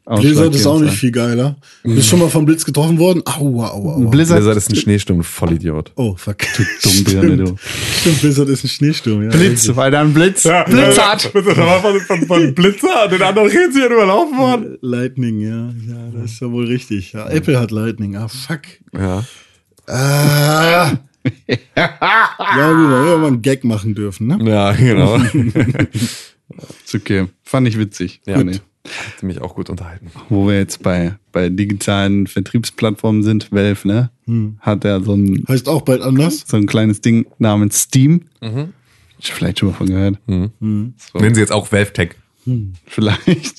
[0.06, 1.56] Blizzard ist auch nicht viel geiler.
[1.84, 3.24] Bist schon mal vom Blitz getroffen worden?
[3.26, 4.10] Aua, aua, aua.
[4.10, 5.92] Blizzard, Blizzard ist ein Schneesturm, du Vollidiot.
[5.96, 6.38] Oh, fuck.
[6.84, 7.56] Dummbirne, du.
[8.02, 9.30] Stimmt, Blizzard ist ein Schneesturm, ja.
[9.30, 11.24] Blitz, weil da ein Blitz, Blitz hat.
[11.24, 14.78] Von, von, von Blitzer den anderen reden sie ja überlaufen worden.
[14.82, 15.74] Lightning, ja.
[15.88, 17.14] Ja, das ist ja wohl richtig.
[17.14, 18.16] Ja, Apple hat Lightning.
[18.16, 18.62] Ah, fuck.
[18.94, 19.24] Ja.
[19.88, 20.92] Ah.
[21.48, 24.38] ja, gut, da hätte man einen Gag machen dürfen, ne?
[24.44, 25.18] Ja, genau.
[26.86, 27.28] Ist okay.
[27.44, 28.22] Fand ich witzig.
[28.26, 28.40] Ja.
[28.42, 28.62] Ich.
[28.86, 30.12] Hat mich auch gut unterhalten.
[30.30, 34.12] Wo wir jetzt bei, bei digitalen Vertriebsplattformen sind, Valve, ne?
[34.60, 36.44] Hat er so ein, Heißt auch bald anders.
[36.48, 38.26] so ein kleines Ding namens Steam.
[39.20, 40.20] Vielleicht schon mal von gehört.
[40.28, 40.94] Nennen
[41.34, 42.16] sie jetzt auch Valve Tech.
[42.86, 43.56] Vielleicht.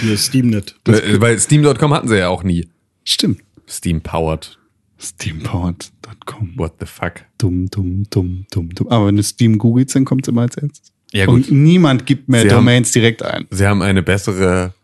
[0.00, 0.74] Hier, Steamnet.
[0.84, 2.68] Weil weil Steam.com hatten sie ja auch nie.
[3.04, 3.42] Stimmt.
[3.68, 4.58] Steam powered.
[4.98, 6.52] Steampowered.com.
[6.56, 7.24] What the fuck?
[7.38, 8.88] Dumm, dumm, dumm, dumm, dumm.
[8.88, 10.92] Aber wenn du Steam googelst, dann kommt es immer als erstes.
[11.12, 13.46] Ja, Und niemand gibt mehr Sie haben- Domains direkt ein.
[13.50, 14.74] Sie haben eine bessere,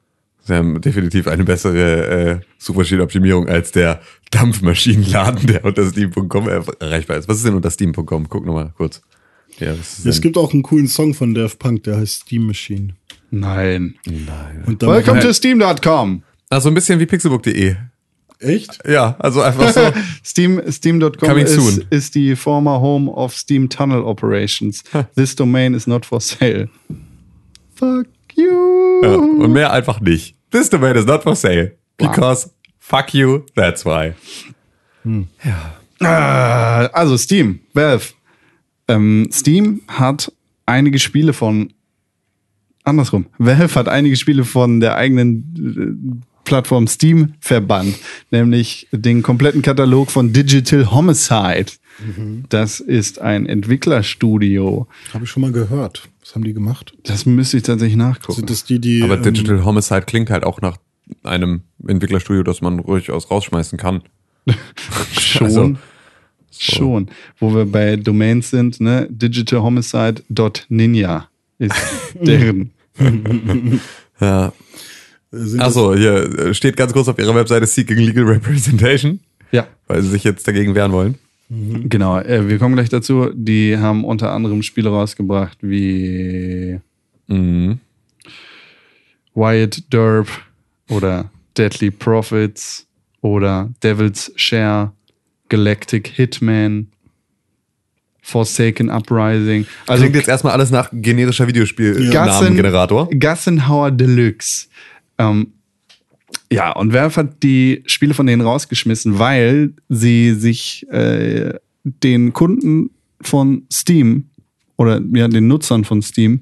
[0.44, 4.00] sie haben definitiv eine bessere äh, Suchmaschinenoptimierung als der
[4.30, 7.28] Dampfmaschinenladen, der unter Steam.com erreichbar ist.
[7.28, 8.28] Was ist denn unter Steam.com?
[8.28, 9.02] Guck nochmal kurz.
[9.58, 12.46] Ja, was ist Es gibt auch einen coolen Song von Daft Punk, der heißt Steam
[12.46, 12.94] Machine.
[13.30, 13.96] Nein.
[14.66, 16.22] Und da Welcome to Steam.com.
[16.50, 17.76] Ah, so ein bisschen wie pixelbook.de.
[18.42, 18.78] Echt?
[18.86, 19.80] Ja, also einfach so.
[20.24, 24.82] Steam, Steam.com ist, ist die former home of Steam Tunnel Operations.
[25.14, 26.68] This domain is not for sale.
[27.74, 29.00] Fuck you.
[29.02, 30.34] ja, und mehr einfach nicht.
[30.50, 31.72] This domain is not for sale.
[31.96, 34.14] Because fuck you, that's why.
[36.00, 38.12] Ah, also Steam, Valve.
[38.88, 40.32] Ähm, Steam hat
[40.66, 41.72] einige Spiele von
[42.84, 43.26] andersrum.
[43.38, 47.96] Valve hat einige Spiele von der eigenen äh, Plattform Steam verbannt,
[48.30, 51.72] nämlich den kompletten Katalog von Digital Homicide.
[52.48, 54.86] Das ist ein Entwicklerstudio.
[55.12, 56.08] Habe ich schon mal gehört.
[56.20, 56.94] Was haben die gemacht?
[57.04, 58.36] Das müsste ich tatsächlich nachgucken.
[58.36, 59.02] Sind das die, die.
[59.02, 60.78] Aber ähm, Digital Homicide klingt halt auch nach
[61.22, 64.02] einem Entwicklerstudio, das man durchaus rausschmeißen kann.
[65.18, 65.46] Schon.
[65.46, 65.76] Also,
[66.58, 67.08] Schon.
[67.38, 69.06] Wo wir bei Domains sind, ne?
[69.10, 71.28] digitalhomicide.ninja
[71.58, 71.76] ist
[72.20, 72.72] deren.
[74.20, 74.52] Ja.
[75.58, 79.20] Achso, hier äh, steht ganz groß auf ihrer Webseite Seeking Legal Representation,
[79.50, 79.66] ja.
[79.88, 81.14] weil sie sich jetzt dagegen wehren wollen.
[81.48, 83.30] Genau, äh, wir kommen gleich dazu.
[83.34, 86.80] Die haben unter anderem Spiele rausgebracht wie
[87.32, 87.78] Mhm.
[89.34, 90.28] Wyatt Derb
[90.88, 92.86] oder Deadly Profits
[93.20, 94.92] oder Devil's Share,
[95.48, 96.88] Galactic Hitman,
[98.20, 99.66] Forsaken Uprising.
[99.86, 103.08] Also Klingt jetzt erstmal alles nach generischer Videospiel-Namengenerator.
[103.10, 104.68] Gassenhauer Deluxe.
[105.30, 105.52] Ähm,
[106.50, 112.90] ja, und Valve hat die Spiele von denen rausgeschmissen, weil sie sich äh, den Kunden
[113.20, 114.28] von Steam
[114.76, 116.40] oder ja, den Nutzern von Steam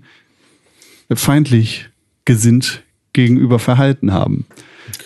[1.13, 1.89] feindlich
[2.25, 4.47] gesinnt gegenüber verhalten haben.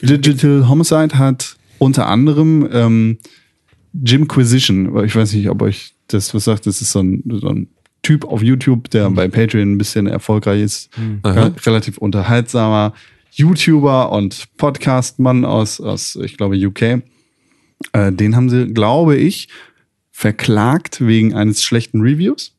[0.03, 3.19] Digital Homicide hat unter anderem ähm,
[3.93, 7.69] Jimquisition, ich weiß nicht, ob euch das was sagt, das ist so ein, so ein
[8.03, 10.91] Typ auf YouTube, der bei Patreon ein bisschen erfolgreich ist.
[11.25, 12.93] Re- relativ unterhaltsamer
[13.37, 17.03] YouTuber und Podcastmann aus, aus, ich glaube, UK.
[17.93, 19.49] Äh, den haben sie, glaube ich,
[20.13, 22.55] verklagt wegen eines schlechten Reviews.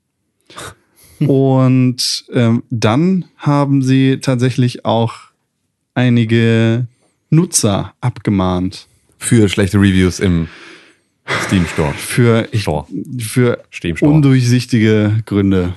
[1.19, 5.13] Und ähm, dann haben sie tatsächlich auch
[5.93, 6.88] einige
[7.30, 10.49] Nutzer abgemahnt Für schlechte Reviews im
[11.45, 11.93] Steam Store.
[11.93, 12.86] für, ich, Store.
[13.17, 14.11] für Steam Store.
[14.11, 15.73] undurchsichtige Gründe.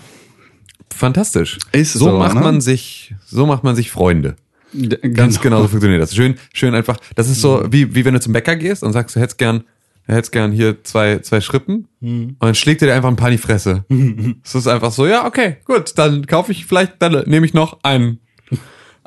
[0.91, 1.59] Fantastisch.
[1.71, 2.41] Ist so aber, macht ne?
[2.41, 4.37] man sich, so macht man sich Freunde.
[5.15, 6.15] Ganz genau so funktioniert das.
[6.15, 6.99] Schön, schön einfach.
[7.15, 9.65] Das ist so, wie, wie wenn du zum Bäcker gehst und sagst, du hättest gern,
[10.07, 13.29] du hättest gern hier zwei, zwei Schrippen und dann schlägt er dir einfach ein paar
[13.29, 13.85] in die Fresse.
[14.45, 17.79] Es ist einfach so, ja, okay, gut, dann kaufe ich vielleicht, dann nehme ich noch
[17.83, 18.19] ein,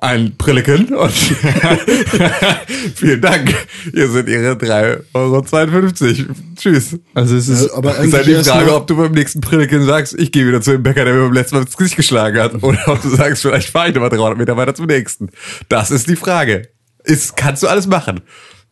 [0.01, 1.11] ein Brilleken und
[2.95, 3.53] vielen Dank.
[3.93, 6.33] Hier sind Ihre 3,52 Euro.
[6.55, 6.97] Tschüss.
[7.13, 9.85] Also es ist, Ja, aber Es ist halt die Frage, ob du beim nächsten Brilleken
[9.85, 12.39] sagst, ich gehe wieder zu dem Bäcker, der mir beim letzten Mal ins Gesicht geschlagen
[12.39, 12.63] hat.
[12.63, 15.29] Oder ob du sagst, vielleicht fahre ich nochmal 300 Meter weiter zum nächsten.
[15.69, 16.69] Das ist die Frage.
[17.03, 18.21] Ist, kannst du alles machen.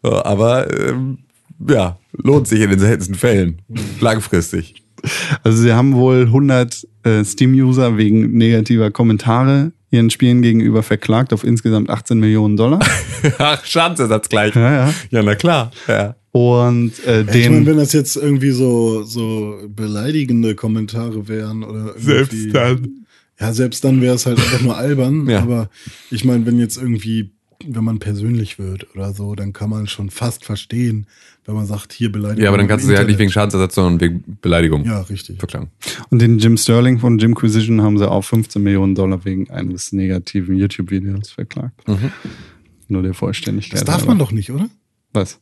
[0.01, 1.19] Aber, ähm,
[1.67, 3.61] ja, lohnt sich in den seltensten Fällen.
[3.99, 4.81] Langfristig.
[5.43, 11.43] Also sie haben wohl 100 äh, Steam-User wegen negativer Kommentare ihren Spielen gegenüber verklagt auf
[11.43, 12.79] insgesamt 18 Millionen Dollar.
[13.39, 14.55] Ach, Schadensersatz gleich.
[14.55, 14.93] Ja, ja.
[15.09, 15.71] Ja, na klar.
[15.87, 16.15] Ja.
[16.31, 21.95] Und äh, Ich meine, den wenn das jetzt irgendwie so, so beleidigende Kommentare wären oder
[21.95, 23.05] irgendwie, Selbst dann.
[23.39, 25.27] Ja, selbst dann wäre es halt einfach nur albern.
[25.27, 25.39] Ja.
[25.41, 25.69] Aber
[26.11, 27.31] ich meine, wenn jetzt irgendwie,
[27.65, 31.07] wenn man persönlich wird oder so, dann kann man schon fast verstehen,
[31.49, 32.43] wenn man sagt, hier Beleidigung.
[32.43, 33.31] Ja, aber dann im kannst du sie halt nicht wegen.
[33.31, 35.39] Schadensersatz, sondern wegen Beleidigung Ja, richtig.
[35.39, 35.69] verklagen.
[36.09, 40.55] und den Jim Sterling von Jimquisition haben sie auf 15 Millionen Dollar wegen eines negativen
[40.55, 41.81] YouTube-Videos verklagt.
[42.87, 43.81] Nur der Vollständigkeit.
[43.81, 44.69] Das darf man doch nicht, oder?
[45.13, 45.39] Was?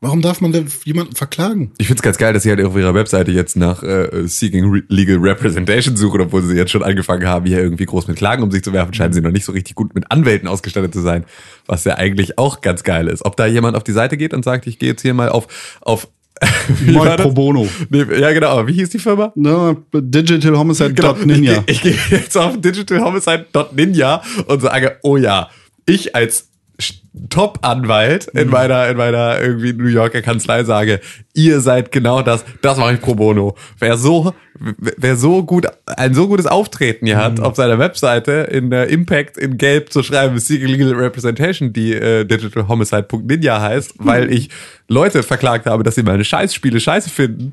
[0.00, 1.72] Warum darf man denn jemanden verklagen?
[1.78, 4.82] Ich find's ganz geil, dass sie halt auf ihrer Webseite jetzt nach äh, Seeking Re
[4.88, 8.52] Legal Representation suchen, obwohl sie jetzt schon angefangen haben, hier irgendwie groß mit Klagen um
[8.52, 11.24] sich zu werfen, scheinen sie noch nicht so richtig gut mit Anwälten ausgestattet zu sein,
[11.66, 13.24] was ja eigentlich auch ganz geil ist.
[13.24, 15.48] Ob da jemand auf die Seite geht und sagt, ich gehe jetzt hier mal auf
[15.80, 16.06] auf
[16.84, 17.16] wie das?
[17.20, 17.66] pro bono.
[17.90, 19.32] Nee, ja genau, wie hieß die Firma?
[19.34, 21.14] Ne, Digital Homicide Genau.
[21.24, 21.64] Ninja.
[21.66, 25.50] Ich, ich gehe jetzt auf digitalhomicide.ninja und sage, oh ja,
[25.86, 26.48] ich als
[27.30, 28.40] Top-Anwalt Mhm.
[28.40, 31.00] in meiner, in meiner irgendwie New Yorker Kanzlei sage,
[31.34, 33.56] ihr seid genau das, das mache ich pro bono.
[33.78, 34.32] Wer so,
[34.78, 37.20] wer so gut, ein so gutes Auftreten hier Mhm.
[37.20, 41.92] hat, auf seiner Webseite in der Impact in Gelb zu schreiben, Seeking Legal Representation, die
[41.94, 44.06] äh, digitalhomicide.ninja heißt, Mhm.
[44.06, 44.50] weil ich
[44.86, 47.52] Leute verklagt habe, dass sie meine Scheißspiele scheiße finden.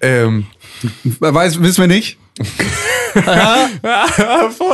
[0.00, 0.46] Ähm,
[1.20, 2.18] Weiß, wissen wir nicht.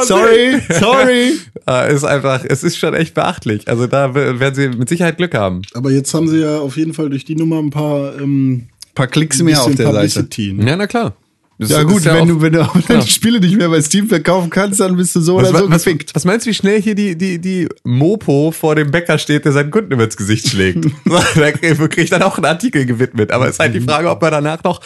[0.07, 1.33] Sorry, sorry.
[1.67, 3.67] Äh, ist einfach, es ist schon echt beachtlich.
[3.69, 5.63] Also da werden sie mit Sicherheit Glück haben.
[5.75, 9.09] Aber jetzt haben sie ja auf jeden Fall durch die Nummer ein paar ähm, paar
[9.09, 9.95] Klicks mehr auf der Seite.
[10.23, 10.53] Publicity.
[10.53, 10.69] ne?
[10.69, 11.15] Ja, na klar.
[11.61, 14.07] Das Ja gut, wenn, auch- du, wenn du auch deine Spiele nicht mehr bei Steam
[14.07, 16.15] verkaufen kannst, dann bist du so was, oder so was, gefickt.
[16.15, 19.51] was meinst du, wie schnell hier die, die, die Mopo vor dem Bäcker steht, der
[19.51, 20.85] seinen Kunden ins Gesicht schlägt?
[21.35, 23.33] da kriegt kriegt dann auch einen Artikel gewidmet.
[23.33, 24.81] Aber es ist halt die Frage, ob er danach noch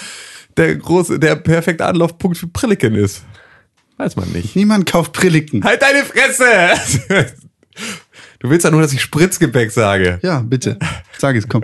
[0.56, 3.24] der große, der perfekte Anlaufpunkt für Prilliken ist.
[3.96, 4.56] Weiß man nicht.
[4.56, 5.64] Niemand kauft Prilliken.
[5.64, 7.32] Halt deine Fresse!
[8.42, 10.18] Du willst ja nur, dass ich Spritzgebäck sage.
[10.22, 10.76] Ja, bitte.
[11.16, 11.62] Sag es, komm.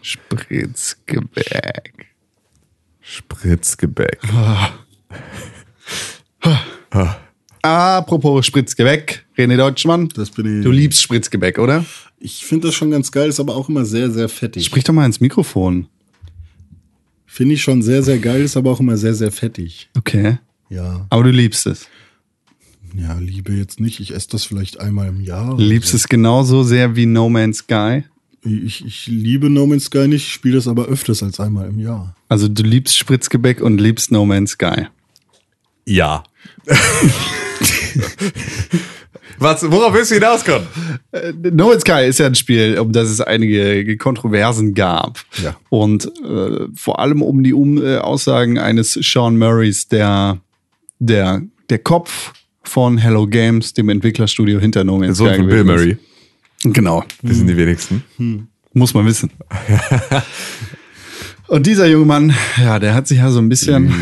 [0.00, 2.06] Spritzgebäck.
[3.00, 4.20] Spritzgebäck.
[7.60, 10.08] Apropos Spritzgebäck, René Deutschmann.
[10.10, 10.64] Das bin ich.
[10.64, 11.84] Du liebst Spritzgebäck, oder?
[12.20, 14.64] Ich finde das schon ganz geil, ist aber auch immer sehr, sehr fettig.
[14.64, 15.88] Sprich doch mal ins Mikrofon.
[17.32, 19.88] Finde ich schon sehr, sehr geil, ist aber auch immer sehr, sehr fettig.
[19.96, 20.36] Okay.
[20.68, 21.06] Ja.
[21.08, 21.88] Aber du liebst es.
[22.94, 24.00] Ja, liebe jetzt nicht.
[24.00, 25.56] Ich esse das vielleicht einmal im Jahr.
[25.56, 28.04] Du liebst es genauso sehr wie No Man's Sky.
[28.44, 32.14] Ich, ich liebe No Man's Sky nicht, spiele das aber öfters als einmal im Jahr.
[32.28, 34.88] Also du liebst Spritzgebäck und liebst No Man's Sky.
[35.86, 36.24] Ja.
[39.38, 40.66] Was, worauf willst du hinauskommen?
[41.12, 45.20] Äh, No Man's Sky ist ja ein Spiel, um das es einige Kontroversen gab.
[45.42, 45.56] Ja.
[45.68, 50.38] Und äh, vor allem um die um, äh, Aussagen eines Sean Murrays, der,
[50.98, 52.32] der, der Kopf
[52.62, 55.36] von Hello Games, dem Entwicklerstudio hinter No Man's Sohn Sky.
[55.38, 55.64] von Bill.
[55.64, 55.96] Murray.
[56.64, 57.04] Genau.
[57.22, 58.04] Wissen die wenigsten.
[58.72, 59.30] Muss man wissen.
[61.48, 63.92] Und dieser junge Mann, ja, der hat sich ja so ein bisschen.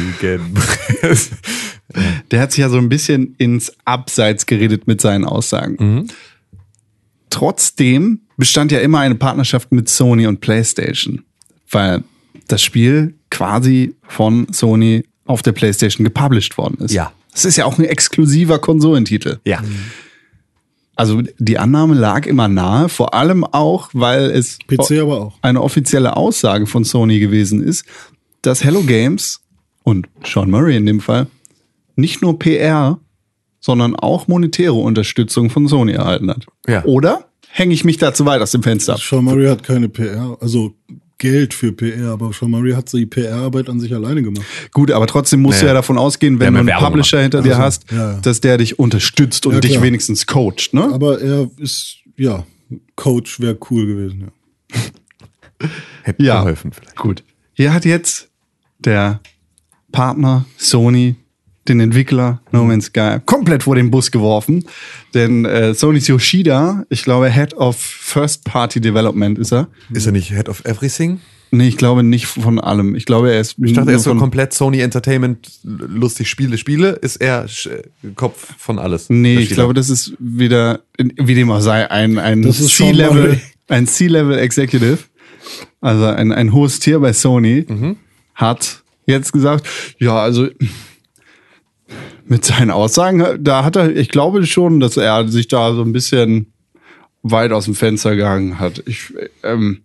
[2.30, 6.08] Der hat sich ja so ein bisschen ins Abseits geredet mit seinen Aussagen.
[7.30, 11.22] Trotzdem bestand ja immer eine Partnerschaft mit Sony und PlayStation,
[11.70, 12.02] weil
[12.48, 16.92] das Spiel quasi von Sony auf der PlayStation gepublished worden ist.
[16.92, 17.12] Ja.
[17.32, 19.38] Es ist ja auch ein exklusiver Konsolentitel.
[19.44, 19.62] ja.
[20.96, 25.38] Also die Annahme lag immer nahe, vor allem auch, weil es PC aber auch.
[25.40, 27.86] eine offizielle Aussage von Sony gewesen ist,
[28.42, 29.40] dass Hello Games
[29.82, 31.28] und Sean Murray in dem Fall
[32.01, 32.98] nicht nur PR,
[33.60, 36.47] sondern auch monetäre Unterstützung von Sony erhalten hat.
[36.66, 36.85] Ja.
[36.85, 38.97] Oder hänge ich mich da zu weit aus dem Fenster?
[38.98, 40.74] Sean Murray hat keine PR, also
[41.18, 44.47] Geld für PR, aber Sean Murray hat die PR-Arbeit an sich alleine gemacht.
[44.72, 45.74] Gut, aber trotzdem musst du Naja.
[45.74, 47.35] ja davon ausgehen, wenn du einen Werbung Publisher gemacht.
[47.35, 48.20] hinter dir Also, hast, ja, ja.
[48.20, 50.85] dass der dich unterstützt und Ja, dich wenigstens coacht, ne?
[50.90, 52.47] Aber er ist, ja,
[52.97, 54.78] Coach wäre cool gewesen, ja.
[56.02, 56.40] Hätte Ja.
[56.40, 56.97] geholfen vielleicht.
[56.97, 57.22] Gut.
[57.52, 58.31] Hier hat jetzt
[58.78, 59.20] der
[59.93, 61.16] Partner Sony
[61.69, 64.65] den Entwickler No Man's Sky komplett vor den Bus geworfen.
[65.15, 69.69] Denn äh, Sony's Yoshida, ich glaube Head of First Party Development ist er.
[69.93, 71.20] Ist er nicht Head of Everything?
[71.53, 72.95] Nee, ich glaube nicht von allem.
[72.95, 76.91] Ich glaube, er ist Ich dachte, er ist so komplett Sony Entertainment, lustig Spiele, Spiele,
[76.91, 77.47] ist er
[78.15, 79.11] Kopf von alles.
[79.11, 84.39] Nee, ich glaube, das ist wieder, wie dem auch sei, ein, ein C-Level, ein C-Level
[84.39, 84.99] Executive,
[85.81, 87.97] also ein, ein hohes Tier bei Sony, Mhm.
[88.37, 89.66] hat jetzt gesagt,
[89.99, 90.47] ja, also
[92.31, 95.93] mit seinen Aussagen, da hat er, ich glaube schon, dass er sich da so ein
[95.93, 96.47] bisschen
[97.23, 98.85] weit aus dem Fenster gegangen hat.
[98.86, 99.12] Ich,
[99.43, 99.81] ähm,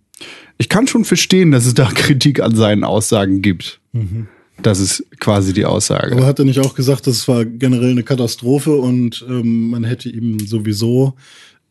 [0.56, 3.80] ich kann schon verstehen, dass es da Kritik an seinen Aussagen gibt.
[4.62, 6.12] Das ist quasi die Aussage.
[6.12, 10.08] Aber hat er nicht auch gesagt, das war generell eine Katastrophe und ähm, man hätte
[10.08, 11.14] ihm sowieso,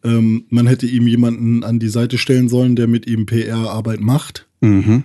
[0.04, 4.46] ähm, man hätte ihm jemanden an die Seite stellen sollen, der mit ihm PR-Arbeit macht?
[4.60, 5.04] Mhm.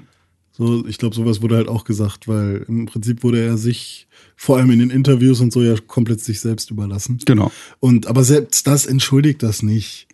[0.60, 4.06] So, ich glaube, sowas wurde halt auch gesagt, weil im Prinzip wurde er sich
[4.36, 7.18] vor allem in den Interviews und so ja komplett sich selbst überlassen.
[7.24, 7.50] Genau.
[7.78, 10.06] Und aber selbst das entschuldigt das nicht.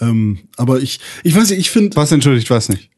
[0.00, 2.88] Ähm, aber ich, ich weiß nicht, ich finde Was entschuldigt, was nicht?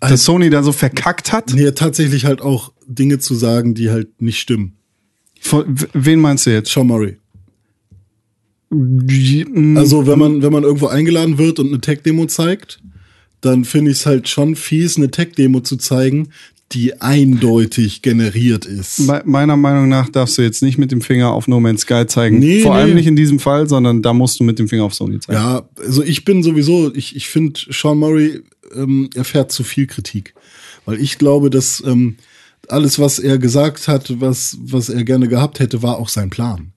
[0.00, 1.54] Dass Sony da so verkackt hat?
[1.54, 4.76] nee, tatsächlich halt auch Dinge zu sagen, die halt nicht stimmen.
[5.40, 6.70] Von, wen meinst du jetzt?
[6.70, 7.16] Sean Murray.
[8.68, 12.82] Mm, Also wenn man, wenn man irgendwo eingeladen wird und eine Tech-Demo zeigt,
[13.40, 16.28] dann finde ich es halt schon fies, eine Tech-Demo zu zeigen,
[16.72, 19.00] die eindeutig generiert ist.
[19.00, 22.06] Me- meiner Meinung nach darfst du jetzt nicht mit dem Finger auf No Man's Sky
[22.06, 22.38] zeigen.
[22.38, 22.94] Nee, Vor allem nee.
[22.94, 25.38] nicht in diesem Fall, sondern da musst du mit dem Finger auf Sony zeigen.
[25.40, 28.42] Ja, also ich bin sowieso, ich, ich finde, Sean Murray
[28.74, 30.34] ähm, erfährt zu viel Kritik.
[30.84, 32.16] Weil ich glaube, dass ähm,
[32.68, 36.72] alles, was er gesagt hat, was, was er gerne gehabt hätte, war auch sein Plan.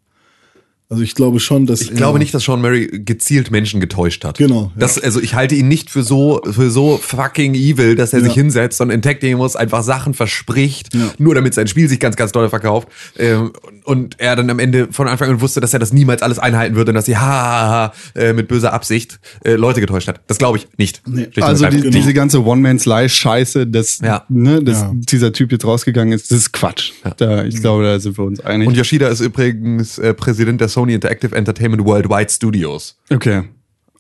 [0.94, 4.38] Also ich glaube schon, dass Ich glaube nicht, dass Sean Murray gezielt Menschen getäuscht hat.
[4.38, 4.72] Genau, ja.
[4.78, 8.26] Das, also ich halte ihn nicht für so, für so fucking evil, dass er Ja.
[8.26, 11.12] sich hinsetzt und in Tech-Demos einfach Sachen verspricht, Ja.
[11.18, 12.88] nur damit sein Spiel sich ganz, ganz doll verkauft.
[13.18, 13.52] Ähm,
[13.86, 16.76] und er dann am Ende von Anfang an wusste, dass er das niemals alles einhalten
[16.76, 20.22] würde und dass sie ha, ha, ha, äh, mit böser Absicht äh, Leute getäuscht hat.
[20.28, 21.02] Das glaube ich nicht.
[21.08, 21.28] Nee.
[21.42, 21.94] Also die, ergreifend.
[21.96, 24.26] diese ganze One-Man-Slice-Scheiße, dass, Ja.
[24.30, 24.92] ne, dass Ja.
[24.94, 26.92] dieser Typ jetzt rausgegangen ist, das ist Quatsch.
[27.18, 28.68] Da, ich glaube, da sind wir uns einig.
[28.68, 32.98] Und Yoshida ist übrigens äh, Präsident der Sony Interactive Entertainment Worldwide Studios.
[33.10, 33.44] okay.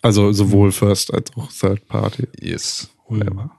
[0.01, 2.27] Also sowohl First als auch Third Party.
[2.37, 2.89] Yes.
[3.07, 3.51] Whatever.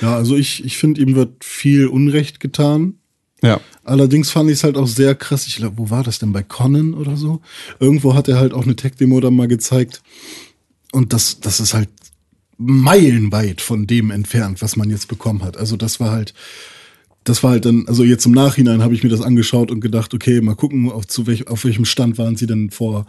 [0.00, 2.98] Ja, also ich, ich finde, ihm wird viel Unrecht getan.
[3.42, 3.60] Ja.
[3.84, 5.46] Allerdings fand ich es halt auch sehr krass.
[5.46, 6.32] Ich glaube, wo war das denn?
[6.32, 7.40] Bei Conan oder so?
[7.80, 10.02] Irgendwo hat er halt auch eine Tech-Demo dann mal gezeigt.
[10.92, 11.88] Und das, das ist halt
[12.58, 15.56] meilenweit von dem entfernt, was man jetzt bekommen hat.
[15.56, 16.34] Also das war halt,
[17.26, 20.14] das war halt dann, also jetzt im Nachhinein habe ich mir das angeschaut und gedacht,
[20.14, 23.04] okay, mal gucken, auf, zu welch, auf welchem Stand waren sie denn vor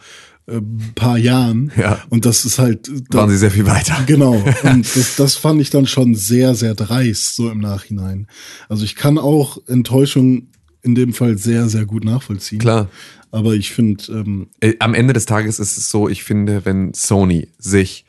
[0.48, 0.60] äh,
[0.95, 1.72] paar Jahren.
[1.77, 2.03] Ja.
[2.10, 2.89] Und das ist halt.
[3.10, 3.95] da- Waren sie sehr viel weiter.
[4.06, 4.34] Genau.
[4.64, 8.27] Und das, das fand ich dann schon sehr, sehr dreist, so im Nachhinein.
[8.69, 10.48] Also ich kann auch Enttäuschung
[10.84, 12.60] in dem Fall sehr, sehr gut nachvollziehen.
[12.60, 12.89] Klar.
[13.30, 16.94] Aber ich finde, ähm, Äh, am Ende des Tages ist es so, ich finde, wenn
[16.94, 18.06] Sony sich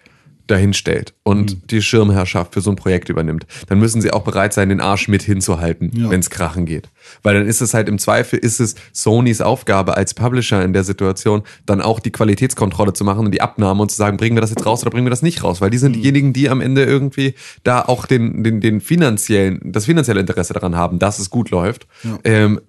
[0.51, 1.63] dahin stellt und Mhm.
[1.71, 5.07] die Schirmherrschaft für so ein Projekt übernimmt, dann müssen sie auch bereit sein, den Arsch
[5.09, 6.11] mit hinzuhalten, Ja.
[6.11, 6.89] wenn es krachen geht.
[7.23, 10.85] Weil dann ist es halt im Zweifel, ist es Sonys Aufgabe als Publisher in der
[10.85, 14.41] Situation, dann auch die Qualitätskontrolle zu machen und die Abnahme und zu sagen, bringen wir
[14.41, 15.61] das jetzt raus oder bringen wir das nicht raus?
[15.61, 15.81] Weil die Mhm.
[15.83, 20.55] sind diejenigen, die am Ende irgendwie da auch den, den, den finanziellen, das finanzielle Interesse
[20.55, 21.87] daran haben, dass es gut läuft.
[22.25, 22.61] Ähm,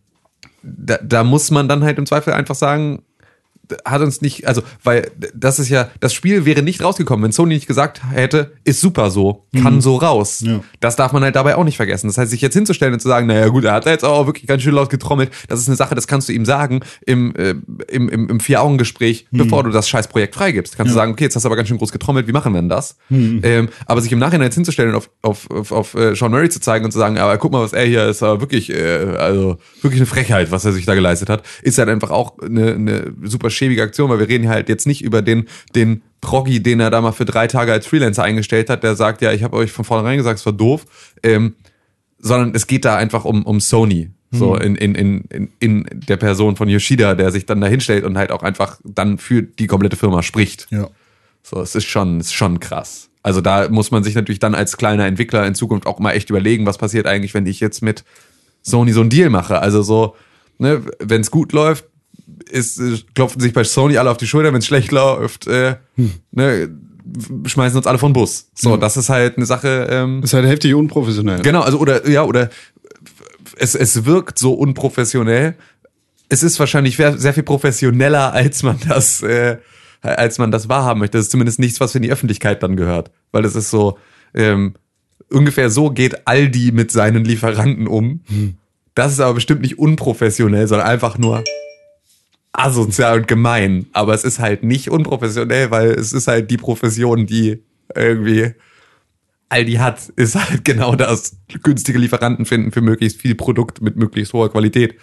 [0.61, 3.01] da, da muss man dann halt im Zweifel einfach sagen,
[3.86, 7.56] hat uns nicht, also, weil das ist ja, das Spiel wäre nicht rausgekommen, wenn Sony
[7.56, 10.41] nicht gesagt hätte, ist super so, kann so raus.
[10.46, 10.60] Ja.
[10.80, 12.08] Das darf man halt dabei auch nicht vergessen.
[12.08, 14.26] Das heißt, sich jetzt hinzustellen und zu sagen, naja gut, er hat da jetzt auch
[14.26, 17.36] wirklich ganz schön laut getrommelt, das ist eine Sache, das kannst du ihm sagen im,
[17.36, 17.56] äh,
[17.88, 20.78] im, im, im Vier-Augen-Gespräch, bevor du das scheiß Projekt freigibst.
[20.78, 22.62] Kannst du sagen, okay, jetzt hast du aber ganz schön groß getrommelt, wie machen wir
[22.62, 22.98] denn das?
[23.44, 26.50] Ähm, aber sich im Nachhinein jetzt hinzustellen und auf, auf, auf, auf äh, Sean Murray
[26.50, 29.16] zu zeigen und zu sagen, aber guck mal, was er hier ist, aber wirklich, äh,
[29.18, 32.74] also wirklich eine Frechheit, was er sich da geleistet hat, ist halt einfach auch eine,
[32.74, 36.80] eine super schäbige Aktion, weil wir reden halt jetzt nicht über den, den Proggy, den
[36.80, 39.56] er da mal für drei Tage als Freelancer eingestellt hat, der sagt, ja, ich habe
[39.56, 40.86] euch von vornherein gesagt, es war doof,
[41.22, 41.56] ähm,
[42.18, 44.10] sondern es geht da einfach um, um Sony.
[44.31, 48.03] So in, in, in, in, in der Person von Yoshida, der sich dann da hinstellt
[48.03, 50.68] und halt auch einfach dann für die komplette Firma spricht.
[50.69, 50.88] ja.
[51.41, 53.10] So, es ist schon, es ist schon krass.
[53.23, 56.30] Also da muss man sich natürlich dann als kleiner Entwickler in Zukunft auch mal echt
[56.30, 58.03] überlegen, was passiert eigentlich, wenn ich jetzt mit
[58.61, 59.60] Sony so einen Deal mache.
[59.60, 60.15] Also so,
[60.57, 61.86] ne, wenn es gut läuft,
[62.49, 65.76] ist, äh, klopfen sich bei Sony alle auf die Schulter, wenn es schlecht läuft, äh,
[66.32, 66.70] ne,
[67.45, 68.49] schmeißen uns alle von Bus.
[68.53, 69.88] So, das ist halt eine Sache.
[69.90, 71.41] Ähm, ist halt heftig unprofessionell.
[71.41, 72.49] Genau, also oder ja, oder
[73.57, 75.56] es, es wirkt so unprofessionell.
[76.30, 79.57] Es ist wahrscheinlich sehr viel professioneller, als man das, äh,
[80.02, 81.18] als man das wahrhaben möchte.
[81.18, 83.11] Das ist zumindest nichts, was in die Öffentlichkeit dann gehört.
[83.32, 83.98] Weil es ist so,
[84.36, 84.76] ähm,
[85.32, 88.22] ungefähr so geht Aldi mit seinen Lieferanten um.
[88.95, 91.44] Das ist aber bestimmt nicht unprofessionell, sondern einfach nur
[92.53, 93.88] asozial und gemein.
[93.93, 97.63] Aber es ist halt nicht unprofessionell, weil es ist halt die Profession, die
[97.95, 98.53] irgendwie
[99.49, 101.38] Aldi hat, ist halt genau das.
[101.63, 104.95] Günstige Lieferanten finden für möglichst viel Produkt mit möglichst hoher Qualität.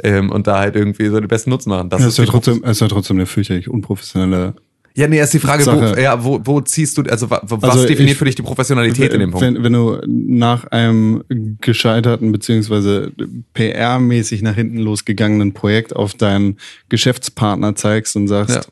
[0.00, 1.90] Ähm, und da halt irgendwie so den besten Nutzen machen.
[1.90, 4.54] Das Das ist ja die trotzdem, ist ja trotzdem eine fürchterlich unprofessionelle
[4.98, 5.94] ja, nee, ist die Frage, Sache.
[5.96, 8.42] wo, ja, wo, wo ziehst du, also wa- was Also definiert ich- für dich die
[8.42, 9.46] Professionalität in dem Punkt?
[9.46, 11.24] Wenn, wenn du nach einem
[11.60, 13.12] gescheiterten beziehungsweise
[13.54, 16.56] PR-mäßig nach hinten losgegangenen Projekt auf deinen
[16.88, 18.70] Geschäftspartner zeigst und sagst,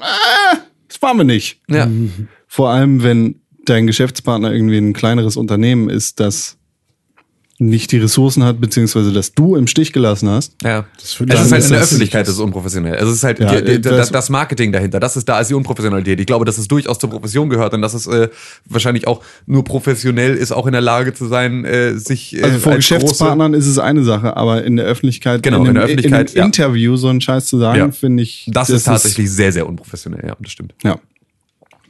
[0.00, 0.56] "Ah,
[0.88, 1.60] das waren wir nicht.
[1.68, 1.88] Ja.
[2.46, 6.57] Vor allem, wenn dein Geschäftspartner irgendwie ein kleineres Unternehmen ist, das
[7.60, 10.54] nicht die Ressourcen hat, beziehungsweise das du im Stich gelassen hast.
[10.62, 10.86] Ja.
[10.96, 12.94] Das Es ist halt in der das- Öffentlichkeit, das ist unprofessionell.
[12.94, 15.00] Also es ist halt Ja, die, die, das- das, Marketing dahinter.
[15.00, 16.20] Das ist da ist die Unprofessionalität.
[16.20, 18.28] Ich glaube, dass es durchaus zur Profession gehört und dass es äh,
[18.66, 22.58] wahrscheinlich auch nur professionell ist, auch in der Lage zu sein, äh, sich äh, Also
[22.60, 25.74] vor als Geschäftspartnern ist es eine Sache, aber in der Öffentlichkeit, Genau, in, in einem,
[25.74, 26.42] der Öffentlichkeit, in ja.
[26.44, 27.90] einem Interview so einen Scheiß zu sagen, Ja.
[27.90, 28.48] finde ich.
[28.52, 30.24] das, ist tatsächlich sehr, sehr unprofessionell.
[30.28, 30.74] Ja, das stimmt.
[30.84, 31.00] Ja.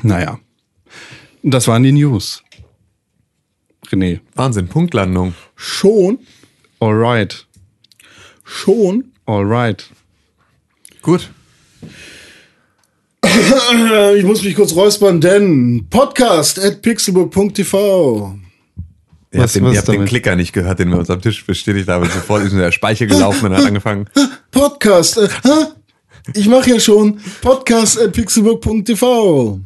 [0.02, 0.38] Naja.
[1.42, 2.42] Das waren die News.
[3.90, 4.20] René.
[4.34, 5.34] Wahnsinn, Punktlandung.
[5.56, 6.18] Schon,
[6.80, 7.46] Alright.
[8.44, 9.12] schon.
[9.26, 9.86] Alright.
[11.02, 11.30] Gut.
[14.16, 18.36] Ich muss mich kurz räuspern, denn podcast at pixelbook.tv.
[19.30, 20.04] Ihr Was- habt, den, ihr habt den?
[20.06, 22.04] Klicker nicht gehört, den wir uns am Tisch bestätigt haben.
[22.08, 24.08] Sofort ist in der Speicher gelaufen und hat angefangen.
[24.50, 25.18] Podcast.
[25.18, 25.28] Äh,
[26.34, 29.60] ich mache ja schon podcast at pixelbook.tv.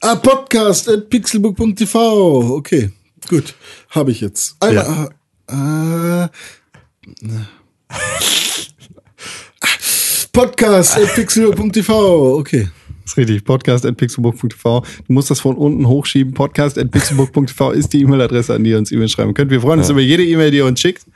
[0.00, 2.56] ah, podcast at pixelbook.tv.
[2.56, 2.90] Okay,
[3.28, 3.54] gut.
[3.90, 4.56] Habe ich jetzt.
[4.60, 5.10] Einmal,
[5.50, 6.28] äh, äh,
[10.32, 12.38] Podcast at pixelbook.tv.
[12.38, 12.68] Okay.
[13.02, 13.44] Das ist richtig.
[13.44, 14.84] Podcast at pixelbook.tv.
[15.06, 16.34] Du musst das von unten hochschieben.
[16.34, 19.50] Podcast at pixelbook.tv ist die E-Mail-Adresse, an die ihr uns E-Mail schreiben könnt.
[19.50, 21.06] Wir freuen uns über jede E-Mail, die ihr uns schickt.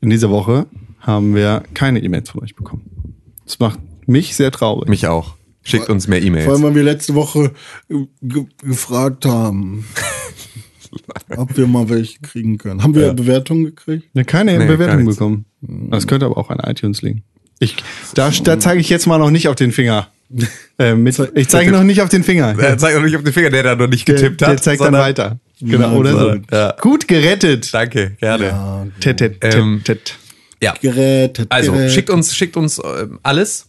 [0.00, 0.66] In dieser Woche
[1.00, 3.16] haben wir keine E-Mails von euch bekommen.
[3.44, 4.88] Das macht mich sehr traurig.
[4.88, 5.34] Mich auch.
[5.64, 6.62] Schickt uns mehr Vor allem, E-Mails.
[6.62, 7.52] weil wir letzte Woche
[7.88, 9.84] ge gefragt haben,
[11.36, 12.82] ob wir mal welche kriegen können.
[12.82, 14.04] Haben wir Bewertungen gekriegt?
[14.14, 15.44] Ja, keine Nee, Bewertung bekommen.
[15.60, 17.22] Das könnte aber auch an iTunes liegen.
[17.60, 17.76] Ich,
[18.14, 20.08] da, da zeige ich jetzt mal noch nicht auf den Finger.
[20.78, 22.58] Äh, mit, ich zeige noch nicht auf den Finger.
[22.58, 24.64] Er zeigt noch nicht auf den Finger, der da noch nicht Der, getippt der hat.
[24.64, 25.38] zeigt dann weiter.
[25.60, 26.34] Genau, Ja, oder so.
[26.50, 26.74] Ja.
[26.80, 27.72] Gut gerettet.
[27.72, 28.90] Danke, gerne.
[28.98, 30.16] Tet, tet, tet, Ähm, tet.
[30.62, 30.72] Ja.
[30.80, 31.44] Gerät.
[31.50, 31.92] Also, Gerät.
[31.92, 33.68] schickt uns, schickt uns ähm, alles.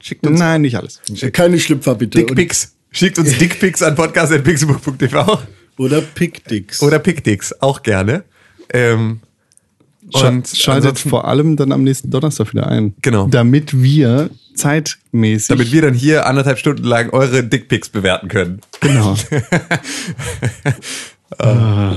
[0.00, 1.00] Schickt uns Nein, nicht alles.
[1.32, 2.18] Keine Schlüpfer bitte.
[2.18, 2.74] Dickpics.
[2.90, 5.40] Schickt uns Dickpics an podcast.pixelbook.tv
[5.78, 6.82] Oder Pickdicks.
[6.82, 8.24] oder Pickdicks, auch gerne.
[8.72, 9.20] Ähm,
[10.12, 12.94] Und schaltet vor allem dann am nächsten Donnerstag wieder ein.
[13.02, 13.26] Genau.
[13.28, 15.48] Damit wir zeitmäßig.
[15.48, 18.60] damit wir dann hier anderthalb Stunden lang eure Dickpics bewerten können.
[18.80, 19.16] Genau.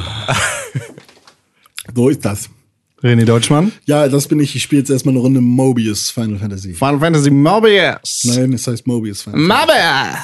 [1.94, 2.50] So ist das.
[3.04, 3.72] René Deutschmann.
[3.86, 4.56] Ja, das bin ich.
[4.56, 6.74] Ich spiele jetzt erstmal eine Runde Mobius Final Fantasy.
[6.74, 8.26] Final Fantasy Mobius.
[8.26, 10.18] Nein, es heißt Mobius Final Mobius.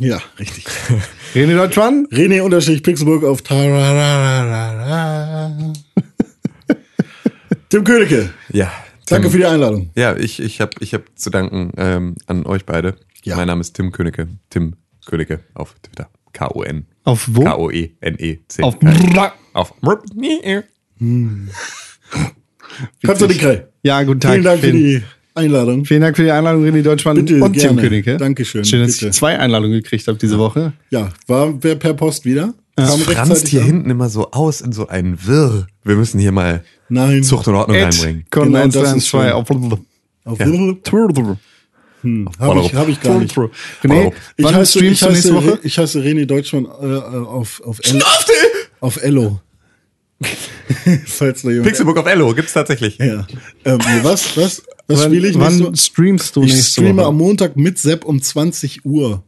[0.00, 0.66] Ja, richtig.
[1.34, 2.06] René Deutschmann.
[2.10, 5.52] René unterstrich Pixelburg auf Tarararara.
[7.68, 8.72] Tim Königke, Ja.
[9.06, 9.90] danke für die Einladung.
[9.94, 12.96] Ja, ich, ich habe ich hab zu danken ähm, an euch beide.
[13.22, 13.36] Ja.
[13.36, 14.26] Mein Name ist Tim Königke.
[14.50, 14.74] Tim
[15.06, 16.08] Königke auf Twitter.
[16.32, 16.86] K-O-N.
[17.04, 17.44] Auf wo?
[17.44, 18.62] K-O-E-N-E-C.
[18.62, 18.78] Auf
[19.52, 19.72] auf
[23.20, 23.68] du die Krell.
[23.82, 24.32] Ja, guten Tag.
[24.32, 25.02] Vielen Dank für die
[25.34, 25.84] Einladung.
[25.84, 27.76] Vielen Dank für die Einladung, René Deutschmann Bitte, und Tim.
[27.76, 28.16] Königke.
[28.16, 29.06] Dankeschön, Schön, dass bitte.
[29.08, 30.72] ich zwei Einladungen gekriegt habe diese Woche.
[30.90, 32.54] Ja, war wer per Post wieder?
[32.76, 33.66] Das Kam franzt hier an?
[33.66, 35.66] hinten immer so aus in so einen Wirr.
[35.84, 37.22] Wir müssen hier mal Nein.
[37.22, 38.24] Zucht und Ordnung reinbringen.
[38.30, 39.32] Con Genau, 1, das 2, ist 2 schön.
[39.32, 39.50] auf
[40.24, 40.46] Auf Ja.
[42.02, 43.34] hm, Habe ich, hab ich gar nicht.
[43.36, 47.80] René, Ich heiße, ich, du nächste heiße, ich heiße René Deutschmann äh, äh, auf, auf,
[47.84, 48.00] El
[48.80, 49.40] auf Ello.
[51.06, 51.68] Falls da jemand.
[51.68, 52.98] Pixelbook auf Ello gibt's tatsächlich.
[52.98, 53.26] Ja.
[53.64, 54.36] Ähm, was?
[54.36, 54.62] Was?
[54.86, 57.06] Was Wann, spiele ich wann nächste streamst du Ich nächste streame Woche?
[57.06, 59.22] am Montag mit Sepp um 20 Uhr.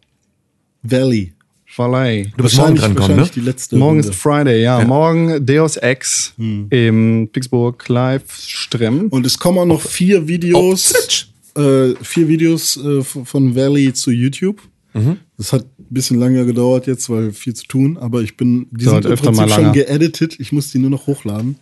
[0.82, 1.32] Valley.
[1.64, 2.30] Verleih.
[2.36, 3.22] Du bist morgen dran kommen, ne?
[3.22, 4.08] wahrscheinlich die letzte Morgen Runde.
[4.10, 4.84] ist Friday, ja.
[4.84, 9.06] Morgen Deus Ex im Pixburg Live Stream.
[9.08, 14.60] Und es kommen auch noch vier Videos, äh, vier Videos äh, von Valley zu YouTube.
[14.92, 15.16] Mhm.
[15.43, 17.98] Das hat ein bisschen länger gedauert jetzt, weil viel zu tun.
[17.98, 19.73] Aber ich bin, die Dauert sind im öfter Prinzip mal schon länger.
[19.73, 20.39] geeditet.
[20.39, 21.56] Ich muss die nur noch hochladen.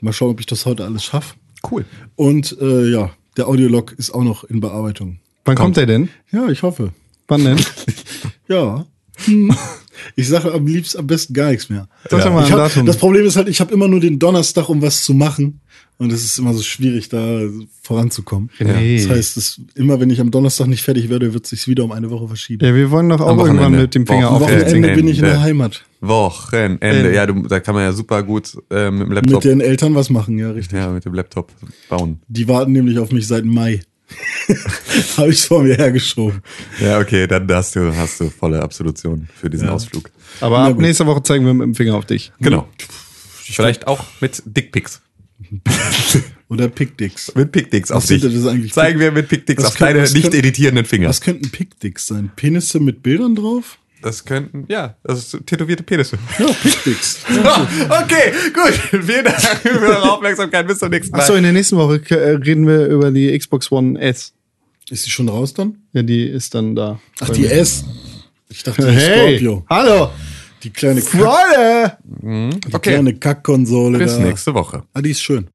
[0.00, 1.34] Mal schauen, ob ich das heute alles schaffe.
[1.70, 1.84] Cool.
[2.14, 5.18] Und äh, ja, der Audiolog ist auch noch in Bearbeitung.
[5.44, 6.08] Wann kommt der denn?
[6.32, 6.92] Ja, ich hoffe.
[7.28, 7.60] Wann denn?
[8.48, 8.86] Ja.
[9.24, 9.54] Hm.
[10.14, 11.88] Ich sage am liebsten am besten gar nichts mehr.
[12.08, 12.86] Sag doch mal Ich ein hab, Datum.
[12.86, 15.60] das Problem ist halt, ich habe immer nur den Donnerstag, um was zu machen.
[15.98, 17.40] Und es ist immer so schwierig, da
[17.82, 18.50] voranzukommen.
[18.58, 18.98] Nee.
[18.98, 21.84] Das heißt, es, immer wenn ich am Donnerstag nicht fertig werde, wird es sich wieder
[21.84, 22.66] um eine Woche verschieben.
[22.66, 23.82] Ja, wir wollen doch auch Am irgendwann Wochenende.
[23.82, 24.66] mit dem Finger Am auf Wochenende.
[24.66, 24.94] Zingen.
[24.94, 25.44] bin ich in der Ende.
[25.44, 25.84] Heimat.
[26.02, 27.14] Wochenende.
[27.14, 29.44] Ja, du, da kann man ja super gut äh, mit dem Laptop.
[29.44, 30.78] Mit den Eltern was machen, ja, richtig.
[30.78, 31.50] ja, mit dem Laptop
[31.88, 32.20] bauen.
[32.28, 33.80] Die warten nämlich auf mich seit Mai.
[35.16, 36.40] habe ich vor mir hergeschoben.
[36.80, 40.10] Ja, okay, dann hast du, hast du volle Absolution für diesen Ausflug.
[40.40, 42.32] Aber ab nächster Woche zeigen wir mit dem Finger auf dich.
[42.40, 42.68] Genau.
[43.34, 45.00] Vielleicht auch mit Dickpics.
[46.48, 47.34] Oder Pickdicks.
[47.34, 48.22] Mit Pickdicks auf dich.
[48.22, 48.72] das eigentlich?
[48.72, 51.08] Zeigen wir mit Pickdicks auf können- deine nicht können- editierenden Finger.
[51.08, 52.30] Was könnten Pickdicks sein?
[52.36, 53.78] Penisse mit Bildern drauf?
[54.02, 56.18] Das könnten, ja, das ist tätowierte Penisse.
[56.38, 57.20] Ja, Pickdicks.
[57.28, 59.02] okay, gut.
[59.04, 60.68] Vielen Dank für eure Aufmerksamkeit.
[60.68, 61.20] Bis zum nächsten Mal.
[61.22, 64.32] Achso, in der nächsten Woche äh, reden wir über die Xbox One S.
[64.90, 65.78] Ist die schon raus dann?
[65.92, 67.00] Ja, die ist dann da.
[67.20, 67.84] Ach, die S.
[68.48, 69.66] Ich dachte, die Hey, Scorpio.
[69.68, 70.10] hallo,
[70.66, 71.96] Die kleine, Kack, Freunde!
[72.02, 72.90] die okay.
[72.94, 74.22] kleine Kackkonsole Bis da.
[74.24, 74.82] nächste Woche.
[74.94, 75.46] Ah, die ist schön.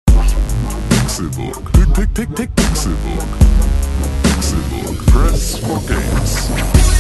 [0.90, 1.70] Pixelbook.
[1.74, 3.28] Pick, pick, pick, pick, Pixelbook.
[4.24, 5.06] Pixelbook.
[5.08, 6.91] Press for games.